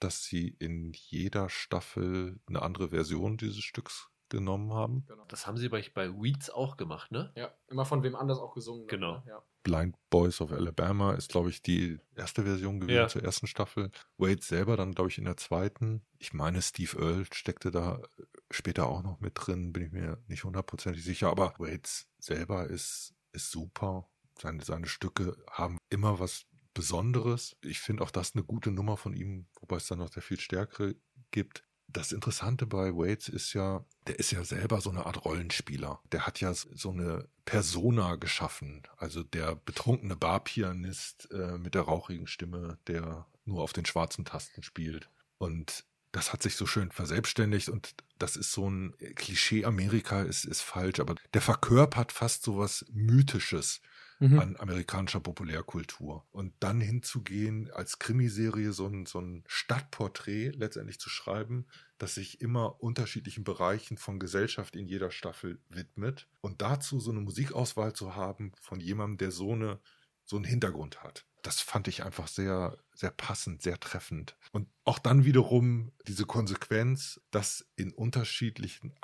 [0.00, 5.04] dass sie in jeder Staffel eine andere Version dieses Stücks genommen haben.
[5.06, 5.24] Genau.
[5.28, 7.32] Das haben sie bei, bei Weeds auch gemacht, ne?
[7.36, 8.86] Ja, immer von wem anders auch gesungen.
[8.88, 9.18] Genau.
[9.18, 9.22] Ne?
[9.28, 9.42] Ja.
[9.62, 13.08] Blind Boys of Alabama ist, glaube ich, die erste Version gewesen Ja.
[13.08, 13.90] zur ersten Staffel.
[14.18, 16.02] Wade selber dann, glaube ich, in der zweiten.
[16.18, 18.02] Ich meine, Steve Earle steckte da
[18.50, 21.28] später auch noch mit drin, bin ich mir nicht hundertprozentig sicher.
[21.30, 21.88] Aber Wade
[22.18, 24.08] selber ist, ist super.
[24.40, 27.56] Seine, seine Stücke haben immer was Besonderes.
[27.60, 30.40] Ich finde auch das eine gute Nummer von ihm, wobei es dann noch sehr viel
[30.40, 30.96] stärkere
[31.30, 31.64] gibt.
[31.92, 36.00] Das Interessante bei Waits ist ja, der ist ja selber so eine Art Rollenspieler.
[36.10, 38.82] Der hat ja so eine Persona geschaffen.
[38.96, 44.62] Also der betrunkene Barpianist äh, mit der rauchigen Stimme, der nur auf den schwarzen Tasten
[44.62, 45.10] spielt.
[45.38, 50.44] Und das hat sich so schön verselbstständigt und das ist so ein Klischee Amerika ist,
[50.44, 53.80] ist falsch, aber der verkörpert fast so was Mythisches
[54.22, 54.38] Mhm.
[54.38, 56.24] an amerikanischer Populärkultur.
[56.30, 61.66] Und dann hinzugehen, als Krimiserie so ein, so ein Stadtporträt letztendlich zu schreiben,
[61.98, 66.28] das sich immer unterschiedlichen Bereichen von Gesellschaft in jeder Staffel widmet.
[66.40, 69.80] Und dazu so eine Musikauswahl zu haben von jemandem, der so, eine,
[70.24, 71.26] so einen Hintergrund hat.
[71.42, 74.36] Das fand ich einfach sehr, sehr passend, sehr treffend.
[74.52, 78.94] Und auch dann wiederum diese Konsequenz, das in unterschiedlichen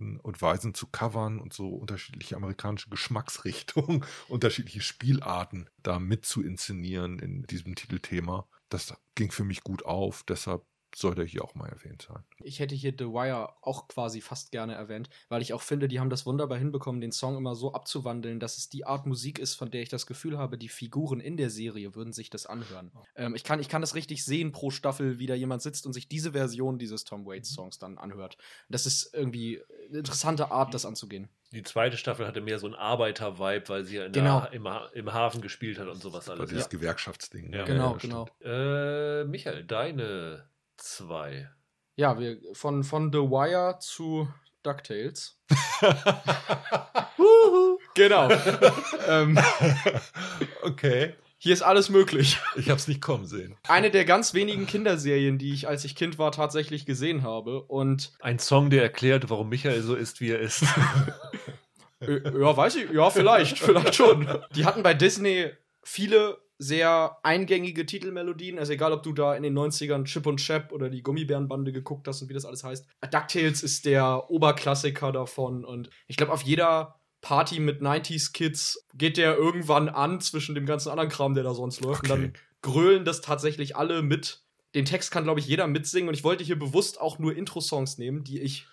[0.00, 6.42] Arten und Weisen zu covern und so unterschiedliche amerikanische Geschmacksrichtungen, unterschiedliche Spielarten da mit zu
[6.42, 8.48] inszenieren in diesem Titelthema.
[8.68, 10.64] Das ging für mich gut auf, deshalb
[10.96, 12.22] soll der hier auch mal erwähnt sein.
[12.42, 16.00] Ich hätte hier The Wire auch quasi fast gerne erwähnt, weil ich auch finde, die
[16.00, 19.54] haben das wunderbar hinbekommen, den Song immer so abzuwandeln, dass es die Art Musik ist,
[19.54, 22.90] von der ich das Gefühl habe, die Figuren in der Serie würden sich das anhören.
[23.16, 25.92] Ähm, ich, kann, ich kann das richtig sehen pro Staffel, wie da jemand sitzt und
[25.92, 28.36] sich diese Version dieses Tom Waits Songs dann anhört.
[28.68, 31.28] Das ist irgendwie eine interessante Art, das anzugehen.
[31.52, 34.40] Die zweite Staffel hatte mehr so einen Arbeiter-Vibe, weil sie ja in Genau.
[34.42, 36.48] der, im, im Hafen gespielt hat und sowas alles.
[36.50, 36.68] dieses Ja.
[36.68, 37.52] Gewerkschaftsding.
[37.52, 37.64] Ja.
[37.64, 38.28] Genau, ja, genau.
[38.44, 40.48] Äh, Michael, deine
[40.82, 41.50] zwei.
[41.96, 44.28] Ja, wir von, von The Wire zu
[44.62, 45.38] DuckTales.
[47.94, 48.30] genau.
[49.08, 49.38] ähm,
[50.62, 51.14] okay.
[51.38, 52.38] hier ist alles möglich.
[52.56, 53.56] Ich habe es nicht kommen sehen.
[53.68, 57.62] Eine der ganz wenigen Kinderserien, die ich, als ich Kind war, tatsächlich gesehen habe.
[57.62, 60.62] Und Ein Song, der erklärt, warum Michael so ist, wie er ist.
[62.00, 64.26] ja, weiß ich, ja, vielleicht, vielleicht schon.
[64.54, 65.50] Die hatten bei Disney
[65.82, 68.58] viele sehr eingängige Titelmelodien.
[68.58, 72.06] Also egal, ob du da in den 90ern Chip und Chap oder die Gummibärenbande geguckt
[72.06, 72.86] hast und wie das alles heißt.
[73.10, 75.64] DuckTales ist der Oberklassiker davon.
[75.64, 80.66] Und ich glaube, auf jeder Party mit 90s Kids geht der irgendwann an zwischen dem
[80.66, 82.04] ganzen anderen Kram, der da sonst läuft.
[82.04, 82.20] Und Okay.
[82.22, 84.42] dann grölen das tatsächlich alle mit.
[84.74, 86.08] Den Text kann, glaube ich, jeder mitsingen.
[86.08, 88.66] Und ich wollte hier bewusst auch nur Intro-Songs nehmen, die ich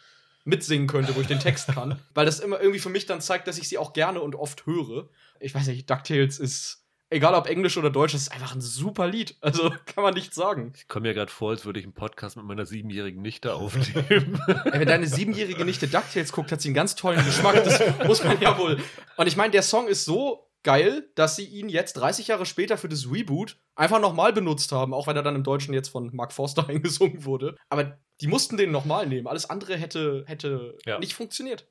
[0.43, 1.99] mitsingen könnte, wo ich den Text kann.
[2.13, 4.65] Weil das immer irgendwie für mich dann zeigt, dass ich sie auch gerne und oft
[4.65, 5.07] höre.
[5.39, 9.07] Ich weiß nicht, DuckTales ist, egal ob Englisch oder Deutsch, das ist einfach ein super
[9.07, 9.35] Lied.
[9.41, 10.73] Also kann man nichts sagen.
[10.75, 14.39] Ich komme mir gerade vor, als würde ich einen Podcast mit meiner siebenjährigen Nichte aufnehmen.
[14.65, 17.63] Ey, wenn deine siebenjährige Nichte DuckTales guckt, hat sie einen ganz tollen Geschmack.
[17.63, 18.79] Das muss man ja wohl.
[19.17, 22.77] Und ich meine, der Song ist so geil, dass sie ihn jetzt 30 Jahre später
[22.77, 26.13] für das Reboot einfach nochmal benutzt haben, auch wenn er dann im Deutschen jetzt von
[26.13, 27.55] Mark Forster eingesungen wurde.
[27.69, 29.27] Aber die mussten den nochmal nehmen.
[29.27, 30.99] Alles andere hätte, hätte Ja.
[30.99, 31.67] nicht funktioniert.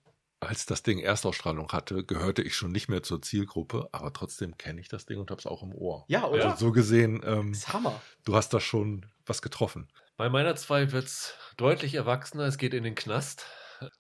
[0.46, 4.80] Als das Ding Erstausstrahlung hatte, gehörte ich schon nicht mehr zur Zielgruppe, aber trotzdem kenne
[4.80, 6.04] ich das Ding und habe es auch im Ohr.
[6.08, 6.50] Ja, oder?
[6.52, 8.00] Also so gesehen, ähm, Das ist Hammer.
[8.24, 9.88] du hast da schon was getroffen.
[10.16, 12.44] Bei meiner zwei wird es deutlich erwachsener.
[12.44, 13.44] Es geht in den Knast.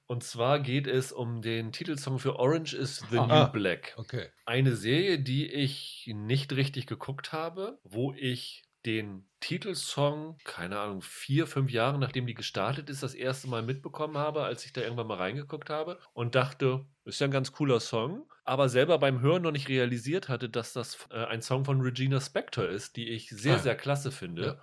[0.06, 3.44] Und zwar geht es um den Titelsong für Orange is the Ah.
[3.46, 3.52] New.
[3.52, 3.92] Black.
[3.98, 4.28] Okay.
[4.46, 11.46] Eine Serie, die ich nicht richtig geguckt habe, wo ich den Titelsong, keine Ahnung, vier,
[11.46, 15.06] fünf Jahre nachdem die gestartet ist, das erste Mal mitbekommen habe, als ich da irgendwann
[15.08, 19.42] mal reingeguckt habe und dachte, ist ja ein ganz cooler Song, aber selber beim Hören
[19.42, 23.28] noch nicht realisiert hatte, dass das äh, ein Song von Regina Spektor ist, die ich
[23.30, 23.58] sehr, Ah.
[23.58, 24.42] sehr klasse finde.
[24.46, 24.62] Ja.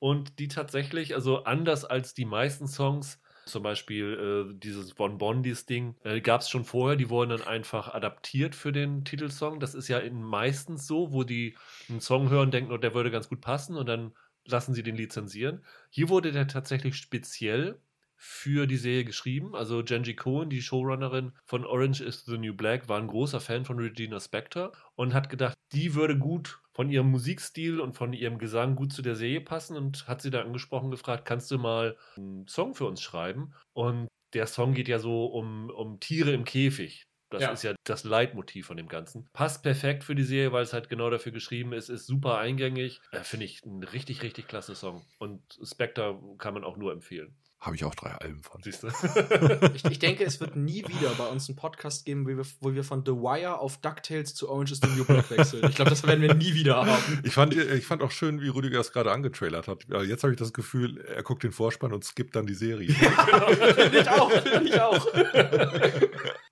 [0.00, 5.66] Und die tatsächlich, also anders als die meisten Songs, zum Beispiel äh, dieses Von Bondis
[5.66, 9.60] Ding, äh, gab es schon vorher, die wurden dann einfach adaptiert für den Titelsong.
[9.60, 11.56] Das ist ja in meistens so, wo die
[11.88, 14.12] einen Song hören, denken, oh, der würde ganz gut passen und dann
[14.44, 15.64] lassen sie den lizenzieren.
[15.90, 17.80] Hier wurde der tatsächlich speziell
[18.20, 19.54] für die Serie geschrieben.
[19.54, 23.64] Also Genji Cohen, die Showrunnerin von Orange is the New Black, war ein großer Fan
[23.64, 28.38] von Regina Spektor und hat gedacht, die würde gut von ihrem Musikstil und von ihrem
[28.38, 31.96] Gesang gut zu der Serie passen und hat sie da angesprochen gefragt, kannst du mal
[32.16, 33.54] einen Song für uns schreiben?
[33.72, 37.04] Und der Song geht ja so um, um Tiere im Käfig.
[37.30, 37.50] Das Ja.
[37.50, 39.28] ist ja das Leitmotiv von dem Ganzen.
[39.32, 43.00] Passt perfekt für die Serie, weil es halt genau dafür geschrieben ist, ist super eingängig.
[43.12, 45.02] Äh, Finde ich ein richtig, richtig klasse Song.
[45.18, 47.36] Und Spectre kann man auch nur empfehlen.
[47.60, 48.62] Habe ich auch drei Alben von.
[48.62, 48.88] Siehst du?
[49.74, 52.74] Ich, ich denke, es wird nie wieder bei uns einen Podcast geben, wo wir, wo
[52.74, 55.68] wir von The Wire auf DuckTales zu Orange is the New Black wechseln.
[55.68, 57.20] Ich glaube, das werden wir nie wieder haben.
[57.24, 59.86] Ich fand, ich fand auch schön, wie Rüdiger es gerade angetrailert hat.
[60.06, 62.92] Jetzt habe ich das Gefühl, er guckt den Vorspann und skippt dann die Serie.
[62.92, 65.06] Finde ich auch, finde ich auch.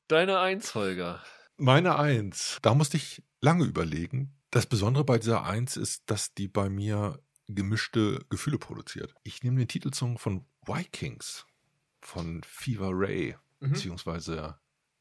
[0.09, 1.23] Deine Eins, Holger.
[1.57, 4.35] Meine Eins, da musste ich lange überlegen.
[4.51, 9.15] Das Besondere bei dieser Eins ist, dass die bei mir gemischte Gefühle produziert.
[9.23, 11.47] Ich nehme den Titelsong von Vikings
[12.01, 13.71] von Fever Ray, Mhm.
[13.73, 14.59] beziehungsweise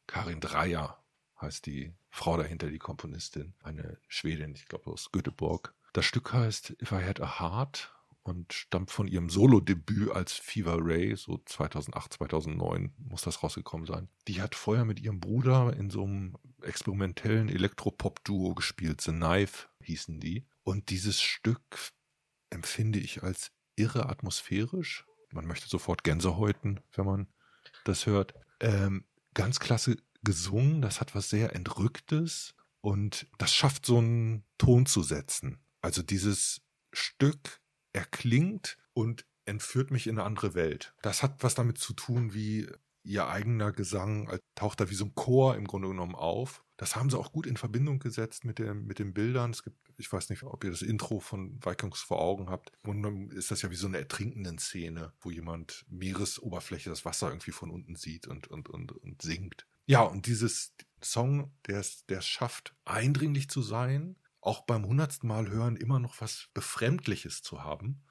[0.07, 1.03] Karin Dreyer
[1.41, 5.73] heißt die Frau dahinter, die Komponistin, eine Schwedin, ich glaube aus Göteborg.
[5.93, 7.93] Das Stück heißt If I Had a Heart
[8.23, 14.07] und stammt von ihrem Solo-Debüt als Fever Ray, so 2008, 2009 muss das rausgekommen sein.
[14.27, 20.19] Die hat vorher mit ihrem Bruder in so einem experimentellen Elektropop-Duo gespielt, The Knife hießen
[20.19, 20.45] die.
[20.63, 21.61] Und dieses Stück
[22.49, 25.05] empfinde ich als irre atmosphärisch.
[25.35, 27.27] Man möchte sofort Gänsehäuten, wenn man
[27.83, 28.33] das hört.
[28.59, 34.85] Ähm, ganz klasse gesungen, das hat was sehr Entrücktes und das schafft so einen Ton
[34.85, 35.59] zu setzen.
[35.81, 36.61] Also dieses
[36.93, 37.61] Stück
[37.93, 40.95] erklingt und entführt mich in eine andere Welt.
[41.01, 42.67] Das hat was damit zu tun, wie
[43.03, 46.64] ihr eigener Gesang äh, taucht da wie so ein Chor im Grunde genommen auf.
[46.77, 49.51] Das haben sie auch gut in Verbindung gesetzt mit, dem, mit den Bildern.
[49.51, 52.71] Es gibt, ich weiß nicht, ob ihr das Intro von Vikings vor Augen habt.
[52.83, 57.29] Und dann ist das ja wie so eine ertrinkenden Szene, wo jemand Meeresoberfläche, das Wasser
[57.29, 59.65] irgendwie von unten sieht und, und, und, und singt.
[59.85, 65.49] Ja, und dieses Song, der es der schafft, eindringlich zu sein, auch beim hundertsten Mal
[65.49, 68.03] hören immer noch was Befremdliches zu haben,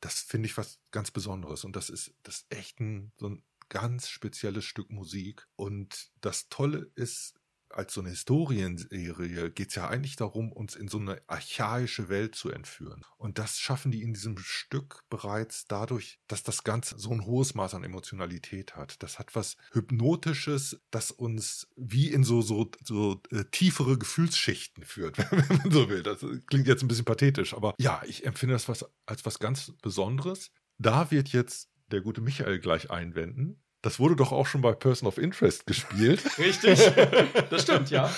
[0.00, 1.64] das finde ich was ganz Besonderes.
[1.64, 5.46] Und das ist das echt ein, so ein ganz spezielles Stück Musik.
[5.56, 7.39] Und das Tolle ist,
[7.70, 12.34] als so eine Historienserie geht es ja eigentlich darum, uns in so eine archaische Welt
[12.34, 13.04] zu entführen.
[13.16, 17.54] Und das schaffen die in diesem Stück bereits dadurch, dass das Ganze so ein hohes
[17.54, 19.02] Maß an Emotionalität hat.
[19.02, 25.18] Das hat was Hypnotisches, das uns wie in so, so, so äh, tiefere Gefühlsschichten führt,
[25.30, 26.02] wenn man so will.
[26.02, 29.72] Das klingt jetzt ein bisschen pathetisch, aber ja, ich empfinde das was, als was ganz
[29.82, 30.50] Besonderes.
[30.78, 33.62] Da wird jetzt der gute Michael gleich einwenden.
[33.82, 36.22] Das wurde doch auch schon bei Person of Interest gespielt.
[36.38, 36.78] Richtig.
[37.48, 38.10] Das stimmt, ja.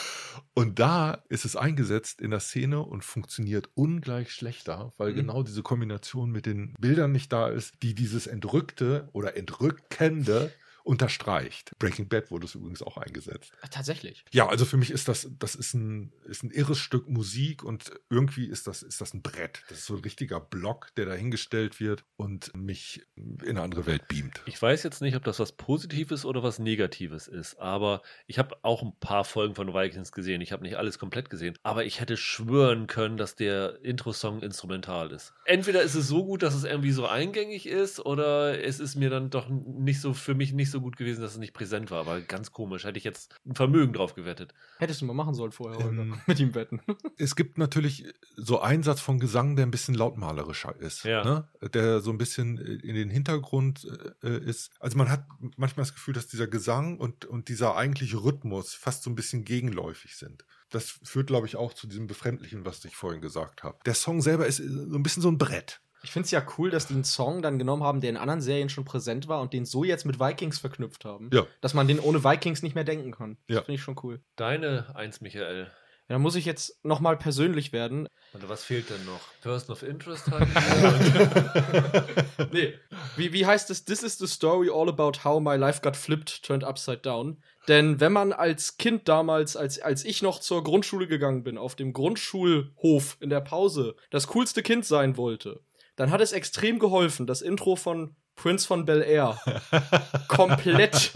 [0.54, 5.16] Und da ist es eingesetzt in der Szene und funktioniert ungleich schlechter, weil Mhm.
[5.16, 10.52] genau diese Kombination mit den Bildern nicht da ist, die dieses Entrückte oder Entrückende
[10.84, 11.72] unterstreicht.
[11.78, 13.52] Breaking Bad wurde es übrigens auch eingesetzt.
[13.70, 14.24] Tatsächlich.
[14.32, 17.92] Ja, also für mich ist das, das ist ein, ist ein irres Stück Musik und
[18.10, 19.62] irgendwie ist das, ist das ein Brett.
[19.68, 24.08] Das ist so ein richtiger Block, der dahingestellt wird und mich in eine andere Welt
[24.08, 24.42] beamt.
[24.46, 28.56] Ich weiß jetzt nicht, ob das was Positives oder was Negatives ist, aber ich habe
[28.62, 30.40] auch ein paar Folgen von Vikings gesehen.
[30.40, 35.12] Ich habe nicht alles komplett gesehen, aber ich hätte schwören können, dass der Intro-Song instrumental
[35.12, 35.32] ist.
[35.44, 39.10] Entweder ist es so gut, dass es irgendwie so eingängig ist, oder es ist mir
[39.10, 42.00] dann doch nicht so für mich nicht so gut gewesen, dass es nicht präsent war.
[42.00, 42.84] Aber ganz komisch.
[42.84, 44.54] Hätte ich jetzt ein Vermögen drauf gewettet.
[44.78, 45.80] Hättest du mal machen sollen vorher.
[45.80, 46.80] Ähm, Mit ihm wetten.
[47.18, 51.04] Es gibt natürlich so einen Satz von Gesang, der ein bisschen lautmalerischer ist.
[51.04, 51.24] Ja.
[51.24, 51.48] Ne?
[51.72, 53.86] Der so ein bisschen in den Hintergrund
[54.22, 54.70] äh, ist.
[54.80, 55.26] Also man hat
[55.56, 59.44] manchmal das Gefühl, dass dieser Gesang und, und dieser eigentliche Rhythmus fast so ein bisschen
[59.44, 60.44] gegenläufig sind.
[60.70, 63.78] Das führt, glaube ich, auch zu diesem Befremdlichen, was ich vorhin gesagt habe.
[63.84, 65.80] Der Song selber ist so ein bisschen so ein Brett.
[66.04, 68.40] Ich finde es ja cool, dass die einen Song dann genommen haben, der in anderen
[68.40, 71.30] Serien schon präsent war und den so jetzt mit Vikings verknüpft haben.
[71.32, 71.46] Ja.
[71.60, 73.36] Dass man den ohne Vikings nicht mehr denken kann.
[73.46, 73.60] Das Ja.
[73.62, 74.20] finde ich schon cool.
[74.36, 75.70] Deine Eins, Michael.
[76.08, 78.08] Ja, dann muss ich jetzt nochmal persönlich werden.
[78.32, 79.20] Und was fehlt denn noch?
[79.40, 80.48] Person of Interest halt?
[80.54, 82.04] wir.
[82.52, 82.74] Nee.
[83.16, 83.84] Wie, wie heißt es?
[83.84, 87.42] This is the story all about how my life got flipped, turned upside down.
[87.68, 91.76] Denn wenn man als Kind damals, als, als ich noch zur Grundschule gegangen bin, auf
[91.76, 95.60] dem Grundschulhof in der Pause, das coolste Kind sein wollte,
[96.02, 99.40] dann hat es extrem geholfen, das Intro von Prince von Bel Air
[100.26, 101.12] komplett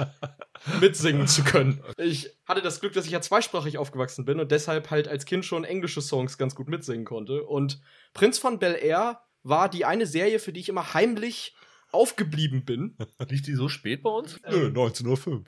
[0.80, 1.82] mitsingen zu können.
[1.98, 5.44] Ich hatte das Glück, dass ich ja zweisprachig aufgewachsen bin und deshalb halt als Kind
[5.44, 7.42] schon englische Songs ganz gut mitsingen konnte.
[7.42, 7.80] Und
[8.14, 11.56] Prinz von Bel Air war die eine Serie, für die ich immer heimlich
[11.90, 12.96] aufgeblieben bin.
[13.28, 14.38] Lief die so spät bei uns?
[14.48, 15.46] Nö, 19.05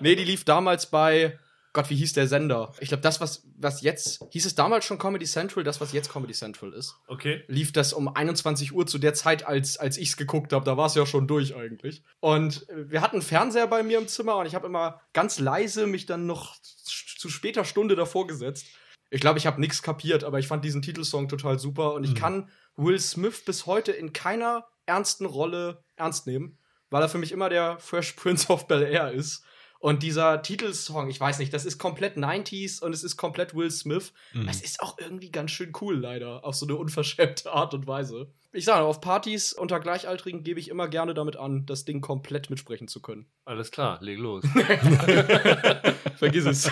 [0.02, 1.38] nee, die lief damals bei
[1.72, 2.72] Gott, wie hieß der Sender?
[2.80, 6.10] Ich glaube, das, was, was jetzt, hieß es damals schon Comedy Central, das, was jetzt
[6.12, 7.44] Comedy Central ist, Okay.
[7.46, 10.64] lief das um 21 Uhr zu der Zeit, als, als ich es geguckt habe.
[10.64, 12.02] Da war es ja schon durch eigentlich.
[12.18, 15.38] Und äh, wir hatten einen Fernseher bei mir im Zimmer und ich habe immer ganz
[15.38, 18.66] leise mich dann noch zu später Stunde davor gesetzt.
[19.10, 22.12] Ich glaube, ich habe nichts kapiert, aber ich fand diesen Titelsong total super und ich
[22.12, 22.18] Mhm.
[22.18, 26.58] kann Will Smith bis heute in keiner ernsten Rolle ernst nehmen,
[26.90, 29.44] weil er für mich immer der Fresh Prince of Bel Air ist.
[29.80, 33.70] Und dieser Titelsong, ich weiß nicht, das ist komplett 90s und es ist komplett Will
[33.70, 34.12] Smith.
[34.34, 34.46] Mhm.
[34.46, 36.44] Es ist auch irgendwie ganz schön cool, leider.
[36.44, 38.30] Auf so eine unverschämte Art und Weise.
[38.52, 42.50] Ich sage, auf Partys unter Gleichaltrigen gebe ich immer gerne damit an, das Ding komplett
[42.50, 43.24] mitsprechen zu können.
[43.46, 44.44] Alles klar, leg los.
[46.16, 46.70] Vergiss es.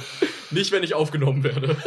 [0.50, 1.78] nicht, wenn ich aufgenommen werde.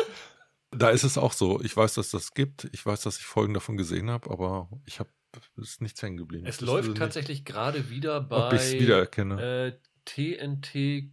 [0.72, 1.62] Da ist es auch so.
[1.62, 2.68] Ich weiß, dass das gibt.
[2.72, 5.10] Ich weiß, dass ich Folgen davon gesehen habe, aber ich habe
[5.58, 6.46] es ist nichts hängen geblieben.
[6.46, 9.42] Es Das läuft tatsächlich gerade wieder Nicht, ob ich es bei wiedererkenne.
[9.68, 11.12] äh, TNT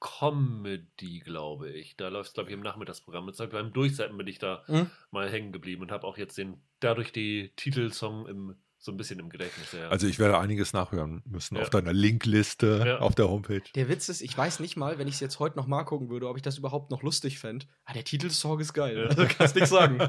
[0.00, 1.96] Comedy, glaube ich.
[1.96, 3.28] Da läuft es, glaube ich, im Nachmittagsprogramm.
[3.28, 4.90] Jetzt beim Durchsetzen bin ich da Hm?
[5.12, 9.20] mal hängen geblieben und habe auch jetzt den, dadurch die Titelsong im, so ein bisschen
[9.20, 9.70] im Gedächtnis.
[9.72, 9.88] Ja.
[9.90, 11.62] also ich werde einiges nachhören müssen Ja.
[11.62, 12.98] auf deiner Linkliste Ja.
[12.98, 13.62] auf der Homepage.
[13.76, 16.10] Der Witz ist, ich weiß nicht mal, wenn ich es jetzt heute noch mal gucken
[16.10, 17.66] würde, ob ich das überhaupt noch lustig fände.
[17.84, 19.06] Ah, der Titelsong ist geil.
[19.06, 20.00] Also kannst nichts sagen.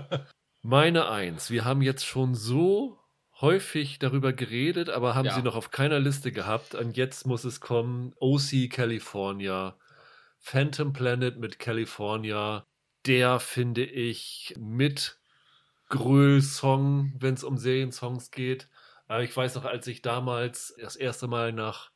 [0.63, 1.51] Meine Eins.
[1.51, 2.97] Wir haben jetzt schon so
[3.41, 5.35] häufig darüber geredet, aber haben Ja.
[5.35, 6.75] sie noch auf keiner Liste gehabt.
[6.75, 8.13] Und jetzt muss es kommen.
[8.19, 9.77] OC California.
[10.39, 12.65] Phantom Planet mit California.
[13.05, 15.19] Der finde ich mit
[15.89, 18.69] Gröl-Song, wenn es um Seriensongs geht.
[19.07, 21.91] Aber ich weiß noch, als ich damals das erste Mal nach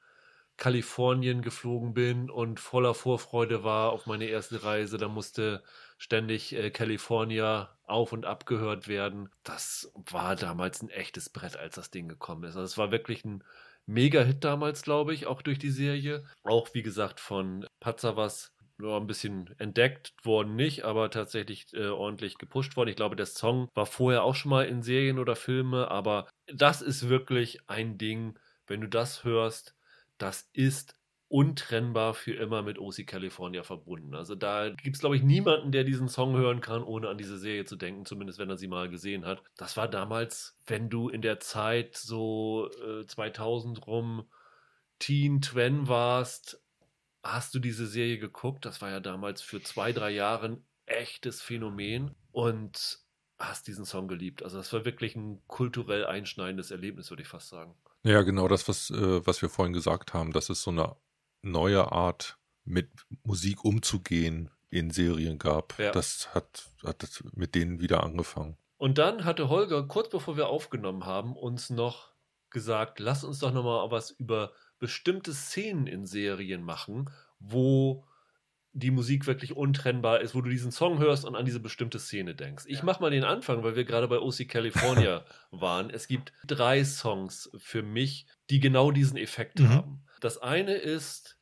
[0.58, 5.64] Kalifornien geflogen bin und voller Vorfreude war auf meine erste Reise, da musste
[5.98, 9.30] ständig äh, California auf und ab gehört werden.
[9.44, 12.56] Das war damals ein echtes Brett, als das Ding gekommen ist.
[12.56, 13.44] Also es war wirklich ein
[13.86, 16.26] Mega-Hit damals, glaube ich, auch durch die Serie.
[16.44, 22.38] Auch, wie gesagt, von Patzavas nur ein bisschen entdeckt worden, nicht, aber tatsächlich äh, ordentlich
[22.38, 22.90] gepusht worden.
[22.90, 26.82] Ich glaube, der Song war vorher auch schon mal in Serien oder Filme, aber das
[26.82, 28.38] ist wirklich ein Ding,
[28.68, 29.76] wenn du das hörst,
[30.18, 30.97] das ist
[31.30, 34.16] untrennbar für immer mit OC California verbunden.
[34.16, 37.38] Also da gibt es, glaube ich, niemanden, der diesen Song hören kann, ohne an diese
[37.38, 39.44] Serie zu denken, zumindest wenn er sie mal gesehen hat.
[39.58, 44.26] Das war damals, wenn du in der Zeit so äh, 2000 rum
[45.00, 46.64] Teen Twen warst,
[47.24, 48.66] hast du diese Serie geguckt.
[48.66, 53.00] Das war ja damals für zwei, drei Jahre ein echtes Phänomen und
[53.38, 54.44] hast diesen Song geliebt.
[54.44, 57.76] Also das war wirklich ein kulturell einschneidendes Erlebnis, würde ich fast sagen.
[58.04, 60.32] Ja, genau das, was, äh, was wir vorhin gesagt haben.
[60.32, 60.96] Das ist so eine
[61.42, 62.90] neue Art, mit
[63.24, 65.78] Musik umzugehen in Serien gab.
[65.80, 65.92] Ja.
[65.92, 68.58] Das hat, hat das mit denen wieder angefangen.
[68.78, 72.12] Und dann hatte Holger, kurz bevor wir aufgenommen haben, uns noch
[72.50, 77.10] gesagt, lass uns doch nochmal was über bestimmte Szenen in Serien machen,
[77.40, 78.06] wo
[78.74, 82.36] die Musik wirklich untrennbar ist, wo du diesen Song hörst und an diese bestimmte Szene
[82.36, 82.66] denkst.
[82.68, 82.84] Ich Ja.
[82.86, 85.90] mach mal den Anfang, weil wir gerade bei OC California waren.
[85.90, 89.70] Es gibt drei Songs für mich, die genau diesen Effekt Mhm.
[89.70, 90.04] haben.
[90.20, 91.40] Das eine ist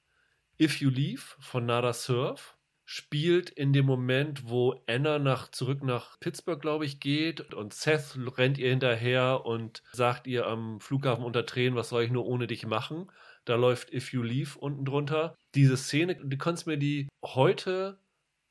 [0.59, 6.19] If You Leave von Nada Surf spielt in dem Moment, wo Anna nach, zurück nach
[6.19, 11.45] Pittsburgh, glaube ich, geht und Seth rennt ihr hinterher und sagt ihr am Flughafen unter
[11.47, 13.11] Tränen, was soll ich nur ohne dich machen?
[13.43, 15.35] Da läuft If You Leave unten drunter.
[15.55, 17.99] Diese Szene, du kannst mir die heute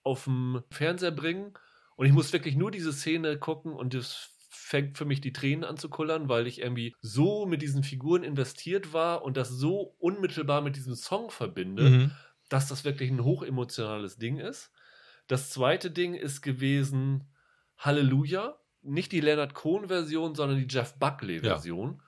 [0.03, 1.55] auf dem Fernseher bringen
[1.97, 4.34] und ich muss wirklich nur diese Szene gucken und das
[4.65, 8.25] fängt für mich die Tränen an zu kullern, weil ich irgendwie so mit diesen Figuren
[8.25, 12.11] investiert war und das so unmittelbar mit diesem Song verbinde Mhm.
[12.49, 14.71] dass das wirklich ein hochemotionales Ding ist.
[15.27, 17.33] Das zweite Ding ist gewesen
[17.79, 18.59] Halleluja.
[18.83, 22.03] Nicht die Leonard Cohen-Version, sondern die Jeff Buckley-Version.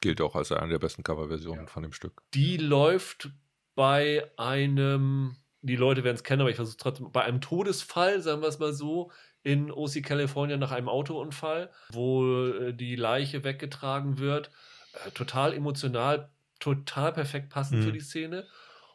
[0.00, 2.22] Gilt auch als eine der besten Coverversionen von dem Stück.
[2.34, 3.30] Die läuft
[3.74, 8.42] bei einem, die Leute werden es kennen, aber ich versuche trotzdem, bei einem Todesfall, sagen
[8.42, 9.10] wir es mal so,
[9.48, 14.50] in OC California nach einem Autounfall, wo äh, die Leiche weggetragen wird.
[15.06, 16.28] Äh, total emotional,
[16.60, 17.84] total perfekt passend Mhm.
[17.84, 18.46] für die Szene.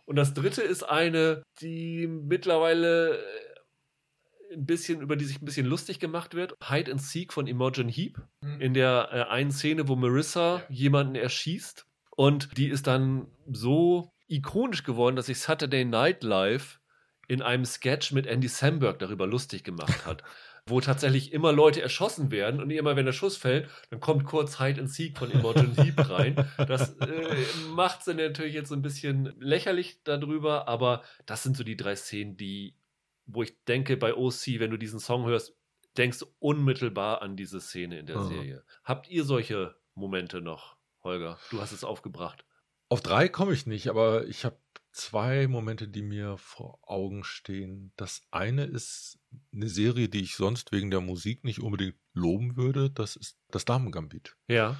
[0.05, 5.65] Und das dritte ist eine, die mittlerweile äh, ein bisschen, über die sich ein bisschen
[5.65, 6.55] lustig gemacht wird.
[6.69, 8.21] Hide and Seek von Imogen Heap.
[8.59, 11.85] In der äh, einen Szene, wo Marissa jemanden erschießt.
[12.15, 16.79] Und die ist dann so ikonisch geworden, dass sich Saturday Night Live
[17.27, 20.23] in einem Sketch mit Andy Samberg darüber lustig gemacht hat.
[20.65, 24.59] wo tatsächlich immer Leute erschossen werden und immer, wenn der Schuss fällt, dann kommt kurz
[24.59, 26.47] Hide and Seek von Imogen Heap rein.
[26.57, 27.35] Das äh,
[27.75, 31.97] macht sie natürlich jetzt so ein bisschen lächerlich darüber, aber das sind so die drei
[31.97, 32.77] Szenen, die,
[33.25, 35.53] wo ich denke, bei OC, wenn du diesen Song hörst,
[35.97, 38.27] denkst du unmittelbar an diese Szene in der Mhm.
[38.29, 38.63] Serie.
[38.85, 41.37] Habt ihr solche Momente noch, Holger?
[41.51, 42.45] Du hast es aufgebracht.
[42.87, 44.55] Auf drei komme ich nicht, aber ich habe
[44.93, 47.91] zwei Momente, die mir vor Augen stehen.
[47.97, 49.19] Das eine ist
[49.51, 52.89] eine Serie, die ich sonst wegen der Musik nicht unbedingt loben würde.
[52.89, 54.37] Das ist das Damengambit.
[54.47, 54.77] Ja.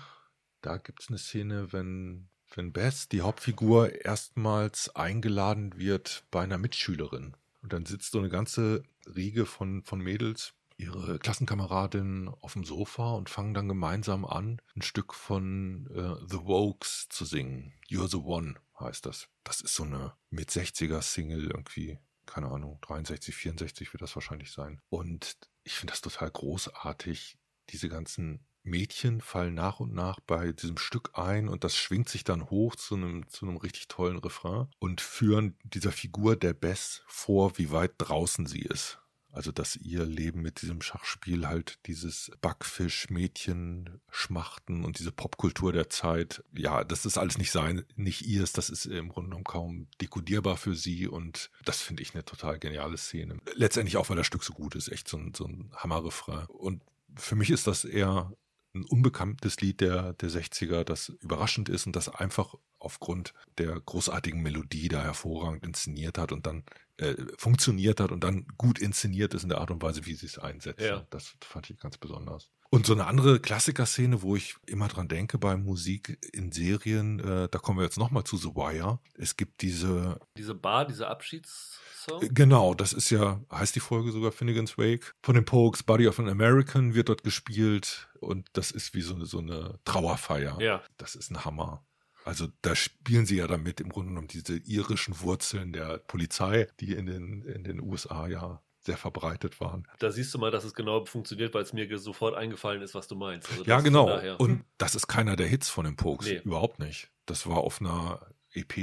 [0.62, 6.58] Da gibt es eine Szene, wenn, wenn Bess, die Hauptfigur, erstmals eingeladen wird bei einer
[6.58, 7.36] Mitschülerin.
[7.62, 8.84] Und dann sitzt so eine ganze
[9.16, 10.54] Riege von, von Mädels
[10.84, 16.46] ihre Klassenkameradin auf dem Sofa und fangen dann gemeinsam an, ein Stück von äh, The
[16.46, 17.74] Wokes zu singen.
[17.90, 19.30] You're the One heißt das.
[19.44, 24.52] Das ist so eine mit 60er Single irgendwie, keine Ahnung, 63, 64 wird das wahrscheinlich
[24.52, 24.82] sein.
[24.90, 27.38] Und ich finde das total großartig.
[27.70, 32.24] Diese ganzen Mädchen fallen nach und nach bei diesem Stück ein und das schwingt sich
[32.24, 37.04] dann hoch zu einem, zu einem richtig tollen Refrain und führen dieser Figur der Bess
[37.08, 39.00] vor, wie weit draußen sie ist.
[39.34, 45.90] Also, dass ihr Leben mit diesem Schachspiel halt dieses Backfisch-Mädchen schmachten und diese Popkultur der
[45.90, 49.88] Zeit, ja, das ist alles nicht sein, nicht ihrs, das ist im Grunde genommen kaum
[50.00, 53.40] dekodierbar für sie und das finde ich eine total geniale Szene.
[53.56, 56.46] Letztendlich auch, weil das Stück so gut ist, echt so ein, so ein Hammerrefrain.
[56.46, 56.84] Und
[57.16, 58.32] für mich ist das eher
[58.76, 64.42] ein unbekanntes Lied der, der 60er, das überraschend ist und das einfach aufgrund der großartigen
[64.42, 66.64] Melodie da hervorragend inszeniert hat und dann
[66.98, 70.26] äh, funktioniert hat und dann gut inszeniert ist in der Art und Weise, wie sie
[70.26, 70.82] es einsetzt.
[70.82, 71.06] Ja.
[71.10, 72.50] Das fand ich ganz besonders.
[72.70, 77.48] Und so eine andere Klassiker-Szene, wo ich immer dran denke bei Musik in Serien, äh,
[77.50, 79.00] da kommen wir jetzt nochmal zu The Wire.
[79.16, 80.20] Es gibt diese...
[80.38, 81.80] Diese Bar, diese Abschieds...
[82.04, 82.20] Song?
[82.34, 85.14] Genau, das ist ja, heißt die Folge sogar Finnegan's Wake.
[85.24, 89.24] Von den Pokes, Body of an American wird dort gespielt und das ist wie so,
[89.24, 90.60] so eine Trauerfeier.
[90.60, 90.84] Ja.
[90.98, 91.86] Das ist ein Hammer.
[92.26, 96.94] Also da spielen sie ja damit im Grunde genommen diese irischen Wurzeln der Polizei, die
[96.94, 99.88] in den, in den USA ja sehr verbreitet waren.
[100.00, 103.08] Da siehst du mal, dass es genau funktioniert, weil es mir sofort eingefallen ist, was
[103.08, 103.50] du meinst.
[103.50, 104.38] Also ja, genau.
[104.38, 106.28] Und das ist keiner der Hits von den Pokes.
[106.28, 106.42] Nee.
[106.44, 107.10] Überhaupt nicht.
[107.26, 108.20] Das war auf einer
[108.54, 108.74] EP,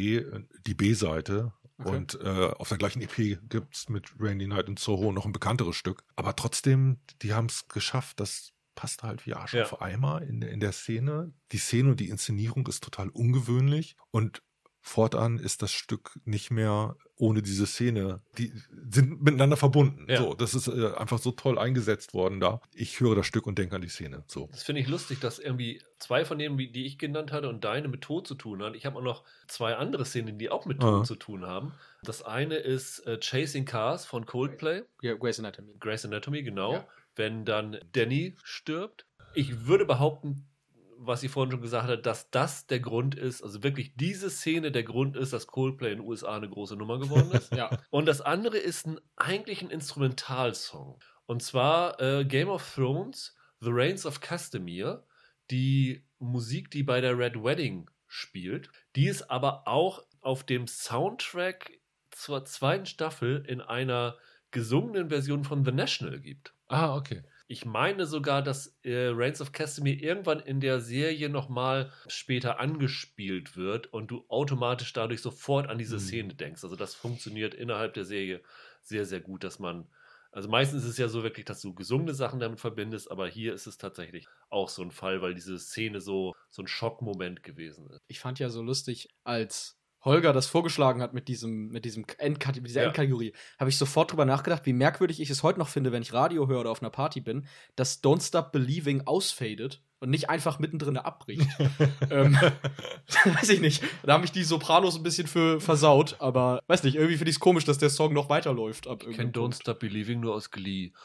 [0.67, 1.97] die B-Seite, Okay.
[1.97, 5.33] Und äh, auf der gleichen EP gibt es mit Randy Knight und Soho noch ein
[5.33, 6.05] bekannteres Stück.
[6.15, 9.65] Aber trotzdem, die haben es geschafft, das passt halt wie Arsch ja.
[9.65, 11.33] auf Eimer in, in der Szene.
[11.53, 13.97] Die Szene und die Inszenierung ist total ungewöhnlich.
[14.11, 14.43] Und
[14.81, 18.23] fortan ist das Stück nicht mehr ohne diese Szene.
[18.39, 18.53] Die
[18.89, 20.07] sind miteinander verbunden.
[20.09, 20.17] Ja.
[20.17, 22.63] So, das ist äh, einfach so toll eingesetzt worden da.
[22.73, 24.25] Ich höre das Stück und denke an die Szene.
[24.27, 24.49] So.
[24.51, 27.89] Das finde ich lustig, dass irgendwie zwei von denen, die ich genannt hatte und deine
[27.89, 28.75] mit Tod zu tun haben.
[28.75, 31.05] Ich habe auch noch zwei andere Szenen, die auch mit Tod ah.
[31.05, 31.75] zu tun haben.
[32.03, 34.83] Das eine ist äh, Chasing Cars von Coldplay.
[35.03, 35.75] Ja, Grey's Anatomy.
[35.79, 36.73] Grey's Anatomy, genau.
[36.73, 36.89] Ja.
[37.21, 39.05] Wenn dann Danny stirbt.
[39.35, 40.49] Ich würde behaupten,
[40.97, 44.73] was sie vorhin schon gesagt hat, dass das der Grund ist, also wirklich diese Szene
[44.73, 47.53] der Grund ist, dass Coldplay in den USA eine große Nummer geworden ist.
[47.55, 47.69] ja.
[47.91, 50.99] Und das andere ist ein, eigentlich ein Instrumentalsong.
[51.27, 55.05] Und zwar äh, Game of Thrones, The Reigns of Castamere,
[55.51, 58.71] die Musik, die bei der Red Wedding spielt.
[58.97, 61.73] Die ist aber auch auf dem Soundtrack
[62.13, 64.17] zur zweiten Staffel in einer
[64.53, 66.55] gesungenen Version von The National gibt.
[66.71, 67.23] Ah, okay.
[67.49, 73.57] Ich meine sogar, dass äh, Reigns of Castamere irgendwann in der Serie nochmal später angespielt
[73.57, 76.01] wird und du automatisch dadurch sofort an diese mhm.
[76.01, 76.63] Szene denkst.
[76.63, 78.41] Also das funktioniert innerhalb der Serie
[78.83, 79.89] sehr, sehr gut, dass man
[80.33, 83.53] also meistens ist es ja so wirklich, dass du gesungene Sachen damit verbindest, aber hier
[83.53, 87.91] ist es tatsächlich auch so ein Fall, weil diese Szene so, so ein Schockmoment gewesen
[87.91, 88.01] ist.
[88.07, 92.63] Ich fand ja so lustig, als Holger das vorgeschlagen hat mit diesem, mit diesem Endkate
[92.63, 92.87] dieser ja.
[92.87, 96.13] Endkategorie, habe ich sofort drüber nachgedacht, wie merkwürdig ich es heute noch finde, wenn ich
[96.13, 97.47] Radio höre oder auf einer Party bin,
[97.77, 101.47] dass Don't Stop Believing ausfadet und nicht einfach mittendrin abbricht.
[102.11, 102.35] ähm,
[103.25, 103.83] weiß ich nicht.
[104.03, 107.37] Da haben mich die Sopranos ein bisschen für versaut, aber weiß nicht, irgendwie finde ich
[107.37, 108.89] es komisch, dass der Song noch weiterläuft.
[108.89, 110.93] Ab ich kenne Don't Stop Believing nur aus Glee.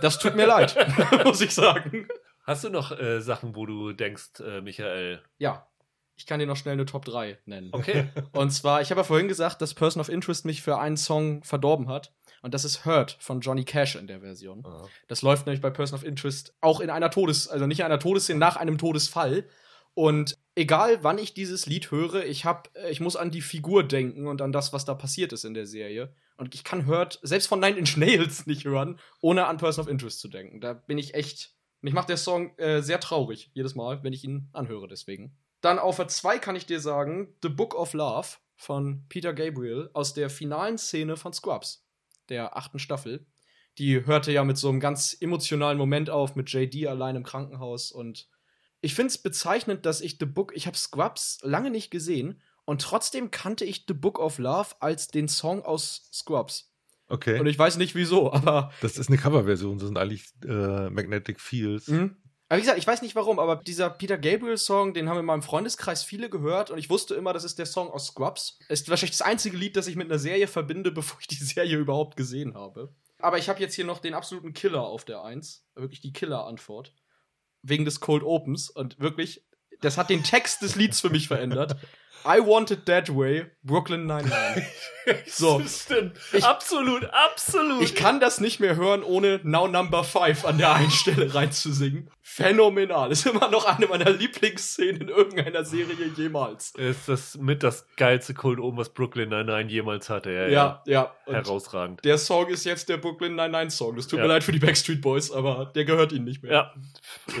[0.00, 0.74] Das tut mir leid,
[1.24, 2.08] muss ich sagen.
[2.44, 5.20] Hast du noch äh, Sachen, wo du denkst, äh, Michael?
[5.36, 5.66] Ja
[6.16, 7.68] ich kann dir noch schnell eine Top 3 nennen.
[7.72, 8.08] Okay.
[8.32, 11.44] Und zwar, ich habe ja vorhin gesagt, dass Person of Interest mich für einen Song
[11.44, 12.12] verdorben hat.
[12.42, 14.64] Und das ist Hurt von Johnny Cash in der Version.
[14.64, 14.88] Aha.
[15.08, 17.98] Das läuft nämlich bei Person of Interest auch in einer Todes-, also nicht in einer
[17.98, 19.44] Todesszene, nach einem Todesfall.
[19.94, 24.26] Und egal wann ich dieses Lied höre, ich hab, ich muss an die Figur denken
[24.26, 26.12] und an das, was da passiert ist in der Serie.
[26.36, 29.90] Und ich kann Hurt, selbst von Nine Inch Nails nicht hören, ohne an Person of
[29.90, 30.60] Interest zu denken.
[30.60, 34.24] Da bin ich echt, mich macht der Song äh, sehr traurig, jedes Mal, wenn ich
[34.24, 35.36] ihn anhöre, deswegen.
[35.66, 39.90] Dann auf der 2 kann ich dir sagen, The Book of Love von Peter Gabriel
[39.94, 41.84] aus der finalen Szene von Scrubs,
[42.28, 43.26] der achten Staffel.
[43.76, 47.90] Die hörte ja mit so einem ganz emotionalen Moment auf, mit JD allein im Krankenhaus.
[47.90, 48.28] Und
[48.80, 52.80] ich finde es bezeichnend, dass ich The Book, ich habe Scrubs lange nicht gesehen und
[52.80, 56.72] trotzdem kannte ich The Book of Love als den Song aus Scrubs.
[57.08, 57.40] Okay.
[57.40, 58.70] Und ich weiß nicht wieso, aber.
[58.82, 61.88] Das ist eine Coverversion, das sind eigentlich äh, Magnetic Fields.
[61.88, 62.14] Mhm.
[62.48, 65.42] Aber wie gesagt, ich weiß nicht warum, aber dieser Peter Gabriel-Song, den haben in meinem
[65.42, 68.58] Freundeskreis viele gehört und ich wusste immer, das ist der Song aus Scrubs.
[68.68, 71.76] Ist wahrscheinlich das einzige Lied, das ich mit einer Serie verbinde, bevor ich die Serie
[71.76, 72.94] überhaupt gesehen habe.
[73.18, 75.66] Aber ich habe jetzt hier noch den absoluten Killer auf der Eins.
[75.74, 76.94] Wirklich die Killer-Antwort.
[77.62, 78.70] Wegen des Cold Opens.
[78.70, 79.44] Und wirklich,
[79.80, 81.76] das hat den Text des Lieds für mich verändert.
[82.26, 84.66] I Want It That Way, Brooklyn Nine-Nine.
[85.28, 85.62] So.
[85.64, 86.18] Stimmt.
[86.32, 87.80] Ich- absolut, absolut.
[87.80, 92.10] Ich kann das nicht mehr hören, ohne Now Number 5 an der einen Stelle reinzusingen.
[92.22, 93.12] Phänomenal.
[93.12, 96.72] Ist immer noch eine meiner Lieblingsszenen in irgendeiner Serie jemals.
[96.76, 100.32] ist das mit das geilste Cold Open, was Brooklyn Nine-Nine jemals hatte.
[100.32, 101.14] Ja, Ja, ja.
[101.26, 102.04] Und Herausragend.
[102.04, 103.94] der Song ist jetzt der Brooklyn Nine-Nine Song.
[103.94, 104.24] Das tut Ja.
[104.24, 106.52] mir leid für die Backstreet Boys, aber der gehört ihnen nicht mehr.
[106.52, 106.74] Ja,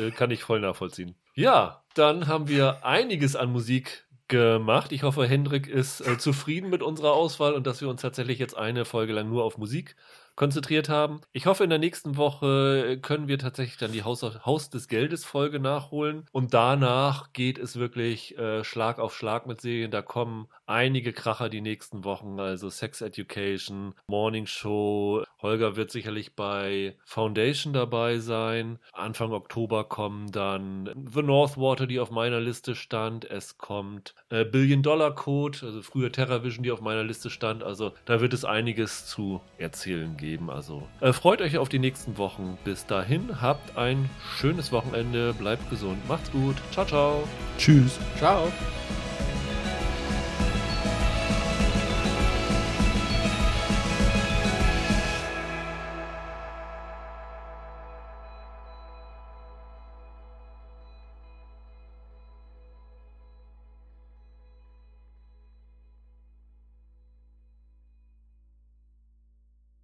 [0.00, 1.16] äh, kann ich voll nachvollziehen.
[1.34, 4.92] Ja, dann haben wir einiges an Musik gemacht.
[4.92, 8.56] Ich hoffe, Hendrik ist äh, zufrieden mit unserer Auswahl und dass wir uns tatsächlich jetzt
[8.56, 9.96] eine Folge lang nur auf Musik
[10.34, 11.20] konzentriert haben.
[11.32, 15.24] Ich hoffe, in der nächsten Woche können wir tatsächlich dann die Haus, Haus des Geldes
[15.24, 19.90] Folge nachholen und danach geht es wirklich äh, Schlag auf Schlag mit Serien.
[19.90, 25.24] Da kommen einige Kracher die nächsten Wochen, also Sex Education, Morning Show.
[25.40, 28.78] Holger wird sicherlich bei Foundation dabei sein.
[28.92, 33.24] Anfang Oktober kommen dann The Northwater, die auf meiner Liste stand.
[33.24, 37.62] Es kommt äh, Billion Dollar Code, also früher TerraVision, die auf meiner Liste stand.
[37.62, 40.50] Also da wird es einiges zu erzählen geben.
[40.50, 42.58] Also äh, freut euch auf die nächsten Wochen.
[42.64, 46.56] Bis dahin, habt ein schönes Wochenende, bleibt gesund, macht's gut.
[46.72, 47.28] Ciao, ciao.
[47.58, 47.98] Tschüss.
[48.18, 48.50] Ciao.